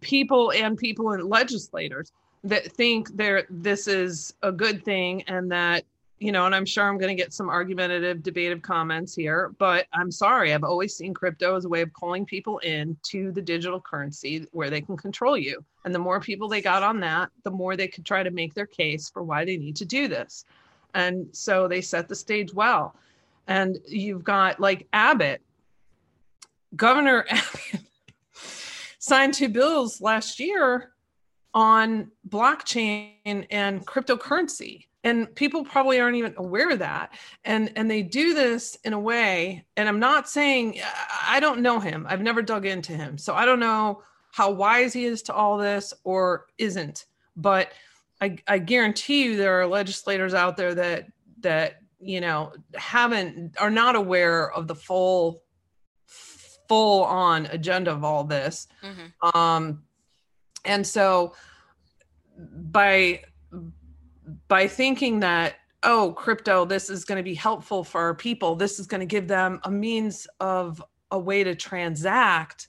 people 0.00 0.50
and 0.52 0.76
people 0.76 1.10
and 1.12 1.22
legislators 1.24 2.10
that 2.42 2.72
think 2.72 3.14
there 3.16 3.44
this 3.50 3.86
is 3.86 4.34
a 4.42 4.50
good 4.50 4.84
thing 4.84 5.22
and 5.28 5.52
that 5.52 5.84
you 6.20 6.30
know 6.30 6.46
and 6.46 6.54
i'm 6.54 6.66
sure 6.66 6.86
i'm 6.86 6.98
going 6.98 7.14
to 7.14 7.20
get 7.20 7.32
some 7.32 7.48
argumentative 7.48 8.22
debative 8.22 8.62
comments 8.62 9.14
here 9.14 9.52
but 9.58 9.86
i'm 9.92 10.10
sorry 10.10 10.52
i've 10.52 10.64
always 10.64 10.94
seen 10.94 11.12
crypto 11.12 11.56
as 11.56 11.64
a 11.64 11.68
way 11.68 11.80
of 11.80 11.92
calling 11.94 12.24
people 12.24 12.58
in 12.58 12.96
to 13.02 13.32
the 13.32 13.42
digital 13.42 13.80
currency 13.80 14.46
where 14.52 14.70
they 14.70 14.80
can 14.80 14.96
control 14.96 15.36
you. 15.36 15.64
And 15.84 15.94
the 15.94 15.98
more 15.98 16.20
people 16.20 16.48
they 16.48 16.60
got 16.60 16.82
on 16.82 17.00
that 17.00 17.30
the 17.42 17.50
more 17.50 17.76
they 17.76 17.88
could 17.88 18.04
try 18.04 18.22
to 18.22 18.30
make 18.30 18.54
their 18.54 18.66
case 18.66 19.08
for 19.08 19.22
why 19.22 19.44
they 19.44 19.56
need 19.56 19.76
to 19.76 19.84
do 19.84 20.08
this. 20.08 20.44
And 20.94 21.28
so 21.32 21.66
they 21.66 21.80
set 21.80 22.08
the 22.08 22.14
stage 22.14 22.52
well. 22.52 22.94
And 23.46 23.78
you've 23.86 24.24
got 24.24 24.60
like 24.60 24.86
abbott. 24.92 25.40
Governor 26.76 27.26
abbott 27.30 27.80
signed 28.98 29.34
two 29.34 29.48
bills 29.48 30.00
last 30.00 30.38
year 30.38 30.92
on 31.54 32.10
blockchain 32.28 33.46
and 33.50 33.84
cryptocurrency 33.86 34.86
and 35.02 35.34
people 35.34 35.64
probably 35.64 35.98
aren't 35.98 36.16
even 36.16 36.34
aware 36.36 36.70
of 36.70 36.80
that. 36.80 37.14
And 37.44 37.72
and 37.76 37.90
they 37.90 38.02
do 38.02 38.34
this 38.34 38.76
in 38.84 38.92
a 38.92 39.00
way 39.00 39.64
and 39.76 39.88
i'm 39.88 39.98
not 40.00 40.28
saying 40.28 40.80
i 41.26 41.40
don't 41.40 41.60
know 41.60 41.80
him. 41.80 42.06
I've 42.08 42.20
never 42.20 42.42
dug 42.42 42.66
into 42.66 42.92
him. 42.92 43.16
So 43.18 43.34
i 43.34 43.44
don't 43.44 43.60
know 43.60 44.02
how 44.32 44.50
wise 44.50 44.92
he 44.92 45.04
is 45.06 45.22
to 45.22 45.34
all 45.34 45.58
this 45.58 45.92
or 46.04 46.46
isn't. 46.58 47.06
But 47.36 47.72
i 48.20 48.36
i 48.46 48.58
guarantee 48.58 49.24
you 49.24 49.36
there 49.36 49.60
are 49.60 49.66
legislators 49.66 50.34
out 50.34 50.56
there 50.56 50.74
that 50.74 51.06
that 51.40 51.80
you 52.00 52.20
know 52.20 52.52
haven't 52.74 53.56
are 53.58 53.70
not 53.70 53.96
aware 53.96 54.50
of 54.52 54.66
the 54.66 54.74
full 54.74 55.42
full 56.06 57.04
on 57.04 57.46
agenda 57.46 57.90
of 57.90 58.04
all 58.04 58.24
this. 58.24 58.68
Mhm. 58.82 59.34
um 59.36 59.82
and 60.64 60.86
so 60.86 61.34
by 62.36 63.22
by 64.48 64.66
thinking 64.66 65.20
that 65.20 65.54
oh 65.82 66.12
crypto 66.16 66.64
this 66.64 66.90
is 66.90 67.04
going 67.04 67.16
to 67.16 67.22
be 67.22 67.34
helpful 67.34 67.82
for 67.82 68.00
our 68.00 68.14
people 68.14 68.54
this 68.54 68.78
is 68.78 68.86
going 68.86 69.00
to 69.00 69.06
give 69.06 69.26
them 69.28 69.60
a 69.64 69.70
means 69.70 70.26
of 70.40 70.82
a 71.10 71.18
way 71.18 71.42
to 71.42 71.54
transact 71.54 72.68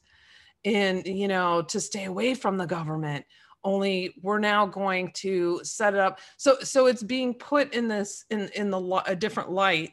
and 0.65 1.05
you 1.05 1.27
know 1.27 1.61
to 1.61 1.79
stay 1.79 2.05
away 2.05 2.33
from 2.33 2.57
the 2.57 2.65
government 2.65 3.25
only 3.63 4.13
we're 4.21 4.39
now 4.39 4.65
going 4.65 5.11
to 5.11 5.59
set 5.63 5.93
it 5.93 5.99
up 5.99 6.19
so 6.37 6.57
so 6.61 6.87
it's 6.87 7.03
being 7.03 7.33
put 7.33 7.73
in 7.73 7.87
this 7.87 8.25
in 8.29 8.49
in 8.55 8.69
the 8.69 9.03
a 9.07 9.15
different 9.15 9.51
light 9.51 9.91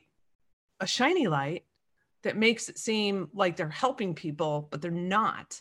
a 0.80 0.86
shiny 0.86 1.26
light 1.26 1.64
that 2.22 2.36
makes 2.36 2.68
it 2.68 2.78
seem 2.78 3.28
like 3.32 3.56
they're 3.56 3.68
helping 3.68 4.14
people 4.14 4.68
but 4.70 4.80
they're 4.80 4.90
not 4.90 5.60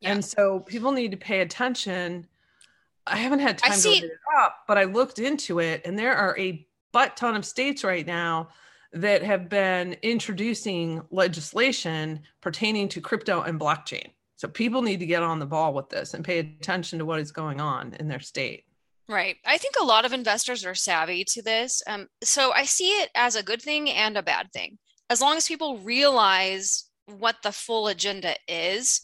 Yeah. 0.00 0.12
and 0.12 0.24
so 0.24 0.60
people 0.60 0.92
need 0.92 1.10
to 1.12 1.16
pay 1.16 1.40
attention 1.40 2.26
i 3.06 3.16
haven't 3.16 3.40
had 3.40 3.60
I 3.62 3.68
time 3.68 3.78
see- 3.78 4.00
to 4.00 4.06
look 4.06 4.12
it 4.12 4.38
up 4.38 4.56
but 4.68 4.78
i 4.78 4.84
looked 4.84 5.18
into 5.18 5.58
it 5.58 5.82
and 5.84 5.98
there 5.98 6.16
are 6.16 6.38
a 6.38 6.66
butt 6.92 7.16
ton 7.16 7.36
of 7.36 7.44
states 7.44 7.84
right 7.84 8.06
now 8.06 8.48
that 8.92 9.22
have 9.22 9.48
been 9.48 9.96
introducing 10.02 11.02
legislation 11.10 12.20
pertaining 12.40 12.88
to 12.88 13.00
crypto 13.00 13.42
and 13.42 13.60
blockchain 13.60 14.10
so 14.36 14.48
people 14.48 14.82
need 14.82 15.00
to 15.00 15.06
get 15.06 15.22
on 15.22 15.38
the 15.38 15.46
ball 15.46 15.72
with 15.74 15.88
this 15.90 16.14
and 16.14 16.24
pay 16.24 16.38
attention 16.38 16.98
to 16.98 17.04
what 17.04 17.20
is 17.20 17.30
going 17.30 17.60
on 17.60 17.94
in 17.94 18.08
their 18.08 18.20
state 18.20 18.64
Right. 19.08 19.38
I 19.44 19.58
think 19.58 19.74
a 19.80 19.84
lot 19.84 20.04
of 20.04 20.12
investors 20.12 20.64
are 20.64 20.76
savvy 20.76 21.24
to 21.30 21.42
this. 21.42 21.82
Um, 21.88 22.06
so 22.22 22.52
I 22.52 22.64
see 22.64 22.90
it 22.90 23.10
as 23.16 23.34
a 23.34 23.42
good 23.42 23.60
thing 23.60 23.90
and 23.90 24.16
a 24.16 24.22
bad 24.22 24.52
thing. 24.52 24.78
As 25.10 25.20
long 25.20 25.36
as 25.36 25.48
people 25.48 25.78
realize 25.78 26.84
what 27.06 27.34
the 27.42 27.50
full 27.50 27.88
agenda 27.88 28.36
is. 28.46 29.00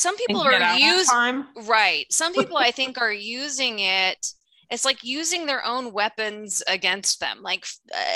Some 0.00 0.16
people 0.16 0.40
are 0.40 0.78
using. 0.78 1.44
Right. 1.68 2.06
Some 2.10 2.32
people 2.38 2.56
I 2.56 2.70
think 2.70 2.98
are 2.98 3.12
using 3.12 3.80
it. 3.80 4.32
It's 4.70 4.86
like 4.86 5.04
using 5.04 5.44
their 5.44 5.62
own 5.66 5.92
weapons 5.92 6.62
against 6.66 7.20
them. 7.20 7.42
Like, 7.42 7.66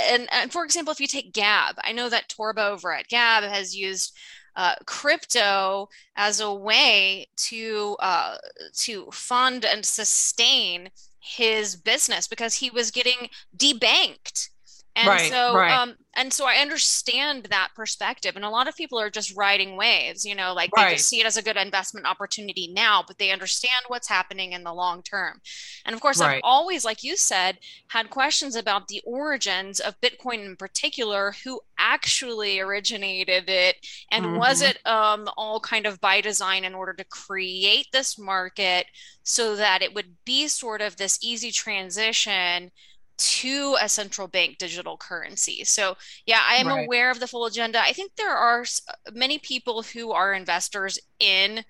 and, 0.08 0.26
and 0.32 0.50
for 0.50 0.64
example, 0.64 0.92
if 0.92 1.00
you 1.00 1.06
take 1.06 1.34
Gab, 1.34 1.74
I 1.84 1.92
know 1.92 2.08
that 2.08 2.30
Torba 2.30 2.70
over 2.70 2.94
at 2.94 3.08
Gab 3.08 3.44
has 3.44 3.76
used 3.76 4.16
uh, 4.56 4.76
crypto 4.86 5.90
as 6.16 6.40
a 6.40 6.54
way 6.54 7.26
to 7.36 7.96
uh, 8.00 8.36
to 8.76 9.10
fund 9.10 9.66
and 9.66 9.84
sustain 9.84 10.88
his 11.18 11.76
business 11.76 12.26
because 12.26 12.54
he 12.54 12.70
was 12.70 12.90
getting 12.90 13.28
debanked. 13.54 14.48
And 14.96 15.20
Right, 15.20 15.20
so, 15.20 15.62
right. 15.62 15.80
um, 15.82 15.96
and 16.14 16.32
so 16.32 16.46
I 16.46 16.56
understand 16.56 17.46
that 17.50 17.70
perspective. 17.74 18.36
And 18.36 18.44
a 18.44 18.50
lot 18.50 18.68
of 18.68 18.76
people 18.76 18.98
are 19.00 19.10
just 19.10 19.36
riding 19.36 19.76
waves, 19.76 20.24
you 20.24 20.36
know, 20.36 20.52
like 20.54 20.74
they 20.74 20.84
just 20.86 21.08
see 21.08 21.20
it 21.20 21.26
as 21.26 21.36
a 21.36 21.42
good 21.42 21.56
investment 21.56 22.06
opportunity 22.06 22.68
now, 22.72 23.02
but 23.06 23.18
they 23.18 23.32
understand 23.32 23.84
what's 23.88 24.08
happening 24.08 24.52
in 24.52 24.62
the 24.62 24.72
long 24.72 25.02
term. 25.02 25.40
And 25.84 25.94
of 25.94 26.00
course, 26.00 26.20
I've 26.20 26.36
always, 26.42 26.84
like 26.84 27.02
you 27.02 27.16
said, 27.16 27.58
had 27.88 28.10
questions 28.10 28.54
about 28.56 28.88
the 28.88 29.02
origins 29.04 29.80
of 29.80 30.00
Bitcoin 30.00 30.44
in 30.44 30.56
particular, 30.56 31.34
who 31.44 31.60
actually 31.78 32.60
originated 32.60 33.48
it, 33.48 33.76
and 34.10 34.32
was 34.32 34.60
Mhm. 34.60 34.62
it 34.62 34.78
um, 34.86 35.28
all 35.36 35.60
kind 35.60 35.86
of 35.86 36.00
by 36.00 36.20
design 36.20 36.64
in 36.64 36.74
order 36.74 36.92
to 36.94 37.04
create 37.04 37.88
this 37.92 38.18
market 38.18 38.86
so 39.22 39.56
that 39.56 39.82
it 39.82 39.94
would 39.94 40.16
be 40.24 40.46
sort 40.48 40.80
of 40.80 40.96
this 40.96 41.18
easy 41.22 41.50
transition 41.50 42.70
to 43.16 43.76
a 43.80 43.88
central 43.88 44.28
bank 44.28 44.58
digital 44.58 44.96
currency. 44.96 45.64
So, 45.64 45.96
yeah, 46.26 46.40
I 46.42 46.56
am 46.56 46.68
Right. 46.68 46.84
aware 46.84 47.10
of 47.10 47.20
the 47.20 47.28
full 47.28 47.46
agenda. 47.46 47.80
I 47.80 47.92
think 47.92 48.12
there 48.16 48.34
are 48.34 48.64
many 49.12 49.38
people 49.38 49.82
who 49.82 50.12
are 50.12 50.32
investors 50.32 50.98
in 51.20 51.64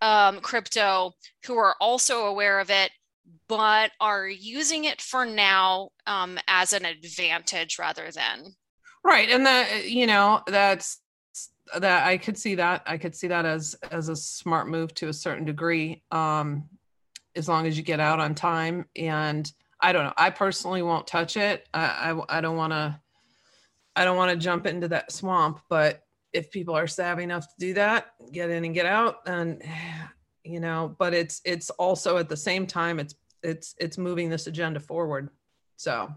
um, 0.00 0.40
crypto 0.40 1.12
who 1.46 1.56
are 1.56 1.76
also 1.80 2.26
aware 2.26 2.60
of 2.60 2.70
it, 2.70 2.90
but 3.48 3.92
are 4.00 4.28
using 4.28 4.84
it 4.84 5.00
for 5.00 5.24
now 5.24 5.90
um, 6.06 6.38
as 6.48 6.72
an 6.72 6.84
advantage 6.84 7.78
rather 7.78 8.10
than. 8.10 8.54
Right. 9.04 9.30
And 9.30 9.46
that, 9.46 9.88
you 9.88 10.06
know, 10.06 10.42
that's 10.46 10.98
that 11.78 12.06
I 12.06 12.18
could 12.18 12.36
see 12.36 12.56
that. 12.56 12.82
I 12.86 12.98
could 12.98 13.14
see 13.14 13.28
that 13.28 13.46
as 13.46 13.74
as 13.90 14.08
a 14.08 14.16
smart 14.16 14.68
move 14.68 14.92
to 14.94 15.08
a 15.08 15.12
certain 15.12 15.44
degree. 15.44 16.02
Um, 16.10 16.68
as 17.34 17.48
long 17.48 17.66
as 17.66 17.76
you 17.76 17.82
get 17.82 18.00
out 18.00 18.20
on 18.20 18.34
time. 18.34 18.84
And 18.96 19.50
I 19.82 19.92
don't 19.92 20.04
know. 20.04 20.14
I 20.16 20.30
personally 20.30 20.82
won't 20.82 21.06
touch 21.06 21.36
it. 21.36 21.68
I 21.74 22.12
I, 22.12 22.38
I 22.38 22.40
don't 22.40 22.56
want 22.56 22.72
to. 22.72 22.98
I 23.94 24.04
don't 24.04 24.16
want 24.16 24.30
to 24.30 24.36
jump 24.36 24.66
into 24.66 24.88
that 24.88 25.12
swamp. 25.12 25.60
But 25.68 26.02
if 26.32 26.50
people 26.50 26.74
are 26.74 26.86
savvy 26.86 27.24
enough 27.24 27.46
to 27.46 27.54
do 27.58 27.74
that, 27.74 28.12
get 28.30 28.48
in 28.48 28.64
and 28.64 28.74
get 28.74 28.86
out, 28.86 29.20
and 29.26 29.62
you 30.44 30.60
know. 30.60 30.94
But 30.98 31.14
it's 31.14 31.40
it's 31.44 31.70
also 31.70 32.16
at 32.18 32.28
the 32.28 32.36
same 32.36 32.66
time 32.66 33.00
it's 33.00 33.14
it's 33.42 33.74
it's 33.78 33.98
moving 33.98 34.30
this 34.30 34.46
agenda 34.46 34.80
forward. 34.80 35.28
So 35.76 36.14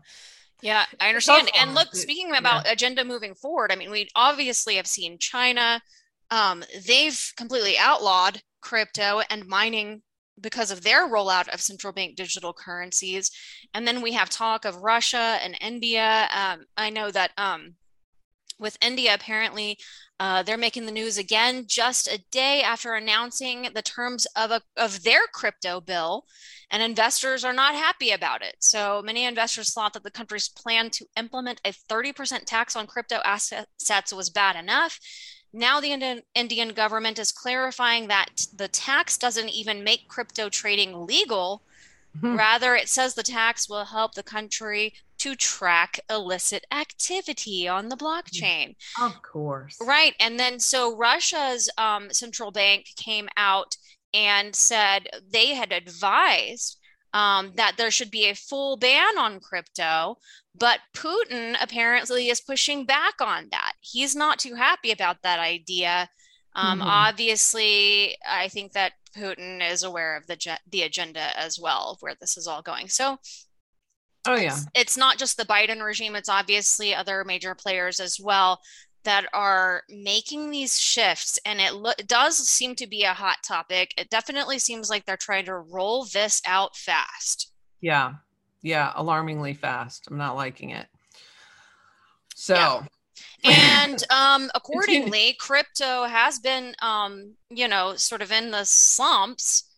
yeah, 0.61 0.85
I 0.99 1.09
understand. 1.09 1.49
And 1.57 1.73
look, 1.73 1.95
speaking 1.95 2.35
about 2.35 2.65
yeah. 2.65 2.71
agenda 2.71 3.03
moving 3.03 3.35
forward, 3.35 3.71
I 3.71 3.75
mean, 3.75 3.91
we 3.91 4.09
obviously 4.15 4.75
have 4.75 4.87
seen 4.87 5.17
China. 5.17 5.81
Um, 6.31 6.63
they've 6.87 7.19
completely 7.37 7.77
outlawed 7.77 8.41
crypto 8.61 9.21
and 9.29 9.45
mining 9.45 10.01
because 10.39 10.71
of 10.71 10.83
their 10.83 11.07
rollout 11.07 11.47
of 11.49 11.61
central 11.61 11.93
bank 11.93 12.15
digital 12.15 12.53
currencies. 12.53 13.31
And 13.73 13.87
then 13.87 14.01
we 14.01 14.13
have 14.13 14.29
talk 14.29 14.65
of 14.65 14.83
Russia 14.83 15.37
and 15.41 15.57
India. 15.61 16.27
Um, 16.33 16.65
I 16.77 16.89
know 16.89 17.11
that 17.11 17.31
um, 17.37 17.75
with 18.59 18.77
India, 18.81 19.13
apparently, 19.13 19.77
uh, 20.19 20.43
they're 20.43 20.57
making 20.57 20.85
the 20.85 20.91
news 20.91 21.17
again 21.17 21.65
just 21.67 22.07
a 22.07 22.23
day 22.31 22.61
after 22.61 22.93
announcing 22.93 23.67
the 23.73 23.81
terms 23.81 24.25
of, 24.37 24.51
a, 24.51 24.61
of 24.77 25.03
their 25.03 25.21
crypto 25.33 25.81
bill, 25.81 26.25
and 26.71 26.81
investors 26.81 27.43
are 27.43 27.53
not 27.53 27.75
happy 27.75 28.11
about 28.11 28.41
it. 28.41 28.55
So 28.59 29.01
many 29.03 29.25
investors 29.25 29.73
thought 29.73 29.93
that 29.93 30.03
the 30.03 30.11
country's 30.11 30.47
plan 30.47 30.89
to 30.91 31.05
implement 31.17 31.59
a 31.65 31.71
30% 31.71 32.45
tax 32.45 32.75
on 32.75 32.87
crypto 32.87 33.19
assets 33.25 34.13
was 34.13 34.29
bad 34.29 34.55
enough. 34.55 34.99
Now, 35.53 35.79
the 35.79 36.21
Indian, 36.35 36.69
government 36.69 37.19
is 37.19 37.31
clarifying 37.31 38.07
that 38.07 38.47
the 38.55 38.67
tax 38.67 39.17
doesn't 39.17 39.49
even 39.49 39.83
make 39.83 40.07
crypto 40.07 40.49
trading 40.49 41.05
legal. 41.05 41.61
Mm-hmm. 42.17 42.37
Rather, 42.37 42.75
it 42.75 42.89
says 42.89 43.13
the 43.13 43.23
tax 43.23 43.69
will 43.69 43.85
help 43.85 44.15
the 44.15 44.23
country 44.23 44.93
to 45.17 45.35
track 45.35 45.99
illicit 46.09 46.65
activity 46.71 47.67
on 47.67 47.89
the 47.89 47.95
blockchain. 47.95 48.75
Of 49.01 49.21
course. 49.21 49.77
Right. 49.81 50.13
And 50.19 50.39
then 50.39 50.59
so 50.59 50.95
Russia's 50.95 51.69
um, 51.77 52.11
central 52.11 52.51
bank 52.51 52.87
came 52.97 53.29
out 53.37 53.77
and 54.13 54.55
said 54.55 55.07
they 55.29 55.53
had 55.53 55.71
advised 55.71 56.77
um, 57.15 57.53
that 57.55 57.77
there 57.77 57.91
should 57.91 58.11
be 58.11 58.25
a 58.25 58.35
full 58.35 58.75
ban 58.75 59.17
on 59.17 59.39
crypto. 59.39 60.17
But 60.53 60.79
Putin 60.93 61.55
apparently 61.61 62.27
is 62.27 62.41
pushing 62.41 62.85
back 62.85 63.15
on 63.21 63.47
that. 63.51 63.73
He's 63.79 64.15
not 64.15 64.37
too 64.37 64.55
happy 64.55 64.91
about 64.91 65.21
that 65.23 65.39
idea. 65.39 66.09
Um, 66.55 66.79
mm-hmm. 66.79 66.87
Obviously, 66.87 68.17
I 68.29 68.49
think 68.49 68.73
that 68.73 68.93
Putin 69.17 69.61
is 69.69 69.83
aware 69.83 70.17
of 70.17 70.27
the 70.27 70.57
the 70.69 70.81
agenda 70.81 71.37
as 71.39 71.57
well, 71.57 71.97
where 72.01 72.15
this 72.19 72.35
is 72.35 72.47
all 72.47 72.61
going. 72.61 72.89
So 72.89 73.17
Oh 74.27 74.35
yeah. 74.35 74.53
It's, 74.53 74.65
it's, 74.73 74.97
not 74.97 75.19
just 75.19 75.37
the 75.37 75.45
Biden 75.45 75.85
regime, 75.85 76.15
it's 76.15 76.29
obviously 76.29 76.95
other 76.95 77.23
major 77.23 77.53
players 77.53 77.99
as 77.99 78.19
well 78.19 78.59
that 79.05 79.25
are 79.33 79.83
making 79.89 80.51
these 80.51 80.79
shifts 80.79 81.39
and 81.45 81.59
it, 81.59 81.73
lo- 81.73 81.93
it 81.97 82.07
does 82.07 82.37
seem 82.37 82.75
to 82.75 82.87
be 82.87 83.03
a 83.03 83.13
hot 83.13 83.37
topic. 83.43 83.93
It 83.97 84.09
definitely 84.09 84.59
seems 84.59 84.89
like 84.89 85.05
they're 85.05 85.17
trying 85.17 85.45
to 85.45 85.55
roll 85.55 86.05
this 86.05 86.41
out 86.45 86.75
fast. 86.75 87.51
Yeah. 87.81 88.15
Yeah, 88.61 88.91
alarmingly 88.95 89.53
fast. 89.53 90.07
I'm 90.09 90.17
not 90.17 90.35
liking 90.35 90.71
it. 90.71 90.87
So 92.35 92.55
yeah. 92.55 92.83
and 93.83 94.03
um 94.09 94.49
accordingly 94.55 95.35
crypto 95.39 96.03
has 96.03 96.39
been 96.39 96.75
um 96.81 97.33
you 97.49 97.67
know 97.67 97.95
sort 97.95 98.21
of 98.21 98.31
in 98.31 98.51
the 98.51 98.65
slumps 98.65 99.74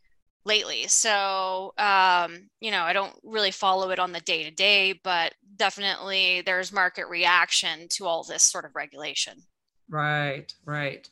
lately. 0.47 0.87
So, 0.87 1.73
um, 1.77 2.49
you 2.59 2.71
know, 2.71 2.83
I 2.83 2.93
don't 2.93 3.13
really 3.23 3.51
follow 3.51 3.91
it 3.91 3.99
on 3.99 4.11
the 4.11 4.21
day 4.21 4.43
to 4.43 4.51
day, 4.51 4.99
but 5.03 5.33
definitely 5.57 6.41
there's 6.41 6.71
market 6.71 7.07
reaction 7.07 7.87
to 7.89 8.05
all 8.05 8.23
this 8.23 8.43
sort 8.43 8.65
of 8.65 8.75
regulation. 8.75 9.43
Right, 9.89 10.51
right. 10.65 11.07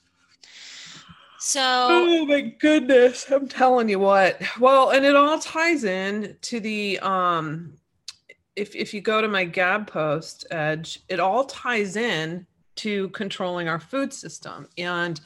So, 1.39 1.61
oh 1.61 2.25
my 2.25 2.41
goodness, 2.41 3.29
I'm 3.29 3.47
telling 3.47 3.88
you 3.89 3.99
what. 3.99 4.41
Well, 4.59 4.89
and 4.89 5.05
it 5.05 5.15
all 5.15 5.38
ties 5.38 5.83
in 5.83 6.38
to 6.41 6.59
the 6.59 6.97
um 6.99 7.77
if 8.55 8.75
if 8.75 8.93
you 8.93 9.01
go 9.01 9.21
to 9.21 9.27
my 9.27 9.43
Gab 9.43 9.86
post, 9.86 10.45
Edge, 10.49 11.01
it 11.09 11.19
all 11.19 11.43
ties 11.43 11.97
in 11.97 12.47
to 12.77 13.09
controlling 13.09 13.67
our 13.67 13.79
food 13.79 14.11
system 14.11 14.67
and 14.77 15.21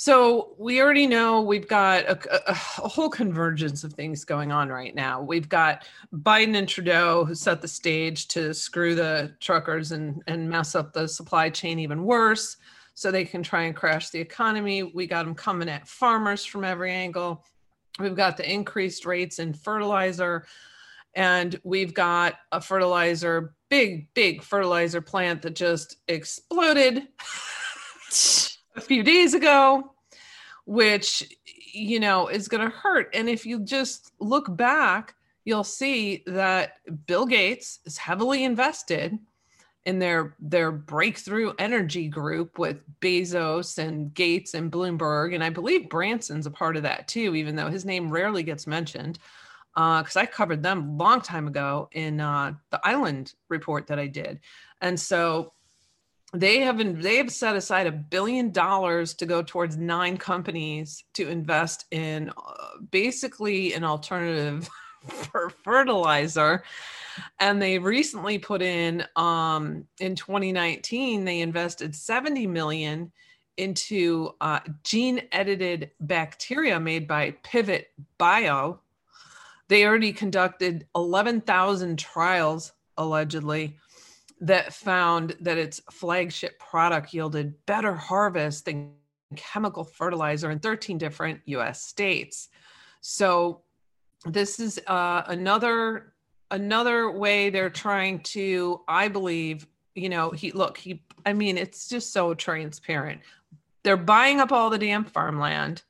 so 0.00 0.54
we 0.58 0.80
already 0.80 1.08
know 1.08 1.40
we've 1.40 1.66
got 1.66 2.04
a, 2.04 2.16
a, 2.32 2.52
a, 2.52 2.54
whole 2.88 3.10
convergence 3.10 3.82
of 3.82 3.94
things 3.94 4.24
going 4.24 4.52
on 4.52 4.68
right 4.68 4.94
now. 4.94 5.20
We've 5.20 5.48
got 5.48 5.88
Biden 6.14 6.56
and 6.56 6.68
Trudeau 6.68 7.24
who 7.24 7.34
set 7.34 7.60
the 7.60 7.66
stage 7.66 8.28
to 8.28 8.54
screw 8.54 8.94
the 8.94 9.34
truckers 9.40 9.90
and, 9.90 10.22
and 10.28 10.48
mess 10.48 10.76
up 10.76 10.92
the 10.92 11.08
supply 11.08 11.50
chain 11.50 11.80
even 11.80 12.04
worse 12.04 12.58
so 12.94 13.10
they 13.10 13.24
can 13.24 13.42
try 13.42 13.64
and 13.64 13.74
crash 13.74 14.10
the 14.10 14.20
economy. 14.20 14.84
We 14.84 15.08
got 15.08 15.24
them 15.24 15.34
coming 15.34 15.68
at 15.68 15.88
farmers 15.88 16.44
from 16.44 16.62
every 16.62 16.92
angle. 16.92 17.44
We've 17.98 18.14
got 18.14 18.36
the 18.36 18.48
increased 18.48 19.04
rates 19.04 19.40
in 19.40 19.52
fertilizer. 19.52 20.46
And 21.16 21.58
we've 21.64 21.92
got 21.92 22.36
a 22.52 22.60
fertilizer, 22.60 23.52
big, 23.68 24.14
big 24.14 24.44
fertilizer 24.44 25.00
plant 25.00 25.42
that 25.42 25.56
just 25.56 25.96
exploded. 26.06 27.08
a 28.78 28.80
few 28.80 29.02
days 29.02 29.34
ago, 29.34 29.92
which, 30.64 31.28
you 31.72 32.00
know, 32.00 32.28
is 32.28 32.48
going 32.48 32.62
to 32.62 32.74
hurt. 32.74 33.10
And 33.14 33.28
if 33.28 33.44
you 33.44 33.60
just 33.60 34.12
look 34.20 34.56
back, 34.56 35.14
you'll 35.44 35.64
see 35.64 36.22
that 36.26 36.74
Bill 37.06 37.26
Gates 37.26 37.80
is 37.84 37.98
heavily 37.98 38.44
invested 38.44 39.18
in 39.84 39.98
their 39.98 40.34
their 40.38 40.70
breakthrough 40.70 41.54
energy 41.58 42.08
group 42.08 42.58
with 42.58 42.82
Bezos 43.00 43.78
and 43.78 44.12
Gates 44.12 44.52
and 44.52 44.70
Bloomberg, 44.70 45.34
and 45.34 45.42
I 45.42 45.48
believe 45.48 45.88
Branson's 45.88 46.46
a 46.46 46.50
part 46.50 46.76
of 46.76 46.82
that 46.82 47.08
too, 47.08 47.34
even 47.34 47.56
though 47.56 47.70
his 47.70 47.86
name 47.86 48.10
rarely 48.10 48.42
gets 48.42 48.66
mentioned. 48.66 49.18
Uh, 49.76 50.02
because 50.02 50.16
uh, 50.16 50.20
I 50.20 50.26
covered 50.26 50.62
them 50.62 50.88
a 50.90 50.96
long 50.96 51.20
time 51.20 51.46
ago 51.46 51.88
in 51.92 52.20
uh, 52.20 52.52
the 52.70 52.80
Island 52.84 53.34
report 53.48 53.86
that 53.86 53.98
I 53.98 54.08
did, 54.08 54.40
and 54.82 54.98
so 54.98 55.52
they 56.34 56.60
have 56.60 56.76
been, 56.76 57.00
they 57.00 57.16
have 57.16 57.32
set 57.32 57.56
aside 57.56 57.86
a 57.86 57.92
billion 57.92 58.50
dollars 58.50 59.14
to 59.14 59.26
go 59.26 59.42
towards 59.42 59.76
nine 59.76 60.16
companies 60.18 61.04
to 61.14 61.28
invest 61.28 61.86
in 61.90 62.30
uh, 62.30 62.78
basically 62.90 63.72
an 63.72 63.84
alternative 63.84 64.68
for 65.08 65.50
fertilizer. 65.64 66.62
And 67.40 67.60
they 67.60 67.78
recently 67.78 68.38
put 68.38 68.62
in 68.62 69.04
um 69.16 69.86
in 69.98 70.14
2019 70.14 71.24
they 71.24 71.40
invested 71.40 71.94
70 71.94 72.46
million 72.46 73.10
into 73.56 74.30
uh, 74.40 74.60
gene 74.84 75.22
edited 75.32 75.90
bacteria 76.00 76.78
made 76.78 77.08
by 77.08 77.32
pivot 77.42 77.88
bio. 78.16 78.80
They 79.66 79.84
already 79.84 80.12
conducted 80.12 80.86
11,000 80.94 81.98
trials 81.98 82.72
allegedly 82.96 83.76
that 84.40 84.72
found 84.72 85.36
that 85.40 85.58
its 85.58 85.80
flagship 85.90 86.58
product 86.58 87.12
yielded 87.12 87.54
better 87.66 87.94
harvest 87.94 88.64
than 88.64 88.92
chemical 89.36 89.84
fertilizer 89.84 90.50
in 90.50 90.58
13 90.58 90.98
different 90.98 91.40
US 91.46 91.82
states. 91.82 92.48
So 93.00 93.62
this 94.24 94.60
is 94.60 94.80
uh, 94.86 95.22
another 95.26 96.14
another 96.50 97.10
way 97.10 97.50
they're 97.50 97.70
trying 97.70 98.20
to 98.20 98.80
I 98.88 99.08
believe, 99.08 99.66
you 99.94 100.08
know, 100.08 100.30
he 100.30 100.52
look, 100.52 100.78
he 100.78 101.02
I 101.26 101.32
mean, 101.32 101.58
it's 101.58 101.88
just 101.88 102.12
so 102.12 102.34
transparent. 102.34 103.20
They're 103.82 103.96
buying 103.96 104.40
up 104.40 104.52
all 104.52 104.70
the 104.70 104.78
damn 104.78 105.04
farmland. 105.04 105.82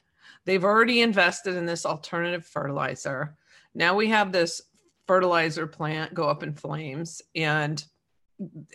They've 0.45 0.65
already 0.65 1.03
invested 1.03 1.57
in 1.57 1.67
this 1.67 1.85
alternative 1.85 2.45
fertilizer. 2.45 3.37
Now 3.75 3.95
we 3.95 4.09
have 4.09 4.33
this 4.33 4.63
fertilizer 5.07 5.67
plant 5.67 6.15
go 6.15 6.25
up 6.25 6.43
in 6.43 6.55
flames 6.55 7.23
and 7.35 7.85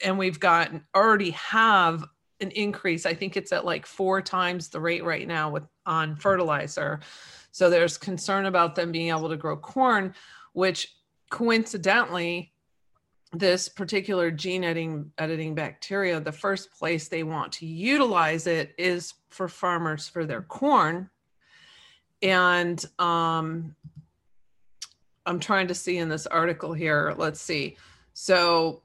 and 0.04 0.18
we've 0.18 0.40
got 0.40 0.72
already 0.96 1.32
have 1.32 2.06
an 2.40 2.52
increase. 2.52 3.06
I 3.06 3.14
think 3.14 3.38
it's 3.38 3.52
at 3.52 3.66
like 3.66 3.86
four 3.86 4.22
times 4.22 4.70
the 4.70 4.80
rate 4.80 5.04
right 5.04 5.28
now 5.28 5.50
with 5.50 5.64
on 5.86 6.16
fertilizer. 6.16 7.00
So 7.52 7.70
there's 7.70 7.98
concern 7.98 8.46
about 8.46 8.76
them 8.76 8.92
being 8.92 9.10
able 9.10 9.30
to 9.30 9.38
grow 9.38 9.58
corn, 9.58 10.14
which 10.54 10.96
coincidentally, 11.30 12.52
this 13.36 13.68
particular 13.68 14.30
gene 14.30 14.64
editing 14.64 15.12
editing 15.18 15.56
bacteria, 15.56 16.20
the 16.20 16.32
first 16.32 16.72
place 16.72 17.08
they 17.08 17.24
want 17.24 17.52
to 17.54 17.66
utilize 17.66 18.46
it 18.46 18.76
is 18.78 19.16
for 19.30 19.48
farmers 19.48 20.08
for 20.08 20.24
their 20.26 20.44
corn. 20.44 21.10
And 22.22 22.84
um, 23.00 23.76
I'm 25.26 25.40
trying 25.40 25.68
to 25.70 25.74
see 25.74 25.98
in 25.98 26.10
this 26.10 26.28
article 26.28 26.74
here. 26.74 27.16
Let's 27.18 27.42
see. 27.42 27.76
So 28.14 28.83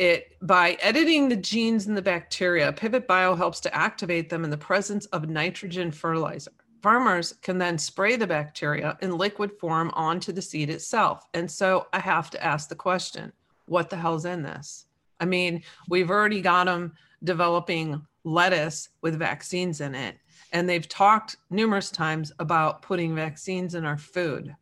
it 0.00 0.34
by 0.40 0.78
editing 0.80 1.28
the 1.28 1.36
genes 1.36 1.86
in 1.86 1.94
the 1.94 2.00
bacteria, 2.00 2.72
Pivot 2.72 3.06
Bio 3.06 3.34
helps 3.34 3.60
to 3.60 3.74
activate 3.74 4.30
them 4.30 4.44
in 4.44 4.50
the 4.50 4.56
presence 4.56 5.04
of 5.06 5.28
nitrogen 5.28 5.92
fertilizer. 5.92 6.52
Farmers 6.80 7.34
can 7.42 7.58
then 7.58 7.76
spray 7.76 8.16
the 8.16 8.26
bacteria 8.26 8.96
in 9.02 9.18
liquid 9.18 9.52
form 9.60 9.90
onto 9.92 10.32
the 10.32 10.40
seed 10.40 10.70
itself. 10.70 11.26
And 11.34 11.50
so 11.50 11.86
I 11.92 11.98
have 11.98 12.30
to 12.30 12.42
ask 12.42 12.70
the 12.70 12.74
question 12.74 13.30
what 13.66 13.90
the 13.90 13.96
hell's 13.96 14.24
in 14.24 14.42
this? 14.42 14.86
I 15.20 15.26
mean, 15.26 15.62
we've 15.90 16.10
already 16.10 16.40
got 16.40 16.64
them 16.64 16.94
developing 17.22 18.00
lettuce 18.24 18.88
with 19.02 19.18
vaccines 19.18 19.82
in 19.82 19.94
it. 19.94 20.16
And 20.54 20.66
they've 20.66 20.88
talked 20.88 21.36
numerous 21.50 21.90
times 21.90 22.32
about 22.38 22.80
putting 22.80 23.14
vaccines 23.14 23.74
in 23.74 23.84
our 23.84 23.98
food. 23.98 24.56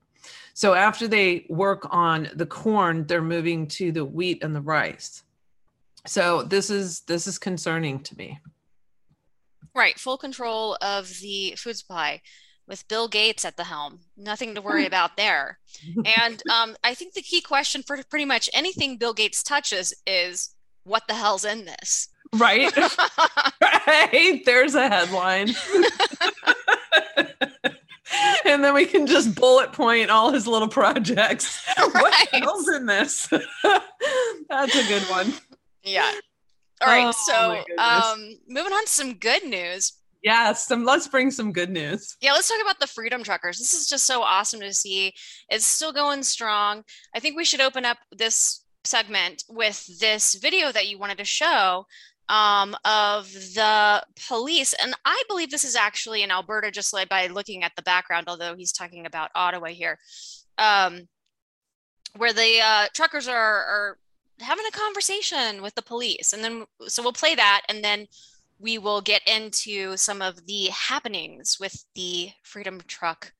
So 0.54 0.74
after 0.74 1.06
they 1.06 1.46
work 1.48 1.86
on 1.90 2.28
the 2.34 2.44
corn, 2.44 3.06
they're 3.06 3.22
moving 3.22 3.68
to 3.68 3.92
the 3.92 4.04
wheat 4.04 4.42
and 4.42 4.54
the 4.54 4.60
rice. 4.60 5.22
So 6.06 6.42
this 6.42 6.70
is 6.70 7.00
this 7.00 7.26
is 7.26 7.38
concerning 7.38 8.00
to 8.00 8.16
me. 8.16 8.38
Right, 9.74 9.98
full 9.98 10.18
control 10.18 10.76
of 10.80 11.08
the 11.20 11.54
food 11.56 11.76
supply 11.76 12.20
with 12.66 12.86
Bill 12.88 13.08
Gates 13.08 13.44
at 13.44 13.56
the 13.56 13.64
helm. 13.64 14.00
Nothing 14.16 14.54
to 14.54 14.62
worry 14.62 14.86
about 14.86 15.16
there. 15.16 15.58
And 16.04 16.42
um, 16.52 16.76
I 16.84 16.94
think 16.94 17.14
the 17.14 17.22
key 17.22 17.40
question 17.40 17.82
for 17.82 17.98
pretty 18.10 18.26
much 18.26 18.50
anything 18.52 18.98
Bill 18.98 19.14
Gates 19.14 19.42
touches 19.42 19.94
is 20.06 20.54
what 20.84 21.08
the 21.08 21.14
hell's 21.14 21.44
in 21.44 21.64
this? 21.64 22.08
Right. 22.34 22.70
right. 23.60 24.42
There's 24.44 24.74
a 24.74 24.88
headline. 24.88 25.48
and 28.44 28.62
then 28.62 28.74
we 28.74 28.84
can 28.84 29.06
just 29.06 29.34
bullet 29.34 29.72
point 29.72 30.10
all 30.10 30.30
his 30.30 30.46
little 30.46 30.68
projects. 30.68 31.66
Right. 31.78 32.26
What 32.32 32.42
else 32.42 32.68
in 32.68 32.86
this? 32.86 33.28
That's 34.48 34.76
a 34.76 34.88
good 34.88 35.02
one. 35.04 35.32
Yeah. 35.88 36.12
All 36.80 36.88
right. 36.88 37.14
Oh, 37.14 37.64
so, 37.66 37.82
um, 37.82 38.38
moving 38.48 38.72
on 38.72 38.84
to 38.84 38.90
some 38.90 39.14
good 39.14 39.44
news. 39.44 39.92
Yes, 40.22 40.66
some 40.66 40.84
let's 40.84 41.06
bring 41.06 41.30
some 41.30 41.52
good 41.52 41.70
news. 41.70 42.16
Yeah, 42.20 42.32
let's 42.32 42.48
talk 42.48 42.60
about 42.60 42.80
the 42.80 42.88
Freedom 42.88 43.22
Truckers. 43.22 43.58
This 43.58 43.72
is 43.72 43.88
just 43.88 44.04
so 44.04 44.22
awesome 44.22 44.60
to 44.60 44.72
see. 44.72 45.12
It's 45.48 45.64
still 45.64 45.92
going 45.92 46.24
strong. 46.24 46.82
I 47.14 47.20
think 47.20 47.36
we 47.36 47.44
should 47.44 47.60
open 47.60 47.84
up 47.84 47.98
this 48.10 48.64
segment 48.84 49.44
with 49.48 49.86
this 50.00 50.34
video 50.34 50.72
that 50.72 50.88
you 50.88 50.98
wanted 50.98 51.18
to 51.18 51.24
show 51.24 51.86
um, 52.28 52.76
of 52.84 53.32
the 53.32 54.02
police. 54.28 54.74
And 54.82 54.94
I 55.04 55.22
believe 55.28 55.50
this 55.50 55.64
is 55.64 55.76
actually 55.76 56.22
in 56.22 56.30
Alberta, 56.30 56.70
just 56.70 56.92
like 56.92 57.08
by 57.08 57.28
looking 57.28 57.62
at 57.62 57.72
the 57.76 57.82
background, 57.82 58.28
although 58.28 58.56
he's 58.56 58.72
talking 58.72 59.06
about 59.06 59.30
Ottawa 59.34 59.68
here, 59.68 59.98
um, 60.58 61.08
where 62.16 62.32
the 62.32 62.60
uh, 62.62 62.86
truckers 62.94 63.28
are, 63.28 63.36
are 63.36 63.98
having 64.40 64.64
a 64.66 64.76
conversation 64.76 65.62
with 65.62 65.74
the 65.74 65.82
police. 65.82 66.32
And 66.32 66.42
then, 66.42 66.66
so 66.86 67.02
we'll 67.02 67.12
play 67.12 67.34
that 67.34 67.62
and 67.68 67.82
then 67.82 68.06
we 68.58 68.78
will 68.78 69.00
get 69.00 69.22
into 69.26 69.96
some 69.96 70.20
of 70.20 70.46
the 70.46 70.66
happenings 70.66 71.58
with 71.60 71.84
the 71.94 72.30
Freedom 72.42 72.80
Truck 72.86 73.32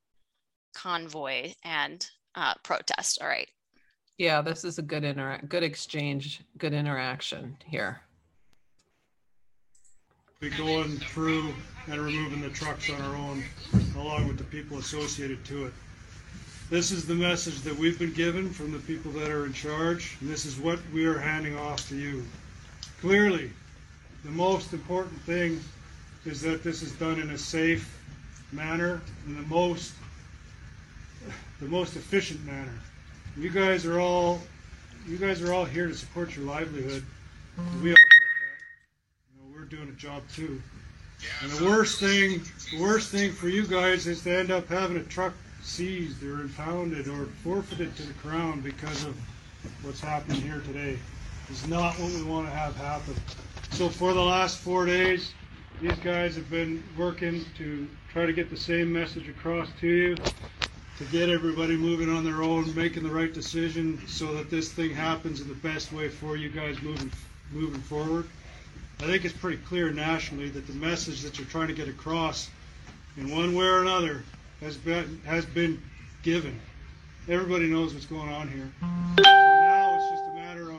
convoy 0.75 1.53
and 1.65 2.07
uh, 2.35 2.55
protest. 2.63 3.19
All 3.21 3.29
right. 3.29 3.49
Yeah, 4.17 4.43
this 4.43 4.65
is 4.65 4.79
a 4.79 4.83
good 4.83 5.05
inter 5.05 5.41
good 5.49 5.63
exchange, 5.63 6.41
good 6.57 6.73
interaction 6.73 7.57
here 7.65 8.01
be 10.41 10.51
going 10.51 10.97
through 10.99 11.53
and 11.89 12.01
removing 12.01 12.41
the 12.41 12.51
trucks 12.51 12.91
on 12.91 13.01
our 13.03 13.17
own, 13.17 13.43
along 13.97 14.29
with 14.29 14.39
the 14.39 14.45
people 14.45 14.79
associated 14.79 15.45
to 15.45 15.67
it. 15.67 15.73
This 16.71 16.91
is 16.91 17.07
the 17.07 17.15
message 17.15 17.63
that 17.63 17.75
we've 17.75 17.99
been 17.99 18.13
given 18.13 18.51
from 18.51 18.73
the 18.73 18.79
people 18.81 19.11
that 19.13 19.31
are 19.31 19.47
in 19.47 19.55
charge, 19.55 20.19
and 20.21 20.29
this 20.29 20.45
is 20.45 20.59
what 20.59 20.79
we 20.93 21.07
are 21.07 21.19
handing 21.19 21.57
off 21.57 21.89
to 21.89 21.97
you. 21.97 22.23
Clearly, 23.01 23.51
the 24.23 24.31
most 24.31 24.75
important 24.75 25.19
thing 25.23 25.61
is 26.27 26.43
that 26.43 26.63
this 26.63 26.83
is 26.83 26.93
done 26.93 27.21
in 27.21 27.31
a 27.31 27.39
safe 27.39 27.99
manner 28.53 29.01
and 29.27 29.39
the 29.39 29.49
most 29.49 29.95
the 31.61 31.67
most 31.67 31.97
efficient 31.97 32.45
manner. 32.45 32.79
You 33.35 33.49
guys 33.49 33.87
are 33.87 33.99
all 33.99 34.39
you 35.07 35.17
guys 35.17 35.41
are 35.41 35.55
all 35.55 35.65
here 35.65 35.87
to 35.87 35.95
support 35.95 36.37
your 36.37 36.45
livelihood. 36.45 37.03
We 37.83 37.93
all 37.93 37.97
get 37.97 37.97
that. 37.97 39.55
We're 39.55 39.65
doing 39.65 39.89
a 39.89 39.99
job 39.99 40.23
too. 40.35 40.61
And 41.43 41.51
the 41.51 41.65
worst 41.65 41.99
thing, 41.99 42.43
the 42.73 42.83
worst 42.83 43.11
thing 43.11 43.33
for 43.33 43.49
you 43.49 43.67
guys 43.67 44.07
is 44.07 44.23
to 44.25 44.37
end 44.37 44.51
up 44.51 44.69
having 44.69 44.99
a 44.99 45.05
truck 45.05 45.33
seized 45.69 46.23
or 46.25 46.41
impounded 46.41 47.09
or 47.09 47.27
forfeited 47.45 47.95
to 47.97 48.03
the 48.03 48.15
crown 48.15 48.61
because 48.61 49.05
of 49.05 49.17
what's 49.83 50.01
happening 50.01 50.41
here 50.41 50.61
today. 50.67 50.99
Is 51.51 51.67
not 51.67 51.99
what 51.99 52.13
we 52.13 52.23
want 52.25 52.47
to 52.47 52.53
have 52.53 52.77
happen. 52.77 53.15
So 53.71 53.89
for 53.89 54.13
the 54.13 54.21
last 54.21 54.59
four 54.59 54.87
days, 54.87 55.33
these 55.81 55.99
guys 55.99 56.35
have 56.37 56.51
been 56.51 56.83
working 56.97 57.45
to 57.59 57.89
try 58.13 58.27
to 58.27 58.33
get 58.33 58.51
the 58.51 58.57
same 58.57 58.93
message 58.93 59.29
across 59.29 59.69
to 59.81 59.87
you, 59.87 60.17
to 60.17 61.05
get 61.13 61.29
everybody 61.29 61.77
moving 61.77 62.11
on 62.11 62.25
their 62.25 62.43
own, 62.43 62.75
making 62.75 63.03
the 63.03 63.11
right 63.11 63.33
decision, 63.33 64.01
so 64.07 64.35
that 64.35 64.51
this 64.51 64.73
thing 64.73 64.91
happens 64.91 65.41
in 65.41 65.49
the 65.49 65.55
best 65.55 65.93
way 65.93 66.09
for 66.09 66.37
you 66.37 66.49
guys 66.49 66.81
moving 66.83 67.13
moving 67.53 67.81
forward. 67.81 68.29
I 69.01 69.05
think 69.05 69.25
it's 69.25 69.35
pretty 69.35 69.59
clear 69.59 69.91
nationally 69.91 70.49
that 70.51 70.67
the 70.67 70.75
message 70.75 71.23
that 71.23 71.39
you're 71.39 71.47
trying 71.47 71.69
to 71.69 71.75
get 71.75 71.89
across, 71.89 72.51
in 73.17 73.31
one 73.35 73.55
way 73.55 73.65
or 73.65 73.83
another, 73.83 74.23
has 74.61 74.77
been 74.77 75.21
has 75.25 75.45
been 75.47 75.83
given. 76.23 76.59
Everybody 77.29 77.67
knows 77.67 77.95
what's 77.95 78.07
going 78.07 78.29
on 78.29 78.49
here. 78.49 78.71
So 78.81 79.23
now 79.23 79.97
it's 79.97 80.11
just 80.11 80.31
a 80.31 80.35
matter 80.35 80.71
of 80.71 80.79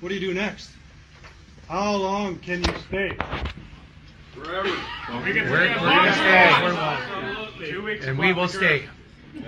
what 0.00 0.08
do 0.08 0.14
you 0.14 0.20
do 0.20 0.34
next? 0.34 0.70
How 1.68 1.94
long 1.96 2.38
can 2.38 2.62
you 2.62 2.74
stay? 2.88 3.16
Forever. 4.34 4.68
we 4.68 5.32
can 5.32 5.50
we're, 5.50 5.60
we're 5.60 5.74
going 5.78 6.04
to 6.04 6.12
stay. 6.12 7.70
Two 7.70 7.82
weeks. 7.84 8.04
And 8.06 8.18
we 8.18 8.32
will 8.32 8.48
stay. 8.48 8.88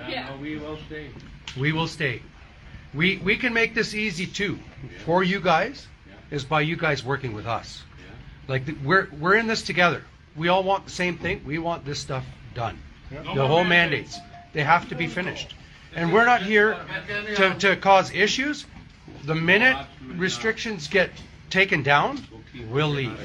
Yeah. 0.07 0.35
we 0.37 0.57
will 0.57 0.77
stay. 0.87 1.09
We 1.59 1.71
will 1.73 1.87
stay. 1.87 2.21
We 2.93 3.17
we 3.17 3.37
can 3.37 3.53
make 3.53 3.75
this 3.75 3.93
easy 3.93 4.25
too 4.25 4.59
for 5.05 5.23
you 5.23 5.41
guys, 5.41 5.87
is 6.31 6.45
by 6.45 6.61
you 6.61 6.77
guys 6.77 7.03
working 7.03 7.33
with 7.33 7.45
us. 7.45 7.83
Like 8.47 8.65
the, 8.65 8.73
we're 8.83 9.09
we're 9.19 9.35
in 9.35 9.47
this 9.47 9.61
together. 9.61 10.03
We 10.35 10.47
all 10.47 10.63
want 10.63 10.85
the 10.85 10.91
same 10.91 11.17
thing. 11.17 11.43
We 11.45 11.57
want 11.57 11.83
this 11.83 11.99
stuff 11.99 12.25
done. 12.53 12.79
The 13.09 13.47
whole 13.47 13.63
mandates. 13.63 14.19
They 14.53 14.63
have 14.63 14.89
to 14.89 14.95
be 14.95 15.07
finished. 15.07 15.55
And 15.95 16.13
we're 16.13 16.25
not 16.25 16.41
here 16.41 16.77
to, 17.35 17.55
to 17.59 17.75
cause 17.77 18.13
issues. 18.13 18.65
The 19.23 19.35
minute 19.35 19.77
restrictions 20.15 20.87
get 20.87 21.11
taken 21.49 21.83
down, 21.83 22.25
we'll 22.69 22.89
leave. 22.89 23.17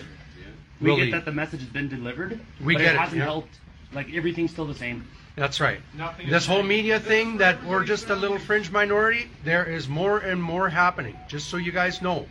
We'll 0.81 0.97
get 0.97 1.03
leave. 1.03 1.13
that 1.13 1.25
the 1.25 1.33
message 1.33 1.61
has 1.61 1.69
been 1.69 1.89
delivered. 1.89 2.41
We 2.63 2.75
get 2.75 2.95
it. 2.95 2.99
Hasn't 2.99 3.19
yeah. 3.19 3.25
helped. 3.25 3.61
Like 3.93 4.13
everything's 4.15 4.51
still 4.51 4.67
the 4.67 4.75
same. 4.75 5.07
That's 5.37 5.61
right. 5.61 5.81
Nothing 5.97 6.29
this 6.29 6.47
whole 6.47 6.63
media 6.63 7.01
thing 7.01 7.39
that 7.39 7.65
we're 7.65 7.85
just 7.85 8.11
a 8.11 8.15
little 8.15 8.39
fringe 8.39 8.71
minority, 8.71 9.31
there 9.45 9.65
is 9.65 9.89
more 9.89 10.19
and 10.19 10.43
more 10.43 10.69
happening. 10.69 11.17
Just 11.29 11.49
so 11.49 11.57
you 11.57 11.73
guys 11.73 12.03
know. 12.03 12.27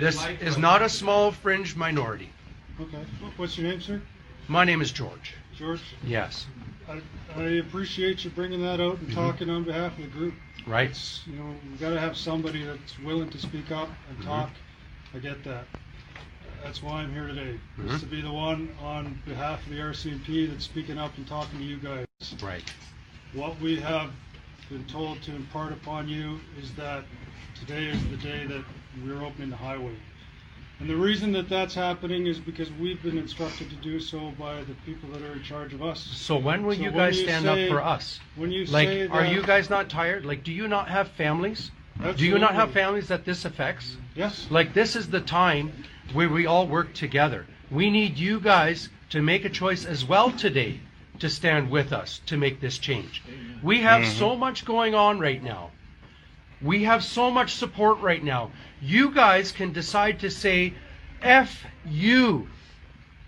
This 0.00 0.16
like 0.16 0.42
is 0.42 0.58
not 0.58 0.82
a 0.82 0.88
small 0.88 1.32
fringe 1.32 1.76
minority. 1.76 2.30
Okay. 2.80 3.04
What's 3.36 3.58
your 3.58 3.68
name, 3.68 3.80
sir? 3.80 4.00
My 4.48 4.64
name 4.64 4.80
is 4.80 4.90
George. 4.90 5.34
George? 5.56 5.80
Yes. 6.04 6.46
I, 6.88 7.00
I 7.36 7.42
appreciate 7.58 8.24
you 8.24 8.30
bringing 8.30 8.62
that 8.62 8.80
out 8.80 8.98
and 8.98 9.08
mm-hmm. 9.08 9.14
talking 9.14 9.50
on 9.50 9.64
behalf 9.64 9.96
of 9.98 10.04
the 10.04 10.10
group. 10.10 10.34
Right. 10.66 10.90
It's, 10.90 11.22
you 11.26 11.36
know, 11.36 11.54
we've 11.68 11.80
got 11.80 11.90
to 11.90 12.00
have 12.00 12.16
somebody 12.16 12.64
that's 12.64 12.98
willing 13.00 13.30
to 13.30 13.38
speak 13.38 13.70
up 13.70 13.88
and 14.08 14.18
mm-hmm. 14.18 14.28
talk. 14.28 14.50
I 15.14 15.18
get 15.18 15.44
that. 15.44 15.64
That's 16.62 16.82
why 16.82 17.00
I'm 17.00 17.12
here 17.12 17.26
today, 17.26 17.58
mm-hmm. 17.78 17.90
is 17.90 18.00
to 18.00 18.06
be 18.06 18.20
the 18.20 18.32
one 18.32 18.68
on 18.80 19.20
behalf 19.26 19.64
of 19.66 19.70
the 19.70 19.78
RCMP 19.78 20.50
that's 20.50 20.64
speaking 20.64 20.98
up 20.98 21.16
and 21.16 21.26
talking 21.26 21.58
to 21.58 21.64
you 21.64 21.76
guys. 21.78 22.06
Right. 22.42 22.62
What 23.34 23.58
we 23.60 23.80
have 23.80 24.10
been 24.70 24.84
told 24.84 25.22
to 25.22 25.34
impart 25.34 25.72
upon 25.72 26.08
you 26.08 26.38
is 26.60 26.72
that 26.74 27.04
today 27.58 27.88
is 27.88 28.02
the 28.10 28.16
day 28.16 28.46
that 28.46 28.64
we're 29.04 29.24
opening 29.24 29.50
the 29.50 29.56
highway. 29.56 29.96
And 30.82 30.90
the 30.90 30.96
reason 30.96 31.30
that 31.34 31.48
that's 31.48 31.76
happening 31.76 32.26
is 32.26 32.40
because 32.40 32.68
we've 32.72 33.00
been 33.04 33.16
instructed 33.16 33.70
to 33.70 33.76
do 33.76 34.00
so 34.00 34.32
by 34.36 34.64
the 34.64 34.74
people 34.84 35.08
that 35.10 35.22
are 35.22 35.34
in 35.34 35.42
charge 35.44 35.72
of 35.72 35.80
us. 35.80 36.00
So 36.00 36.36
when 36.36 36.66
will 36.66 36.74
so 36.74 36.82
you 36.82 36.90
guys 36.90 37.16
you 37.16 37.22
stand 37.22 37.44
say, 37.44 37.66
up 37.66 37.70
for 37.70 37.80
us? 37.80 38.18
When 38.34 38.50
you 38.50 38.64
like, 38.64 38.88
say 38.88 39.06
are 39.06 39.24
you 39.24 39.44
guys 39.44 39.70
not 39.70 39.88
tired? 39.88 40.26
Like, 40.26 40.42
do 40.42 40.50
you 40.50 40.66
not 40.66 40.88
have 40.88 41.06
families? 41.12 41.70
Absolutely. 41.98 42.18
Do 42.18 42.24
you 42.32 42.38
not 42.40 42.56
have 42.56 42.72
families 42.72 43.06
that 43.06 43.24
this 43.24 43.44
affects? 43.44 43.96
Yes. 44.16 44.48
Like, 44.50 44.74
this 44.74 44.96
is 44.96 45.08
the 45.08 45.20
time 45.20 45.84
where 46.14 46.28
we 46.28 46.46
all 46.46 46.66
work 46.66 46.94
together. 46.94 47.46
We 47.70 47.88
need 47.88 48.18
you 48.18 48.40
guys 48.40 48.88
to 49.10 49.22
make 49.22 49.44
a 49.44 49.50
choice 49.50 49.84
as 49.84 50.04
well 50.04 50.32
today 50.32 50.80
to 51.20 51.30
stand 51.30 51.70
with 51.70 51.92
us 51.92 52.20
to 52.26 52.36
make 52.36 52.60
this 52.60 52.78
change. 52.78 53.22
We 53.62 53.82
have 53.82 54.02
mm-hmm. 54.02 54.18
so 54.18 54.34
much 54.34 54.64
going 54.64 54.96
on 54.96 55.20
right 55.20 55.40
now. 55.40 55.70
We 56.62 56.84
have 56.84 57.02
so 57.02 57.30
much 57.30 57.54
support 57.54 58.00
right 58.00 58.22
now. 58.22 58.50
You 58.80 59.10
guys 59.10 59.52
can 59.52 59.72
decide 59.72 60.20
to 60.20 60.30
say 60.30 60.74
F 61.20 61.64
you 61.84 62.48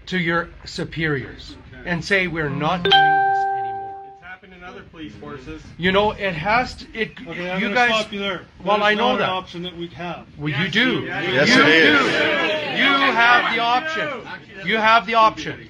to 0.07 0.19
your 0.19 0.51
superiors 0.65 1.57
and 1.85 2.05
say 2.05 2.27
we're 2.27 2.49
not 2.49 2.83
doing 2.83 2.91
this 2.91 3.39
anymore. 3.39 4.05
It's 4.07 4.23
happened 4.23 4.55
in 4.55 4.63
other 4.63 4.83
police 4.83 5.15
forces. 5.15 5.63
You 5.79 5.93
know, 5.93 6.13
it 6.13 6.35
has 6.35 6.75
to. 6.77 6.87
It. 6.95 7.13
Okay, 7.27 7.59
you 7.59 7.75
guys. 7.75 7.91
stop 8.01 8.13
you 8.13 8.21
there. 8.21 8.43
Well, 8.65 8.83
I 8.83 8.95
know 8.95 9.17
that. 9.17 9.29
Option 9.29 9.63
that 9.63 9.77
we 9.77 9.89
have. 9.89 10.27
Well, 10.39 10.49
you 10.49 10.69
do. 10.69 11.03
Yes, 11.03 11.49
you 11.49 11.63
it 11.63 11.67
do. 11.67 12.07
is. 12.07 12.79
You 12.79 13.13
have 13.15 13.55
the 13.55 13.61
option. 13.61 14.67
You 14.67 14.77
have 14.77 15.07
the 15.07 15.15
option. 15.15 15.69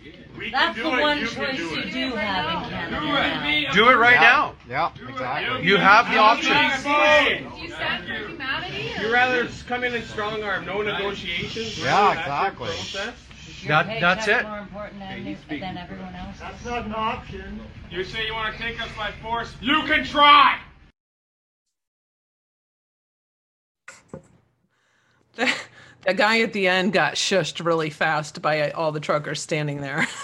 That's 0.51 0.77
the 0.79 0.89
one 0.89 1.27
choice 1.27 1.59
you 1.59 1.83
do 1.91 2.17
have 2.17 2.65
in 2.65 2.71
Canada. 2.71 3.73
Do 3.73 3.89
it 3.89 3.95
right 3.95 4.21
now. 4.21 4.55
Yeah, 4.69 4.91
exactly. 5.09 5.67
You 5.67 5.77
have 5.77 6.11
the 6.11 6.19
option. 6.19 6.57
You 6.57 7.71
stand 7.71 8.05
for 8.07 8.29
humanity? 8.29 8.91
You 9.01 9.13
rather 9.13 9.49
come 9.67 9.85
in 9.85 9.95
and 9.95 10.05
strong 10.05 10.43
arm, 10.43 10.65
no 10.65 10.83
negotiations. 10.83 11.79
Yeah, 11.79 12.13
really, 12.13 12.15
that's 12.17 12.59
your 12.61 12.73
exactly. 12.73 13.15
That- 13.67 14.01
that's 14.01 14.29
it. 14.29 14.43
more 14.43 14.59
important 14.59 15.01
than, 15.01 15.39
than 15.49 15.79
everyone 15.79 16.15
else. 16.15 16.39
That's 16.39 16.65
not 16.65 16.85
an 16.87 16.95
option. 16.95 17.61
You 17.91 18.05
say 18.05 18.27
you 18.27 18.35
want 18.35 18.55
to 18.55 18.63
take 18.63 18.81
us 18.81 18.89
by 18.97 19.13
force? 19.23 19.55
You 19.61 19.83
can 19.83 20.05
try. 20.05 20.59
The, 25.37 25.53
the 26.07 26.15
guy 26.15 26.41
at 26.41 26.53
the 26.53 26.69
end 26.69 26.93
got 26.93 27.15
shushed 27.15 27.65
really 27.65 27.91
fast 27.91 28.43
by 28.43 28.71
all 28.71 28.93
the 28.93 29.01
truckers 29.01 29.41
standing 29.41 29.81
there. 29.81 30.07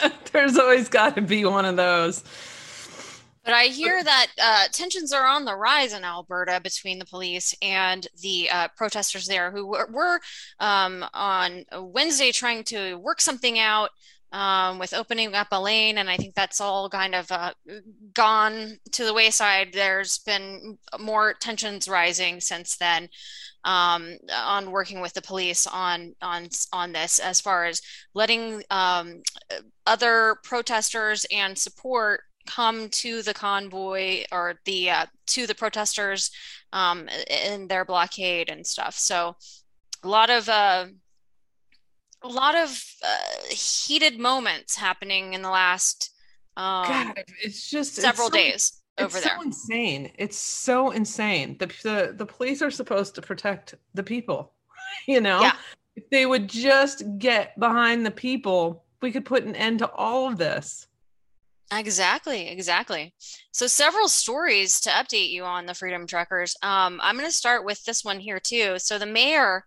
There's 0.32 0.58
always 0.58 0.88
got 0.88 1.16
to 1.16 1.22
be 1.22 1.44
one 1.44 1.64
of 1.64 1.76
those. 1.76 2.24
But 3.44 3.54
I 3.54 3.64
hear 3.64 4.02
that 4.02 4.26
uh, 4.40 4.64
tensions 4.70 5.12
are 5.12 5.26
on 5.26 5.44
the 5.44 5.56
rise 5.56 5.92
in 5.92 6.04
Alberta 6.04 6.60
between 6.62 7.00
the 7.00 7.04
police 7.04 7.54
and 7.60 8.06
the 8.22 8.48
uh, 8.48 8.68
protesters 8.76 9.26
there, 9.26 9.50
who 9.50 9.66
were, 9.66 9.88
were 9.90 10.20
um, 10.60 11.04
on 11.12 11.64
Wednesday 11.76 12.30
trying 12.30 12.62
to 12.64 12.94
work 12.96 13.20
something 13.20 13.58
out 13.58 13.90
um, 14.30 14.78
with 14.78 14.94
opening 14.94 15.34
up 15.34 15.48
a 15.50 15.60
lane, 15.60 15.98
and 15.98 16.08
I 16.08 16.16
think 16.16 16.34
that's 16.34 16.60
all 16.60 16.88
kind 16.88 17.14
of 17.16 17.30
uh, 17.32 17.52
gone 18.14 18.78
to 18.92 19.04
the 19.04 19.12
wayside. 19.12 19.72
There's 19.72 20.18
been 20.18 20.78
more 20.98 21.34
tensions 21.34 21.88
rising 21.88 22.40
since 22.40 22.76
then 22.76 23.08
um, 23.64 24.16
on 24.34 24.70
working 24.70 25.00
with 25.00 25.12
the 25.14 25.22
police 25.22 25.66
on 25.66 26.14
on 26.20 26.48
on 26.72 26.92
this, 26.92 27.18
as 27.18 27.40
far 27.40 27.64
as 27.64 27.80
letting 28.14 28.62
um, 28.70 29.22
other 29.86 30.36
protesters 30.42 31.26
and 31.32 31.56
support 31.56 32.22
come 32.46 32.88
to 32.88 33.22
the 33.22 33.34
convoy 33.34 34.24
or 34.32 34.54
the 34.64 34.90
uh, 34.90 35.06
to 35.28 35.46
the 35.46 35.54
protesters 35.54 36.30
um, 36.72 37.08
in 37.28 37.68
their 37.68 37.84
blockade 37.84 38.50
and 38.50 38.66
stuff. 38.66 38.98
So 38.98 39.36
a 40.02 40.08
lot 40.08 40.30
of 40.30 40.48
uh, 40.48 40.86
a 42.22 42.28
lot 42.28 42.56
of 42.56 42.82
uh, 43.04 43.44
heated 43.50 44.18
moments 44.18 44.76
happening 44.76 45.34
in 45.34 45.42
the 45.42 45.50
last 45.50 46.10
um, 46.56 46.86
God, 46.86 47.24
it's 47.42 47.70
just 47.70 47.96
it's 47.96 48.02
several 48.02 48.28
so- 48.28 48.34
days 48.34 48.81
over 48.98 49.16
it's 49.16 49.26
there. 49.26 49.36
so 49.36 49.42
insane. 49.42 50.12
It's 50.18 50.36
so 50.38 50.90
insane. 50.90 51.56
The, 51.58 51.66
the 51.82 52.14
the 52.16 52.26
police 52.26 52.60
are 52.62 52.70
supposed 52.70 53.14
to 53.16 53.22
protect 53.22 53.74
the 53.94 54.02
people. 54.02 54.52
You 55.08 55.22
know, 55.22 55.40
Yeah. 55.40 55.56
if 55.96 56.10
they 56.10 56.26
would 56.26 56.48
just 56.48 57.02
get 57.18 57.58
behind 57.58 58.04
the 58.04 58.10
people, 58.10 58.84
we 59.00 59.10
could 59.10 59.24
put 59.24 59.44
an 59.44 59.56
end 59.56 59.78
to 59.78 59.90
all 59.92 60.28
of 60.28 60.36
this. 60.36 60.86
Exactly, 61.72 62.48
exactly. 62.48 63.14
So 63.52 63.66
several 63.66 64.08
stories 64.08 64.78
to 64.82 64.90
update 64.90 65.30
you 65.30 65.44
on 65.44 65.64
the 65.64 65.72
Freedom 65.72 66.06
Truckers. 66.06 66.54
Um, 66.62 67.00
I'm 67.02 67.16
going 67.16 67.26
to 67.26 67.32
start 67.34 67.64
with 67.64 67.82
this 67.84 68.04
one 68.04 68.20
here 68.20 68.38
too. 68.38 68.78
So 68.78 68.98
the 68.98 69.06
mayor 69.06 69.64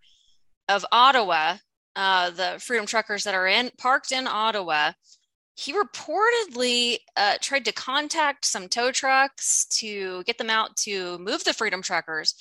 of 0.69 0.85
Ottawa, 0.91 1.57
uh, 1.95 2.29
the 2.29 2.57
Freedom 2.59 2.85
Truckers 2.85 3.23
that 3.23 3.33
are 3.33 3.47
in 3.47 3.71
parked 3.79 4.11
in 4.11 4.27
Ottawa, 4.27 4.91
he 5.55 5.73
reportedly 5.73 6.99
uh, 7.15 7.35
tried 7.41 7.65
to 7.65 7.71
contact 7.71 8.45
some 8.45 8.67
tow 8.67 8.91
trucks 8.91 9.65
to 9.79 10.23
get 10.23 10.37
them 10.37 10.49
out 10.49 10.75
to 10.77 11.17
move 11.17 11.43
the 11.43 11.53
Freedom 11.53 11.81
Truckers, 11.81 12.35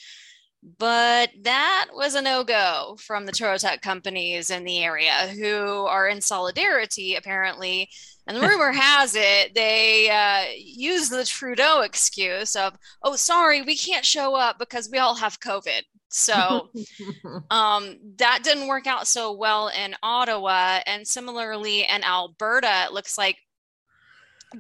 but 0.79 1.31
that 1.43 1.89
was 1.95 2.15
a 2.15 2.23
no-go 2.23 2.97
from 2.99 3.27
the 3.27 3.33
tow 3.33 3.57
truck 3.57 3.83
companies 3.83 4.51
in 4.51 4.65
the 4.65 4.83
area 4.83 5.29
who 5.29 5.87
are 5.87 6.09
in 6.09 6.21
solidarity 6.21 7.15
apparently 7.17 7.89
and 8.27 8.37
the 8.37 8.41
rumor 8.49 8.73
has 8.73 9.15
it 9.15 9.55
they 9.55 10.11
uh, 10.11 10.51
use 10.57 11.09
the 11.09 11.25
Trudeau 11.25 11.83
excuse 11.83 12.57
of, 12.57 12.77
oh, 13.03 13.17
sorry, 13.17 13.63
we 13.63 13.77
can't 13.77 14.05
show 14.05 14.35
up 14.35 14.59
because 14.59 14.89
we 14.91 14.99
all 14.99 15.15
have 15.17 15.41
COVID. 15.41 15.83
So 16.17 16.71
um, 17.51 17.97
that 18.19 18.41
didn't 18.45 18.69
work 18.69 18.87
out 18.87 19.09
so 19.09 19.33
well 19.33 19.69
in 19.69 19.97
Ottawa. 20.01 20.79
And 20.87 21.07
similarly 21.07 21.81
in 21.81 22.05
Alberta, 22.05 22.85
it 22.87 22.93
looks 22.93 23.19
like 23.19 23.37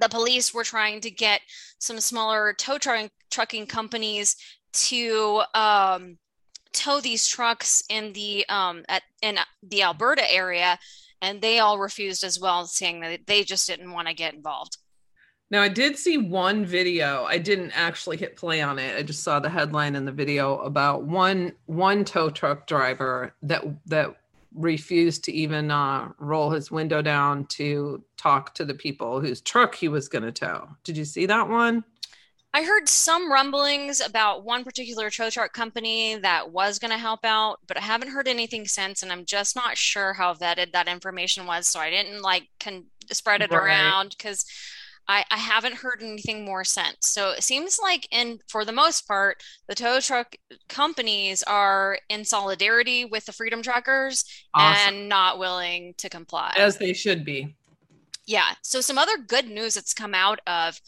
the 0.00 0.08
police 0.08 0.52
were 0.52 0.64
trying 0.64 1.00
to 1.02 1.12
get 1.12 1.42
some 1.78 2.00
smaller 2.00 2.54
tow 2.54 2.78
truck- 2.78 3.12
trucking 3.30 3.66
companies 3.68 4.34
to 4.72 5.42
um, 5.54 6.18
tow 6.72 7.00
these 7.00 7.24
trucks 7.28 7.84
in 7.88 8.12
the 8.14 8.44
um, 8.48 8.84
at 8.88 9.04
in 9.22 9.38
the 9.62 9.84
Alberta 9.84 10.28
area, 10.28 10.76
and 11.22 11.40
they 11.40 11.60
all 11.60 11.78
refused 11.78 12.24
as 12.24 12.40
well, 12.40 12.66
saying 12.66 12.98
that 13.00 13.28
they 13.28 13.44
just 13.44 13.68
didn't 13.68 13.92
want 13.92 14.08
to 14.08 14.14
get 14.14 14.34
involved. 14.34 14.78
Now 15.54 15.62
I 15.62 15.68
did 15.68 15.96
see 15.96 16.18
one 16.18 16.66
video. 16.66 17.26
I 17.26 17.38
didn't 17.38 17.70
actually 17.78 18.16
hit 18.16 18.34
play 18.34 18.60
on 18.60 18.80
it. 18.80 18.98
I 18.98 19.04
just 19.04 19.22
saw 19.22 19.38
the 19.38 19.48
headline 19.48 19.94
in 19.94 20.04
the 20.04 20.10
video 20.10 20.58
about 20.58 21.04
one 21.04 21.52
one 21.66 22.04
tow 22.04 22.28
truck 22.28 22.66
driver 22.66 23.32
that 23.44 23.62
that 23.86 24.16
refused 24.52 25.22
to 25.24 25.32
even 25.32 25.70
uh, 25.70 26.10
roll 26.18 26.50
his 26.50 26.72
window 26.72 27.02
down 27.02 27.46
to 27.46 28.02
talk 28.16 28.52
to 28.54 28.64
the 28.64 28.74
people 28.74 29.20
whose 29.20 29.40
truck 29.40 29.76
he 29.76 29.86
was 29.86 30.08
going 30.08 30.24
to 30.24 30.32
tow. 30.32 30.70
Did 30.82 30.96
you 30.96 31.04
see 31.04 31.24
that 31.26 31.48
one? 31.48 31.84
I 32.52 32.64
heard 32.64 32.88
some 32.88 33.30
rumblings 33.30 34.00
about 34.00 34.44
one 34.44 34.64
particular 34.64 35.08
tow 35.08 35.30
truck 35.30 35.52
company 35.52 36.16
that 36.16 36.50
was 36.50 36.80
going 36.80 36.90
to 36.92 36.98
help 36.98 37.24
out, 37.24 37.60
but 37.68 37.76
I 37.76 37.80
haven't 37.80 38.10
heard 38.10 38.26
anything 38.26 38.66
since, 38.66 39.04
and 39.04 39.12
I'm 39.12 39.24
just 39.24 39.54
not 39.54 39.76
sure 39.76 40.14
how 40.14 40.34
vetted 40.34 40.72
that 40.72 40.88
information 40.88 41.46
was. 41.46 41.68
So 41.68 41.78
I 41.78 41.90
didn't 41.90 42.22
like 42.22 42.48
can 42.58 42.86
spread 43.12 43.42
it 43.42 43.50
Right. 43.50 43.58
around 43.60 44.16
because 44.16 44.46
I, 45.06 45.24
I 45.30 45.36
haven't 45.36 45.74
heard 45.74 46.02
anything 46.02 46.44
more 46.44 46.64
since. 46.64 46.96
So 47.00 47.30
it 47.30 47.42
seems 47.42 47.78
like, 47.80 48.08
in 48.10 48.38
for 48.48 48.64
the 48.64 48.72
most 48.72 49.06
part, 49.06 49.42
the 49.68 49.74
tow 49.74 50.00
truck 50.00 50.34
companies 50.68 51.42
are 51.42 51.98
in 52.08 52.24
solidarity 52.24 53.04
with 53.04 53.26
the 53.26 53.32
Freedom 53.32 53.62
Truckers 53.62 54.24
Awesome. 54.54 54.94
and 54.94 55.08
not 55.08 55.38
willing 55.38 55.94
to 55.98 56.08
comply. 56.08 56.54
As 56.56 56.78
they 56.78 56.92
should 56.92 57.24
be. 57.24 57.54
Yeah. 58.26 58.52
So 58.62 58.80
some 58.80 58.98
other 58.98 59.18
good 59.18 59.48
news 59.48 59.74
that's 59.74 59.92
come 59.92 60.14
out 60.14 60.40
of 60.46 60.80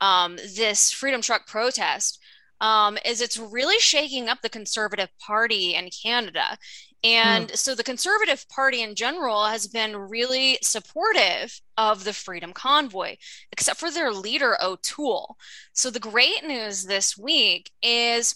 um, 0.00 0.36
this 0.56 0.90
Freedom 0.90 1.20
Truck 1.20 1.46
protest 1.46 2.18
um, 2.60 2.98
is 3.04 3.20
it's 3.20 3.38
really 3.38 3.78
shaking 3.78 4.28
up 4.28 4.38
the 4.42 4.48
Conservative 4.48 5.08
Party 5.18 5.74
in 5.74 5.88
Canada. 6.02 6.58
And 7.02 7.50
so 7.56 7.74
the 7.74 7.82
Conservative 7.82 8.46
Party 8.48 8.82
in 8.82 8.94
general 8.94 9.46
has 9.46 9.66
been 9.66 9.96
really 9.96 10.58
supportive 10.62 11.58
of 11.78 12.04
the 12.04 12.12
Freedom 12.12 12.52
Convoy, 12.52 13.16
except 13.52 13.80
for 13.80 13.90
their 13.90 14.12
leader, 14.12 14.56
O'Toole. 14.62 15.38
So 15.72 15.90
the 15.90 15.98
great 15.98 16.44
news 16.46 16.84
this 16.84 17.16
week 17.16 17.70
is 17.82 18.34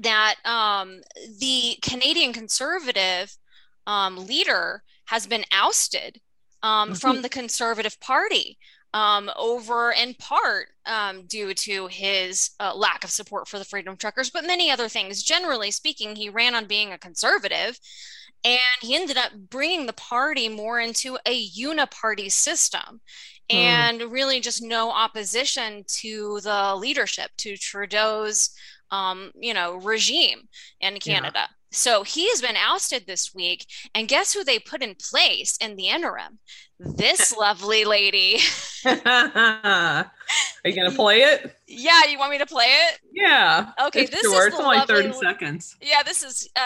that 0.00 0.34
um, 0.44 1.00
the 1.38 1.78
Canadian 1.80 2.32
Conservative 2.32 3.34
um, 3.86 4.26
leader 4.26 4.82
has 5.06 5.26
been 5.26 5.44
ousted 5.50 6.20
um, 6.62 6.94
from 6.94 7.22
the 7.22 7.28
Conservative 7.28 7.98
Party 8.00 8.58
um, 8.94 9.28
over 9.36 9.90
in 9.90 10.14
part 10.14 10.68
um, 10.86 11.26
due 11.26 11.52
to 11.52 11.88
his 11.88 12.50
uh, 12.60 12.72
lack 12.74 13.02
of 13.02 13.10
support 13.10 13.48
for 13.48 13.58
the 13.58 13.64
Freedom 13.64 13.96
Truckers, 13.96 14.30
but 14.30 14.46
many 14.46 14.70
other 14.70 14.88
things. 14.88 15.22
Generally 15.22 15.72
speaking, 15.72 16.14
he 16.14 16.28
ran 16.28 16.54
on 16.54 16.66
being 16.66 16.92
a 16.92 16.98
conservative 16.98 17.78
and 18.44 18.60
he 18.80 18.94
ended 18.94 19.16
up 19.16 19.32
bringing 19.50 19.86
the 19.86 19.92
party 19.94 20.48
more 20.48 20.78
into 20.78 21.18
a 21.26 21.48
uniparty 21.48 22.30
system 22.30 23.00
and 23.50 24.00
really 24.00 24.38
just 24.38 24.62
no 24.62 24.90
opposition 24.90 25.84
to 25.86 26.40
the 26.42 26.76
leadership, 26.76 27.30
to 27.38 27.56
Trudeau's 27.56 28.50
um, 28.90 29.32
you 29.34 29.54
know, 29.54 29.76
regime 29.76 30.42
in 30.80 30.98
Canada. 31.00 31.48
So 31.74 32.02
he 32.04 32.28
has 32.30 32.40
been 32.40 32.56
ousted 32.56 33.06
this 33.06 33.34
week. 33.34 33.66
And 33.94 34.08
guess 34.08 34.32
who 34.32 34.44
they 34.44 34.58
put 34.58 34.82
in 34.82 34.94
place 34.94 35.56
in 35.58 35.76
the 35.76 35.88
interim? 35.88 36.38
This 36.78 37.32
lovely 37.36 37.84
lady. 37.84 38.38
Are 38.86 40.10
you 40.64 40.74
going 40.74 40.90
to 40.90 40.96
play 40.96 41.22
it? 41.22 41.54
yeah, 41.66 42.04
you 42.08 42.18
want 42.18 42.30
me 42.32 42.38
to 42.38 42.46
play 42.46 42.66
it? 42.66 42.98
Yeah. 43.12 43.70
Okay, 43.86 44.02
It's 44.02 44.10
this 44.10 44.22
short. 44.22 44.48
is 44.48 44.54
It's 44.54 44.60
only 44.60 44.76
lovely 44.78 44.94
30 45.02 45.08
l- 45.08 45.14
seconds. 45.14 45.76
Yeah, 45.80 46.02
this 46.02 46.22
is 46.22 46.48
uh, 46.56 46.60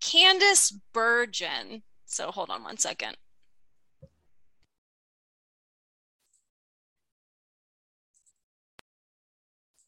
Candice 0.00 0.72
Bergen. 0.92 1.82
So 2.06 2.30
hold 2.30 2.50
on 2.50 2.62
one 2.64 2.76
second. 2.78 3.16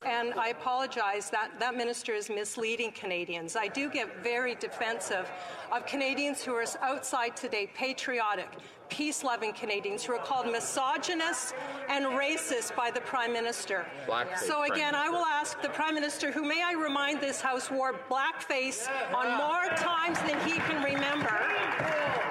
And 0.04 0.34
I 0.34 0.48
apologize 0.48 1.30
that 1.30 1.58
that 1.58 1.74
minister 1.74 2.12
is 2.12 2.28
misleading 2.28 2.92
Canadians. 2.92 3.56
I 3.56 3.68
do 3.68 3.88
get 3.88 4.22
very 4.22 4.54
defensive 4.54 5.30
of 5.72 5.86
Canadians 5.86 6.42
who 6.42 6.52
are 6.52 6.64
outside 6.82 7.36
today, 7.36 7.70
patriotic, 7.74 8.48
peace 8.88 9.24
loving 9.24 9.52
Canadians 9.52 10.04
who 10.04 10.12
are 10.12 10.22
called 10.22 10.46
misogynist 10.50 11.54
and 11.88 12.04
racist 12.04 12.76
by 12.76 12.90
the 12.90 13.00
Prime 13.00 13.32
Minister. 13.32 13.86
Blackface, 14.06 14.38
so, 14.40 14.64
again, 14.64 14.94
I 14.94 15.08
will 15.08 15.24
ask 15.24 15.60
the 15.62 15.70
Prime 15.70 15.94
Minister, 15.94 16.30
who 16.30 16.44
may 16.44 16.62
I 16.62 16.72
remind 16.72 17.20
this 17.20 17.40
House 17.40 17.70
wore 17.70 17.94
blackface 18.10 18.88
on 19.14 19.36
more 19.38 19.74
times 19.76 20.18
than 20.20 20.38
he 20.48 20.58
can 20.58 20.82
remember, 20.84 21.40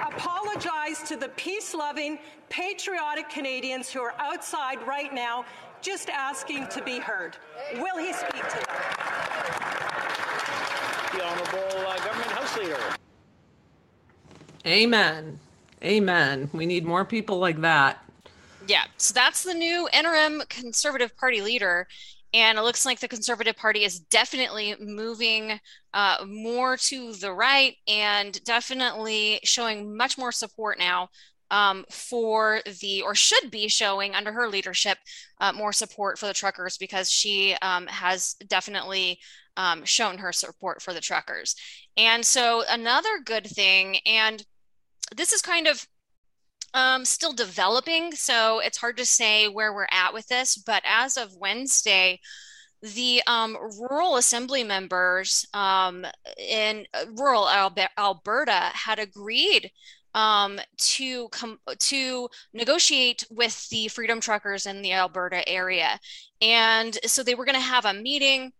apologize 0.06 1.02
to 1.08 1.16
the 1.16 1.28
peace 1.30 1.74
loving, 1.74 2.18
patriotic 2.48 3.28
Canadians 3.28 3.90
who 3.90 4.00
are 4.00 4.14
outside 4.18 4.78
right 4.86 5.12
now 5.12 5.44
just 5.84 6.08
asking 6.08 6.66
to 6.68 6.82
be 6.82 6.98
heard. 6.98 7.36
Will 7.74 7.98
he 7.98 8.12
speak 8.14 8.48
to 8.48 8.56
them? 8.56 8.76
The 11.12 11.22
Honourable 11.22 11.78
uh, 11.86 11.96
Government 11.98 12.30
House 12.30 12.56
Leader. 12.56 12.80
Amen. 14.66 15.38
Amen. 15.82 16.48
We 16.54 16.64
need 16.64 16.86
more 16.86 17.04
people 17.04 17.38
like 17.38 17.60
that. 17.60 18.02
Yeah. 18.66 18.84
So 18.96 19.12
that's 19.12 19.44
the 19.44 19.52
new 19.52 19.86
interim 19.92 20.42
Conservative 20.48 21.14
Party 21.18 21.42
leader. 21.42 21.86
And 22.32 22.56
it 22.58 22.62
looks 22.62 22.86
like 22.86 22.98
the 22.98 23.06
Conservative 23.06 23.54
Party 23.54 23.84
is 23.84 24.00
definitely 24.00 24.74
moving 24.80 25.60
uh, 25.92 26.24
more 26.26 26.78
to 26.78 27.12
the 27.12 27.32
right 27.32 27.76
and 27.86 28.42
definitely 28.44 29.38
showing 29.44 29.94
much 29.94 30.16
more 30.16 30.32
support 30.32 30.78
now 30.78 31.10
um, 31.50 31.84
for 31.90 32.60
the, 32.80 33.02
or 33.02 33.14
should 33.14 33.50
be 33.50 33.68
showing 33.68 34.14
under 34.14 34.32
her 34.32 34.48
leadership, 34.48 34.98
uh, 35.40 35.52
more 35.52 35.72
support 35.72 36.18
for 36.18 36.26
the 36.26 36.34
truckers 36.34 36.76
because 36.78 37.10
she 37.10 37.54
um, 37.62 37.86
has 37.86 38.34
definitely 38.46 39.18
um, 39.56 39.84
shown 39.84 40.18
her 40.18 40.32
support 40.32 40.82
for 40.82 40.92
the 40.92 41.00
truckers. 41.00 41.54
And 41.96 42.24
so, 42.24 42.64
another 42.68 43.20
good 43.24 43.46
thing, 43.46 43.98
and 44.06 44.44
this 45.14 45.32
is 45.32 45.42
kind 45.42 45.66
of 45.66 45.86
um, 46.72 47.04
still 47.04 47.32
developing, 47.32 48.12
so 48.12 48.58
it's 48.58 48.78
hard 48.78 48.96
to 48.96 49.06
say 49.06 49.46
where 49.46 49.72
we're 49.72 49.86
at 49.92 50.12
with 50.12 50.26
this. 50.26 50.56
But 50.56 50.82
as 50.84 51.16
of 51.16 51.36
Wednesday, 51.36 52.20
the 52.82 53.22
um, 53.26 53.56
rural 53.78 54.16
assembly 54.16 54.64
members 54.64 55.46
um, 55.54 56.04
in 56.36 56.86
uh, 56.92 57.06
rural 57.16 57.48
Alberta 57.96 58.70
had 58.74 58.98
agreed 58.98 59.70
um, 60.14 60.60
to 60.76 61.28
come 61.28 61.58
to 61.78 62.28
negotiate 62.52 63.24
with 63.30 63.68
the 63.68 63.88
Freedom 63.88 64.20
Truckers 64.20 64.66
in 64.66 64.82
the 64.82 64.92
Alberta 64.92 65.46
area, 65.48 65.98
and 66.40 66.96
so 67.04 67.22
they 67.22 67.34
were 67.34 67.44
going 67.44 67.54
to 67.54 67.60
have 67.60 67.84
a 67.84 67.94
meeting 67.94 68.52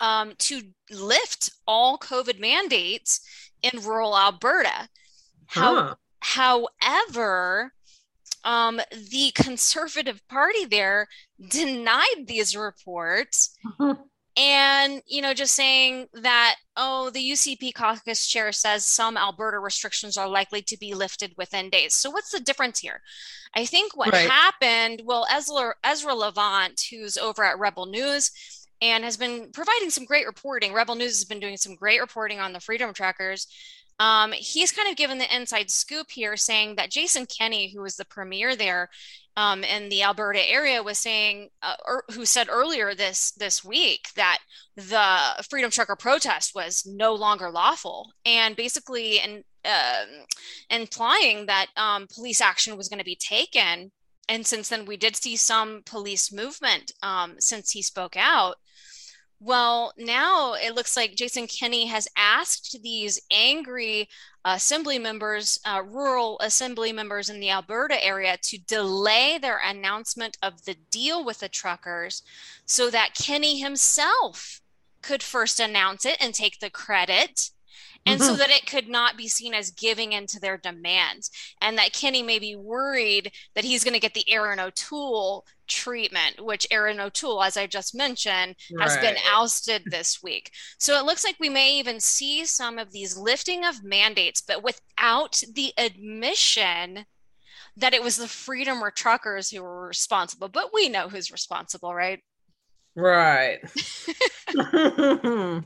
um, 0.00 0.32
to 0.38 0.62
lift 0.90 1.50
all 1.66 1.98
COVID 1.98 2.40
mandates 2.40 3.20
in 3.62 3.80
rural 3.82 4.16
Alberta. 4.16 4.88
How, 5.46 5.96
However, 6.22 7.72
um, 8.44 8.80
the 8.92 9.32
Conservative 9.34 10.26
Party 10.28 10.64
there 10.64 11.08
denied 11.48 12.26
these 12.26 12.56
reports. 12.56 13.58
and 14.36 15.02
you 15.06 15.20
know 15.20 15.34
just 15.34 15.54
saying 15.54 16.06
that 16.14 16.56
oh 16.76 17.10
the 17.10 17.32
ucp 17.32 17.74
caucus 17.74 18.26
chair 18.26 18.50
says 18.50 18.84
some 18.84 19.16
alberta 19.16 19.58
restrictions 19.58 20.16
are 20.16 20.28
likely 20.28 20.62
to 20.62 20.78
be 20.78 20.94
lifted 20.94 21.34
within 21.36 21.68
days. 21.68 21.94
So 21.94 22.10
what's 22.10 22.30
the 22.30 22.40
difference 22.40 22.78
here? 22.78 23.02
I 23.54 23.66
think 23.66 23.96
what 23.96 24.12
right. 24.12 24.30
happened 24.30 25.02
well 25.04 25.26
ezra, 25.30 25.74
ezra 25.84 26.14
levant 26.14 26.80
who's 26.90 27.16
over 27.16 27.44
at 27.44 27.58
rebel 27.58 27.86
news 27.86 28.30
and 28.80 29.04
has 29.04 29.16
been 29.16 29.50
providing 29.52 29.90
some 29.90 30.04
great 30.04 30.26
reporting. 30.26 30.72
Rebel 30.72 30.96
news 30.96 31.18
has 31.18 31.24
been 31.24 31.38
doing 31.38 31.56
some 31.56 31.76
great 31.76 32.00
reporting 32.00 32.40
on 32.40 32.52
the 32.52 32.60
freedom 32.60 32.92
truckers 32.92 33.46
um, 33.98 34.32
he's 34.32 34.72
kind 34.72 34.88
of 34.88 34.96
given 34.96 35.18
the 35.18 35.34
inside 35.34 35.70
scoop 35.70 36.10
here, 36.10 36.36
saying 36.36 36.76
that 36.76 36.90
Jason 36.90 37.26
Kenney, 37.26 37.72
who 37.72 37.82
was 37.82 37.96
the 37.96 38.04
premier 38.04 38.56
there 38.56 38.88
um, 39.36 39.64
in 39.64 39.88
the 39.88 40.02
Alberta 40.02 40.48
area, 40.48 40.82
was 40.82 40.98
saying, 40.98 41.48
uh, 41.62 41.74
or, 41.86 42.04
who 42.12 42.24
said 42.24 42.48
earlier 42.50 42.94
this 42.94 43.32
this 43.32 43.64
week 43.64 44.08
that 44.16 44.38
the 44.76 45.44
Freedom 45.48 45.70
Trucker 45.70 45.96
protest 45.96 46.54
was 46.54 46.84
no 46.86 47.14
longer 47.14 47.50
lawful, 47.50 48.12
and 48.24 48.56
basically, 48.56 49.20
and 49.20 49.44
uh, 49.64 50.04
implying 50.70 51.46
that 51.46 51.66
um, 51.76 52.06
police 52.12 52.40
action 52.40 52.76
was 52.76 52.88
going 52.88 52.98
to 52.98 53.04
be 53.04 53.16
taken. 53.16 53.92
And 54.28 54.46
since 54.46 54.68
then, 54.68 54.86
we 54.86 54.96
did 54.96 55.16
see 55.16 55.36
some 55.36 55.82
police 55.84 56.32
movement 56.32 56.92
um, 57.02 57.34
since 57.38 57.72
he 57.72 57.82
spoke 57.82 58.16
out. 58.16 58.56
Well, 59.44 59.92
now 59.98 60.54
it 60.54 60.76
looks 60.76 60.96
like 60.96 61.16
Jason 61.16 61.48
Kenney 61.48 61.86
has 61.86 62.06
asked 62.16 62.80
these 62.80 63.20
angry 63.28 64.08
assembly 64.44 65.00
members, 65.00 65.58
uh, 65.64 65.82
rural 65.84 66.38
assembly 66.38 66.92
members 66.92 67.28
in 67.28 67.40
the 67.40 67.50
Alberta 67.50 68.04
area, 68.04 68.36
to 68.40 68.58
delay 68.58 69.38
their 69.38 69.58
announcement 69.58 70.38
of 70.44 70.64
the 70.64 70.76
deal 70.92 71.24
with 71.24 71.40
the 71.40 71.48
truckers 71.48 72.22
so 72.66 72.88
that 72.90 73.16
Kenney 73.16 73.58
himself 73.58 74.60
could 75.02 75.24
first 75.24 75.58
announce 75.58 76.06
it 76.06 76.18
and 76.20 76.34
take 76.34 76.60
the 76.60 76.70
credit 76.70 77.50
and 78.06 78.20
mm-hmm. 78.20 78.30
so 78.30 78.36
that 78.36 78.50
it 78.50 78.66
could 78.66 78.88
not 78.88 79.16
be 79.16 79.28
seen 79.28 79.54
as 79.54 79.70
giving 79.70 80.12
into 80.12 80.40
their 80.40 80.58
demands 80.58 81.30
and 81.60 81.78
that 81.78 81.92
kenney 81.92 82.22
may 82.22 82.38
be 82.38 82.56
worried 82.56 83.30
that 83.54 83.64
he's 83.64 83.84
going 83.84 83.94
to 83.94 84.00
get 84.00 84.14
the 84.14 84.30
erin 84.30 84.60
o'toole 84.60 85.44
treatment 85.68 86.44
which 86.44 86.66
erin 86.70 87.00
o'toole 87.00 87.42
as 87.42 87.56
i 87.56 87.66
just 87.66 87.94
mentioned 87.94 88.54
has 88.80 88.94
right. 88.96 89.02
been 89.02 89.16
ousted 89.32 89.82
this 89.86 90.22
week 90.22 90.50
so 90.78 90.98
it 90.98 91.04
looks 91.04 91.24
like 91.24 91.36
we 91.38 91.48
may 91.48 91.78
even 91.78 92.00
see 92.00 92.44
some 92.44 92.78
of 92.78 92.92
these 92.92 93.16
lifting 93.16 93.64
of 93.64 93.84
mandates 93.84 94.42
but 94.42 94.62
without 94.62 95.42
the 95.54 95.72
admission 95.78 97.04
that 97.76 97.94
it 97.94 98.02
was 98.02 98.16
the 98.16 98.28
freedom 98.28 98.82
or 98.82 98.90
truckers 98.90 99.50
who 99.50 99.62
were 99.62 99.86
responsible 99.86 100.48
but 100.48 100.74
we 100.74 100.88
know 100.88 101.08
who's 101.08 101.32
responsible 101.32 101.94
right 101.94 102.20
Right. 102.94 103.60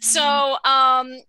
so, 0.00 0.56
um, 0.64 1.20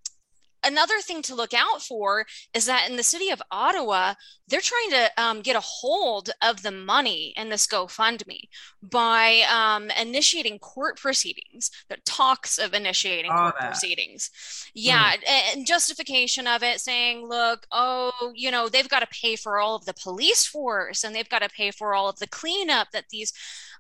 another 0.64 1.00
thing 1.00 1.22
to 1.24 1.36
look 1.36 1.54
out 1.54 1.82
for 1.82 2.26
is 2.54 2.66
that 2.66 2.90
in 2.90 2.98
the 2.98 3.04
city 3.04 3.30
of 3.30 3.42
Ottawa, 3.52 4.14
they're 4.48 4.62
trying 4.62 4.90
to 4.92 5.12
um, 5.18 5.42
get 5.42 5.56
a 5.56 5.62
hold 5.62 6.32
of 6.42 6.64
the 6.64 6.72
money 6.72 7.34
in 7.38 7.50
this 7.50 7.68
GoFundMe 7.68 8.42
by 8.82 9.44
um, 9.52 9.90
initiating 9.92 10.60
court 10.60 10.98
proceedings. 10.98 11.70
The 11.90 11.98
talks 12.06 12.58
of 12.58 12.74
initiating 12.74 13.32
court 13.32 13.56
that. 13.60 13.72
proceedings. 13.72 14.32
Yeah, 14.74 15.14
mm. 15.14 15.56
and 15.56 15.68
justification 15.68 16.48
of 16.48 16.64
it 16.64 16.80
saying, 16.80 17.28
look, 17.28 17.68
oh, 17.72 18.32
you 18.36 18.52
know, 18.52 18.70
they've 18.70 18.90
got 18.90 19.02
to 19.02 19.08
pay 19.08 19.36
for 19.36 19.60
all 19.60 19.76
of 19.76 19.86
the 19.86 19.94
police 19.94 20.46
force 20.46 21.04
and 21.04 21.16
they've 21.16 21.30
got 21.30 21.44
to 21.44 21.50
pay 21.50 21.72
for 21.72 21.94
all 21.94 22.10
of 22.10 22.20
the 22.20 22.28
cleanup 22.28 22.92
that 22.92 23.06
these 23.12 23.34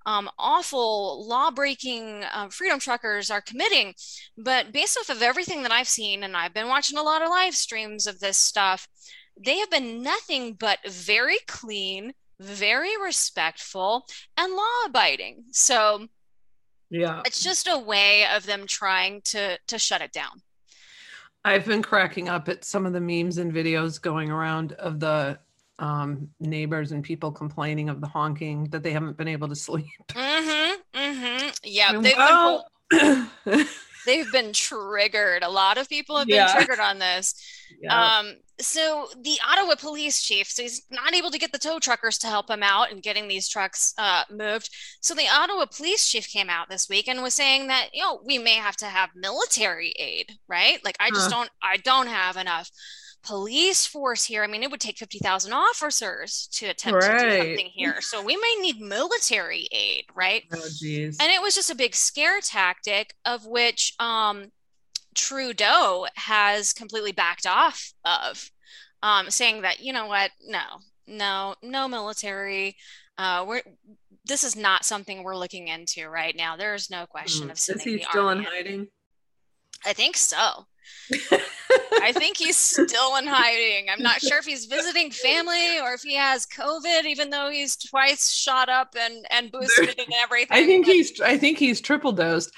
um, 0.09 0.27
awful 0.39 1.27
law 1.27 1.51
breaking 1.51 2.23
uh, 2.33 2.49
freedom 2.49 2.79
truckers 2.79 3.29
are 3.29 3.41
committing. 3.41 3.93
But 4.35 4.71
based 4.71 4.97
off 4.97 5.15
of 5.15 5.21
everything 5.21 5.61
that 5.61 5.71
I've 5.71 5.87
seen, 5.87 6.23
and 6.23 6.35
I've 6.35 6.53
been 6.53 6.67
watching 6.67 6.97
a 6.97 7.03
lot 7.03 7.21
of 7.21 7.29
live 7.29 7.53
streams 7.53 8.07
of 8.07 8.19
this 8.19 8.37
stuff, 8.37 8.87
they 9.39 9.59
have 9.59 9.69
been 9.69 10.01
nothing 10.01 10.53
but 10.53 10.79
very 10.87 11.37
clean, 11.47 12.13
very 12.39 12.99
respectful, 12.99 14.07
and 14.35 14.53
law 14.53 14.85
abiding. 14.87 15.43
So, 15.51 16.07
yeah, 16.89 17.21
it's 17.23 17.43
just 17.43 17.67
a 17.67 17.77
way 17.77 18.25
of 18.35 18.47
them 18.47 18.65
trying 18.65 19.21
to 19.25 19.59
to 19.67 19.77
shut 19.77 20.01
it 20.01 20.11
down. 20.11 20.41
I've 21.45 21.65
been 21.65 21.83
cracking 21.83 22.29
up 22.29 22.49
at 22.49 22.65
some 22.65 22.87
of 22.87 22.93
the 22.93 22.99
memes 22.99 23.37
and 23.37 23.53
videos 23.53 24.01
going 24.01 24.31
around 24.31 24.73
of 24.73 24.99
the 24.99 25.37
um, 25.79 26.29
neighbors 26.39 26.91
and 26.91 27.03
people 27.03 27.31
complaining 27.31 27.89
of 27.89 28.01
the 28.01 28.07
honking 28.07 28.65
that 28.65 28.83
they 28.83 28.91
haven't 28.91 29.17
been 29.17 29.27
able 29.27 29.47
to 29.47 29.55
sleep. 29.67 29.87
Mm-hmm. 30.09 30.99
Mm-hmm. 30.99 31.49
Yeah, 31.63 31.99
they've, 31.99 33.29
been, 33.45 33.65
they've 34.05 34.31
been 34.31 34.53
triggered. 34.53 35.43
A 35.43 35.49
lot 35.49 35.77
of 35.77 35.89
people 35.89 36.17
have 36.17 36.27
been 36.27 36.35
yeah. 36.35 36.53
triggered 36.53 36.79
on 36.79 36.99
this. 36.99 37.35
Yeah. 37.81 38.19
Um, 38.19 38.35
so 38.61 39.07
the 39.21 39.37
Ottawa 39.47 39.75
police 39.75 40.21
chief, 40.21 40.47
so 40.47 40.63
he's 40.63 40.81
not 40.91 41.13
able 41.13 41.31
to 41.31 41.39
get 41.39 41.53
the 41.53 41.57
tow 41.57 41.79
truckers 41.79 42.17
to 42.19 42.27
help 42.27 42.49
him 42.49 42.61
out 42.61 42.91
in 42.91 42.99
getting 42.99 43.29
these 43.29 43.47
trucks 43.47 43.93
uh, 43.97 44.23
moved. 44.29 44.69
So 44.99 45.13
the 45.13 45.29
Ottawa 45.33 45.65
police 45.65 46.05
chief 46.09 46.27
came 46.27 46.49
out 46.49 46.69
this 46.69 46.89
week 46.89 47.07
and 47.07 47.23
was 47.23 47.33
saying 47.33 47.67
that 47.67 47.89
you 47.93 48.01
know 48.01 48.19
we 48.25 48.37
may 48.37 48.55
have 48.55 48.75
to 48.77 48.85
have 48.85 49.11
military 49.15 49.91
aid, 49.97 50.33
right? 50.49 50.83
Like 50.83 50.97
I 50.99 51.09
just 51.09 51.29
don't, 51.29 51.49
I 51.63 51.77
don't 51.77 52.07
have 52.07 52.35
enough 52.35 52.69
police 53.23 53.85
force 53.85 54.25
here. 54.25 54.43
I 54.43 54.47
mean, 54.47 54.63
it 54.63 54.71
would 54.71 54.79
take 54.79 54.97
50,000 54.97 55.51
officers 55.53 56.47
to 56.53 56.67
attempt 56.67 57.03
right. 57.03 57.19
to 57.19 57.29
do 57.29 57.37
something 57.37 57.69
here. 57.73 58.01
So 58.01 58.23
we 58.23 58.35
may 58.35 58.57
need 58.61 58.79
military 58.79 59.67
aid, 59.71 60.05
right? 60.15 60.43
Oh, 60.53 60.67
geez. 60.77 61.17
And 61.19 61.31
it 61.31 61.41
was 61.41 61.55
just 61.55 61.69
a 61.69 61.75
big 61.75 61.95
scare 61.95 62.39
tactic 62.41 63.13
of 63.25 63.45
which 63.45 63.93
um, 63.99 64.51
Trudeau 65.15 66.07
has 66.15 66.73
completely 66.73 67.11
backed 67.11 67.45
off 67.45 67.91
of, 68.05 68.49
um, 69.03 69.29
saying 69.29 69.61
that, 69.61 69.79
you 69.79 69.93
know 69.93 70.07
what, 70.07 70.31
no, 70.47 70.63
no, 71.07 71.55
no 71.61 71.87
military. 71.87 72.75
Uh, 73.17 73.43
we're 73.47 73.61
this 74.25 74.43
is 74.43 74.55
not 74.55 74.85
something 74.85 75.23
we're 75.23 75.35
looking 75.35 75.67
into 75.67 76.07
right 76.07 76.35
now. 76.35 76.55
There 76.55 76.75
is 76.75 76.89
no 76.89 77.05
question 77.05 77.47
mm. 77.47 77.51
of 77.51 77.59
sending 77.59 77.95
Is 77.95 78.01
he 78.01 78.05
still 78.09 78.29
in 78.29 78.43
hiding? 78.43 78.87
I 79.85 79.93
think 79.93 80.15
so. 80.15 80.67
I 82.01 82.11
think 82.13 82.37
he's 82.37 82.57
still 82.57 83.15
in 83.17 83.27
hiding. 83.27 83.87
I'm 83.89 84.01
not 84.01 84.21
sure 84.21 84.37
if 84.37 84.45
he's 84.45 84.65
visiting 84.65 85.11
family 85.11 85.79
or 85.79 85.93
if 85.93 86.01
he 86.01 86.15
has 86.15 86.45
COVID, 86.45 87.05
even 87.05 87.29
though 87.29 87.49
he's 87.49 87.75
twice 87.75 88.31
shot 88.31 88.69
up 88.69 88.95
and 88.99 89.25
and 89.29 89.51
boosted 89.51 89.99
and 89.99 90.13
everything. 90.21 90.57
I 90.57 90.65
think 90.65 90.85
but... 90.85 90.95
he's 90.95 91.21
I 91.21 91.37
think 91.37 91.57
he's 91.57 91.81
triple 91.81 92.11
dosed. 92.11 92.51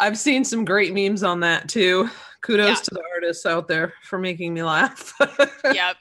I've 0.00 0.18
seen 0.18 0.44
some 0.44 0.64
great 0.64 0.94
memes 0.94 1.22
on 1.22 1.40
that 1.40 1.68
too. 1.68 2.08
Kudos 2.42 2.68
yeah. 2.68 2.74
to 2.74 2.90
the 2.94 3.02
artists 3.14 3.46
out 3.46 3.68
there 3.68 3.94
for 4.02 4.18
making 4.18 4.52
me 4.52 4.62
laugh. 4.62 5.14
yep. 5.72 5.96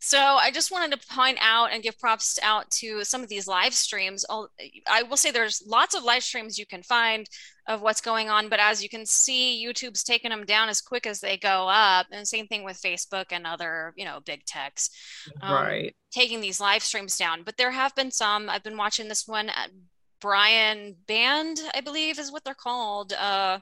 So 0.00 0.18
I 0.18 0.50
just 0.50 0.70
wanted 0.70 1.00
to 1.00 1.08
point 1.08 1.38
out 1.40 1.72
and 1.72 1.82
give 1.82 1.98
props 1.98 2.38
out 2.42 2.70
to 2.72 3.04
some 3.04 3.22
of 3.22 3.28
these 3.28 3.48
live 3.48 3.74
streams. 3.74 4.24
I 4.86 5.02
will 5.02 5.16
say 5.16 5.30
there's 5.30 5.62
lots 5.66 5.94
of 5.94 6.04
live 6.04 6.22
streams 6.22 6.58
you 6.58 6.66
can 6.66 6.82
find 6.82 7.28
of 7.68 7.82
what's 7.82 8.00
going 8.00 8.30
on, 8.30 8.48
but 8.48 8.58
as 8.58 8.82
you 8.82 8.88
can 8.88 9.04
see, 9.04 9.64
YouTube's 9.64 10.02
taking 10.02 10.30
them 10.30 10.46
down 10.46 10.70
as 10.70 10.80
quick 10.80 11.06
as 11.06 11.20
they 11.20 11.36
go 11.36 11.68
up, 11.68 12.06
and 12.10 12.26
same 12.26 12.46
thing 12.46 12.64
with 12.64 12.80
Facebook 12.80 13.26
and 13.30 13.46
other 13.46 13.92
you 13.94 14.06
know 14.06 14.20
big 14.24 14.44
techs, 14.46 14.90
um, 15.42 15.52
right? 15.52 15.96
Taking 16.10 16.40
these 16.40 16.60
live 16.60 16.82
streams 16.82 17.16
down. 17.16 17.42
But 17.44 17.58
there 17.58 17.70
have 17.70 17.94
been 17.94 18.10
some. 18.10 18.48
I've 18.48 18.64
been 18.64 18.78
watching 18.78 19.08
this 19.08 19.28
one. 19.28 19.50
At 19.50 19.70
Brian 20.20 20.96
Band, 21.06 21.60
I 21.74 21.82
believe, 21.82 22.18
is 22.18 22.32
what 22.32 22.42
they're 22.42 22.54
called. 22.54 23.12
Uh, 23.12 23.60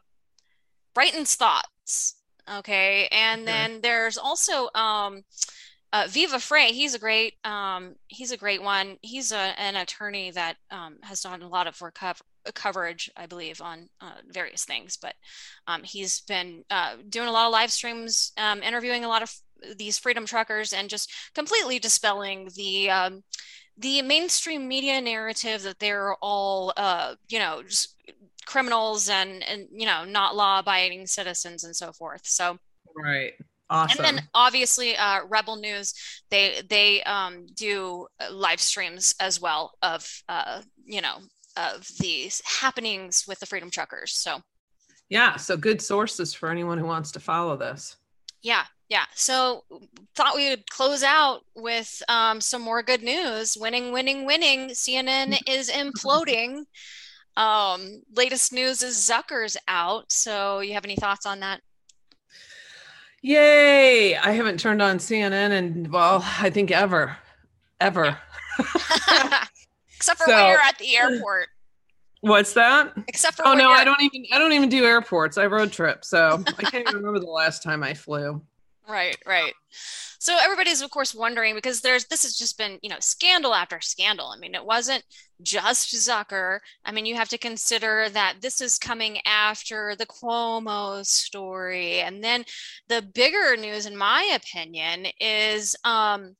Brighton's 0.94 1.34
Thoughts. 1.34 2.14
Okay, 2.48 3.08
and 3.10 3.42
okay. 3.42 3.50
then 3.50 3.80
there's 3.80 4.16
also 4.16 4.68
um 4.74 5.24
uh, 5.92 6.06
Viva 6.08 6.38
Frei, 6.38 6.72
he's 6.72 6.94
a 6.94 6.98
great, 6.98 7.34
um, 7.44 7.94
he's 8.08 8.32
a 8.32 8.36
great 8.36 8.62
one. 8.62 8.96
He's 9.02 9.32
a, 9.32 9.54
an 9.58 9.76
attorney 9.76 10.30
that 10.32 10.56
um, 10.70 10.96
has 11.02 11.20
done 11.20 11.42
a 11.42 11.48
lot 11.48 11.66
of 11.66 11.80
work 11.80 11.94
cover, 11.94 12.20
coverage, 12.54 13.10
I 13.16 13.26
believe, 13.26 13.60
on 13.60 13.88
uh, 14.00 14.16
various 14.28 14.64
things. 14.64 14.96
But 14.96 15.14
um, 15.66 15.82
he's 15.84 16.20
been 16.20 16.64
uh, 16.70 16.96
doing 17.08 17.28
a 17.28 17.32
lot 17.32 17.46
of 17.46 17.52
live 17.52 17.70
streams, 17.70 18.32
um, 18.36 18.62
interviewing 18.62 19.04
a 19.04 19.08
lot 19.08 19.22
of 19.22 19.32
these 19.78 19.98
freedom 19.98 20.26
truckers, 20.26 20.72
and 20.72 20.90
just 20.90 21.12
completely 21.34 21.78
dispelling 21.78 22.50
the 22.56 22.90
um, 22.90 23.22
the 23.78 24.02
mainstream 24.02 24.66
media 24.66 25.00
narrative 25.00 25.62
that 25.62 25.78
they're 25.78 26.14
all, 26.16 26.72
uh, 26.76 27.14
you 27.28 27.38
know, 27.38 27.62
just 27.62 27.94
criminals 28.46 29.08
and 29.08 29.42
and 29.44 29.68
you 29.72 29.86
know 29.86 30.04
not 30.04 30.36
law 30.36 30.60
abiding 30.60 31.06
citizens 31.06 31.64
and 31.64 31.76
so 31.76 31.92
forth. 31.92 32.22
So 32.24 32.58
right 32.96 33.34
Awesome. 33.68 34.04
And 34.04 34.18
then 34.18 34.28
obviously 34.34 34.96
uh, 34.96 35.24
Rebel 35.28 35.56
News, 35.56 35.94
they 36.30 36.62
they 36.68 37.02
um, 37.02 37.46
do 37.54 38.06
uh, 38.20 38.32
live 38.32 38.60
streams 38.60 39.14
as 39.20 39.40
well 39.40 39.72
of 39.82 40.08
uh, 40.28 40.62
you 40.84 41.00
know 41.00 41.18
of 41.56 41.88
these 41.98 42.42
happenings 42.60 43.24
with 43.26 43.40
the 43.40 43.46
Freedom 43.46 43.70
Truckers. 43.70 44.12
So 44.12 44.40
yeah, 45.08 45.36
so 45.36 45.56
good 45.56 45.80
sources 45.80 46.34
for 46.34 46.50
anyone 46.50 46.78
who 46.78 46.86
wants 46.86 47.12
to 47.12 47.20
follow 47.20 47.56
this. 47.56 47.96
Yeah, 48.42 48.64
yeah. 48.88 49.04
So 49.14 49.64
thought 50.14 50.36
we 50.36 50.48
would 50.50 50.68
close 50.70 51.02
out 51.02 51.40
with 51.54 52.02
um, 52.08 52.40
some 52.40 52.62
more 52.62 52.82
good 52.82 53.02
news. 53.02 53.56
Winning, 53.58 53.92
winning, 53.92 54.24
winning. 54.26 54.70
CNN 54.70 55.38
is 55.48 55.70
imploding. 55.70 56.64
Um, 57.36 58.02
latest 58.14 58.52
news 58.52 58.82
is 58.82 58.96
Zucker's 58.96 59.56
out. 59.68 60.10
So 60.10 60.60
you 60.60 60.74
have 60.74 60.84
any 60.84 60.96
thoughts 60.96 61.26
on 61.26 61.40
that? 61.40 61.60
Yay! 63.26 64.14
I 64.14 64.30
haven't 64.30 64.60
turned 64.60 64.80
on 64.80 64.98
CNN 64.98 65.50
and 65.50 65.90
well, 65.90 66.24
I 66.38 66.48
think 66.48 66.70
ever, 66.70 67.16
ever. 67.80 68.16
Except 69.96 70.20
for 70.20 70.26
so, 70.26 70.32
when 70.32 70.46
you're 70.46 70.60
at 70.60 70.78
the 70.78 70.96
airport. 70.96 71.48
What's 72.20 72.52
that? 72.52 72.92
Except 73.08 73.36
for 73.36 73.48
oh 73.48 73.54
no, 73.54 73.68
I 73.68 73.82
don't 73.82 74.00
even 74.00 74.26
I 74.32 74.38
don't 74.38 74.52
even 74.52 74.68
do 74.68 74.84
airports. 74.84 75.38
I 75.38 75.46
road 75.46 75.72
trip, 75.72 76.04
so 76.04 76.44
I 76.56 76.62
can't 76.70 76.86
remember 76.92 77.18
the 77.18 77.26
last 77.26 77.64
time 77.64 77.82
I 77.82 77.94
flew. 77.94 78.42
Right, 78.88 79.16
right. 79.26 79.52
So 80.20 80.38
everybody's 80.40 80.80
of 80.80 80.90
course 80.90 81.12
wondering 81.12 81.56
because 81.56 81.80
there's 81.80 82.04
this 82.04 82.22
has 82.22 82.38
just 82.38 82.56
been, 82.56 82.78
you 82.82 82.88
know, 82.88 82.98
scandal 83.00 83.52
after 83.52 83.80
scandal. 83.80 84.28
I 84.28 84.38
mean, 84.38 84.54
it 84.54 84.64
wasn't 84.64 85.02
just 85.42 85.94
Zucker. 85.94 86.60
I 86.84 86.92
mean, 86.92 87.06
you 87.06 87.14
have 87.16 87.28
to 87.30 87.38
consider 87.38 88.08
that 88.10 88.36
this 88.40 88.60
is 88.60 88.78
coming 88.78 89.18
after 89.26 89.94
the 89.96 90.06
Cuomo 90.06 91.04
story. 91.04 92.00
And 92.00 92.22
then 92.22 92.44
the 92.88 93.02
bigger 93.02 93.56
news, 93.56 93.86
in 93.86 93.96
my 93.96 94.30
opinion, 94.34 95.06
is 95.20 95.76
um 95.84 96.36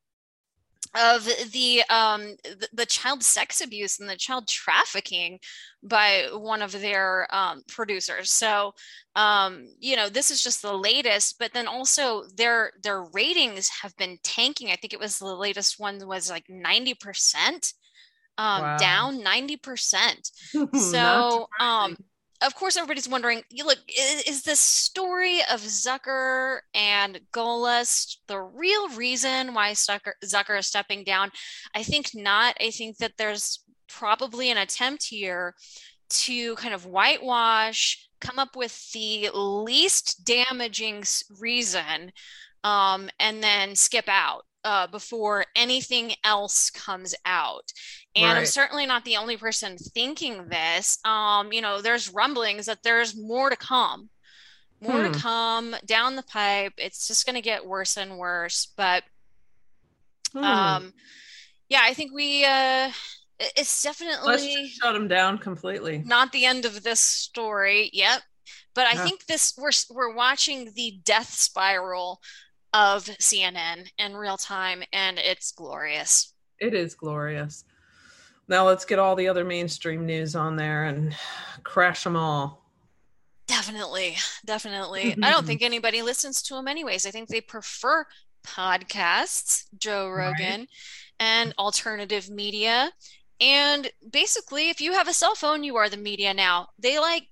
of 0.95 1.25
the 1.53 1.83
um 1.91 2.37
the, 2.73 2.87
child 2.87 3.23
sex 3.23 3.61
abuse 3.61 3.99
and 3.99 4.09
the 4.09 4.17
child 4.17 4.49
trafficking 4.49 5.39
by 5.83 6.27
one 6.33 6.63
of 6.63 6.73
their 6.73 7.27
um, 7.35 7.63
producers 7.69 8.31
so 8.31 8.73
um 9.15 9.67
you 9.79 9.97
know 9.97 10.09
this 10.09 10.31
is 10.31 10.43
just 10.43 10.63
the 10.63 10.73
latest 10.73 11.39
but 11.39 11.53
then 11.53 11.67
also 11.67 12.23
their 12.37 12.73
their 12.83 13.05
ratings 13.13 13.69
have 13.83 13.95
been 13.97 14.17
tanking 14.23 14.69
i 14.69 14.77
think 14.77 14.93
it 14.93 15.01
was 15.01 15.19
the 15.19 15.27
latest 15.27 15.79
one 15.79 15.99
was 16.07 16.31
like 16.31 16.47
90% 16.47 17.75
um 18.39 18.63
wow. 18.63 18.77
down 18.77 19.21
90% 19.21 20.31
so 20.75 21.49
um 21.61 21.97
of 22.43 22.55
course, 22.55 22.77
everybody's 22.77 23.09
wondering. 23.09 23.43
Look, 23.65 23.79
is, 23.89 24.23
is 24.25 24.43
this 24.43 24.61
story 24.61 25.41
of 25.51 25.61
Zucker 25.61 26.61
and 26.75 27.21
Gollust 27.33 28.19
the 28.27 28.39
real 28.39 28.89
reason 28.91 29.55
why 29.55 29.73
Zucker, 29.73 30.13
Zucker 30.25 30.59
is 30.59 30.67
stepping 30.67 31.05
down? 31.05 31.31
I 31.75 31.83
think 31.83 32.11
not. 32.15 32.57
I 32.61 32.71
think 32.71 32.99
that 32.99 33.13
there's 33.17 33.61
probably 33.89 34.51
an 34.51 34.59
attempt 34.59 35.05
here 35.05 35.55
to 36.09 36.55
kind 36.57 36.75
of 36.75 36.87
whitewash, 36.87 38.09
come 38.21 38.39
up 38.39 38.55
with 38.55 38.93
the 38.93 39.31
least 39.35 40.25
damaging 40.25 41.05
reason, 41.41 42.13
um, 42.65 43.09
and 43.19 43.43
then 43.43 43.75
skip 43.75 44.09
out 44.09 44.45
uh, 44.67 44.89
before 44.89 45.47
anything 45.55 46.13
else 46.25 46.71
comes 46.71 47.15
out. 47.25 47.73
And 48.17 48.25
right. 48.25 48.39
I'm 48.39 48.47
certainly 48.47 48.85
not 48.85 49.05
the 49.05 49.17
only 49.17 49.37
person 49.37 49.77
thinking 49.79 50.49
this. 50.49 50.99
Um, 51.05 51.53
you 51.53 51.61
know, 51.61 51.81
there's 51.81 52.13
rumblings 52.13 52.67
that 52.67 52.83
there's 52.83 53.17
more 53.17 53.49
to 53.49 53.57
come, 53.57 54.11
more 54.81 55.07
hmm. 55.07 55.13
to 55.13 55.19
come 55.21 55.77
down 55.87 56.17
the 56.17 56.25
pipe. 56.25 56.73
It's 56.79 57.07
just 57.07 57.27
going 57.27 57.37
to 57.37 57.43
get 57.43 57.65
worse 57.65 57.97
and 57.97 58.19
worse. 58.19 58.73
But 58.77 59.05
hmm. 60.33 60.43
um, 60.43 60.93
yeah, 61.69 61.83
I 61.85 61.95
think 61.95 62.13
we. 62.13 62.45
Uh, 62.45 62.91
it's 63.39 63.83
definitely 63.83 64.27
Let's 64.27 64.47
just 64.47 64.81
shut 64.83 64.95
them 64.95 65.07
down 65.07 65.39
completely. 65.39 66.03
Not 66.05 66.33
the 66.33 66.45
end 66.45 66.65
of 66.65 66.83
this 66.83 67.01
story. 67.01 67.91
Yep. 67.93 68.23
But 68.75 68.87
I 68.87 68.95
yeah. 68.95 69.05
think 69.05 69.27
this 69.27 69.55
we're 69.57 69.71
we're 69.95 70.15
watching 70.15 70.73
the 70.75 70.99
death 71.05 71.33
spiral 71.33 72.21
of 72.77 73.05
CNN 73.05 73.89
in 73.99 74.15
real 74.15 74.37
time, 74.37 74.83
and 74.93 75.19
it's 75.19 75.51
glorious. 75.51 76.35
It 76.61 76.75
is 76.75 76.95
glorious. 76.95 77.65
Now 78.49 78.67
let's 78.67 78.85
get 78.85 78.99
all 78.99 79.17
the 79.17 79.29
other 79.29 79.47
mainstream 79.47 80.05
news 80.05 80.37
on 80.37 80.57
there 80.57 80.85
and 80.85 81.17
crash 81.65 82.05
them 82.05 82.17
all. 82.17 82.63
Definitely, 83.47 84.17
definitely. 84.45 85.17
I 85.23 85.31
don't 85.31 85.47
think 85.47 85.63
anybody 85.63 86.03
listens 86.03 86.43
to 86.43 86.55
them 86.55 86.69
anyways. 86.69 87.07
I 87.07 87.11
think 87.11 87.31
they 87.31 87.41
prefer 87.41 88.05
podcasts, 88.47 89.65
Joe 89.79 90.11
Rogan, 90.11 90.61
right. 90.61 90.69
and 91.19 91.55
alternative 91.59 92.29
media. 92.29 92.91
And 93.41 93.91
basically, 94.11 94.69
if 94.69 94.83
you 94.83 94.93
have 94.93 95.09
a 95.09 95.15
cell 95.15 95.35
phone, 95.35 95.65
you 95.65 95.77
are 95.77 95.89
the 95.89 95.97
media 95.97 96.35
now. 96.35 96.69
They 96.79 96.99
like 96.99 97.25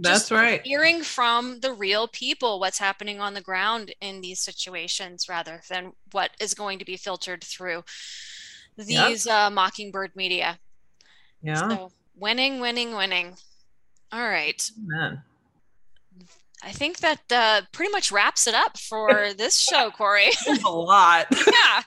that's 0.00 0.30
right. 0.30 0.60
hearing 0.64 1.02
from 1.02 1.60
the 1.60 1.72
real 1.72 2.06
people 2.08 2.60
what's 2.60 2.78
happening 2.78 3.20
on 3.20 3.34
the 3.34 3.40
ground 3.40 3.94
in 4.00 4.20
these 4.20 4.40
situations 4.40 5.28
rather 5.28 5.62
than 5.70 5.92
what 6.12 6.30
is 6.40 6.54
going 6.54 6.78
to 6.78 6.84
be 6.84 6.96
filtered 6.96 7.42
through 7.42 7.82
these 8.76 9.26
yep. 9.26 9.34
uh, 9.34 9.50
mockingbird 9.50 10.14
media. 10.14 10.58
Yeah. 11.42 11.68
So 11.68 11.92
winning 12.16 12.60
winning 12.60 12.94
winning. 12.94 13.36
All 14.12 14.28
right. 14.28 14.70
Man. 14.76 15.22
i 16.62 16.70
think 16.70 16.98
that 16.98 17.20
uh, 17.30 17.62
pretty 17.72 17.90
much 17.90 18.12
wraps 18.12 18.46
it 18.46 18.54
up 18.54 18.78
for 18.78 19.32
this 19.36 19.58
show 19.58 19.90
corey. 19.90 20.30
A 20.66 20.70
lot. 20.70 21.26
Yeah. 21.46 21.82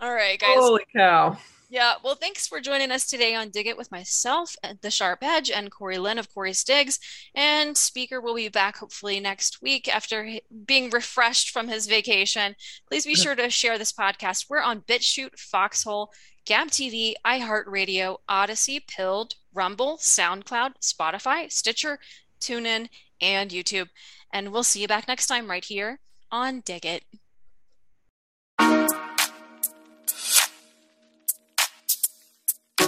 All 0.00 0.12
right 0.12 0.38
guys. 0.38 0.58
Holy 0.58 0.84
cow 0.94 1.38
yeah, 1.72 1.94
well, 2.04 2.16
thanks 2.16 2.46
for 2.46 2.60
joining 2.60 2.90
us 2.90 3.06
today 3.06 3.34
on 3.34 3.48
Dig 3.48 3.66
It 3.66 3.78
with 3.78 3.90
myself, 3.90 4.54
uh, 4.62 4.74
The 4.82 4.90
Sharp 4.90 5.20
Edge, 5.22 5.50
and 5.50 5.70
Corey 5.70 5.96
Lynn 5.96 6.18
of 6.18 6.28
Corey's 6.32 6.62
Digs. 6.62 7.00
And 7.34 7.74
Speaker 7.78 8.20
will 8.20 8.34
be 8.34 8.50
back 8.50 8.76
hopefully 8.76 9.18
next 9.20 9.62
week 9.62 9.88
after 9.88 10.38
being 10.66 10.90
refreshed 10.90 11.48
from 11.48 11.68
his 11.68 11.86
vacation. 11.86 12.56
Please 12.86 13.06
be 13.06 13.14
sure 13.14 13.34
to 13.34 13.48
share 13.48 13.78
this 13.78 13.90
podcast. 13.90 14.50
We're 14.50 14.60
on 14.60 14.82
BitChute, 14.82 15.38
Foxhole, 15.38 16.12
Gab 16.44 16.68
TV, 16.68 17.14
iHeartRadio, 17.24 18.18
Odysee, 18.28 18.80
Pilled, 18.86 19.36
Rumble, 19.54 19.96
SoundCloud, 19.96 20.72
Spotify, 20.82 21.50
Stitcher, 21.50 21.98
TuneIn, 22.38 22.90
and 23.18 23.50
YouTube. 23.50 23.88
And 24.30 24.52
we'll 24.52 24.62
see 24.62 24.82
you 24.82 24.88
back 24.88 25.08
next 25.08 25.26
time 25.26 25.48
right 25.48 25.64
here 25.64 26.00
on 26.30 26.60
Dig 26.60 26.84
It. 26.84 27.02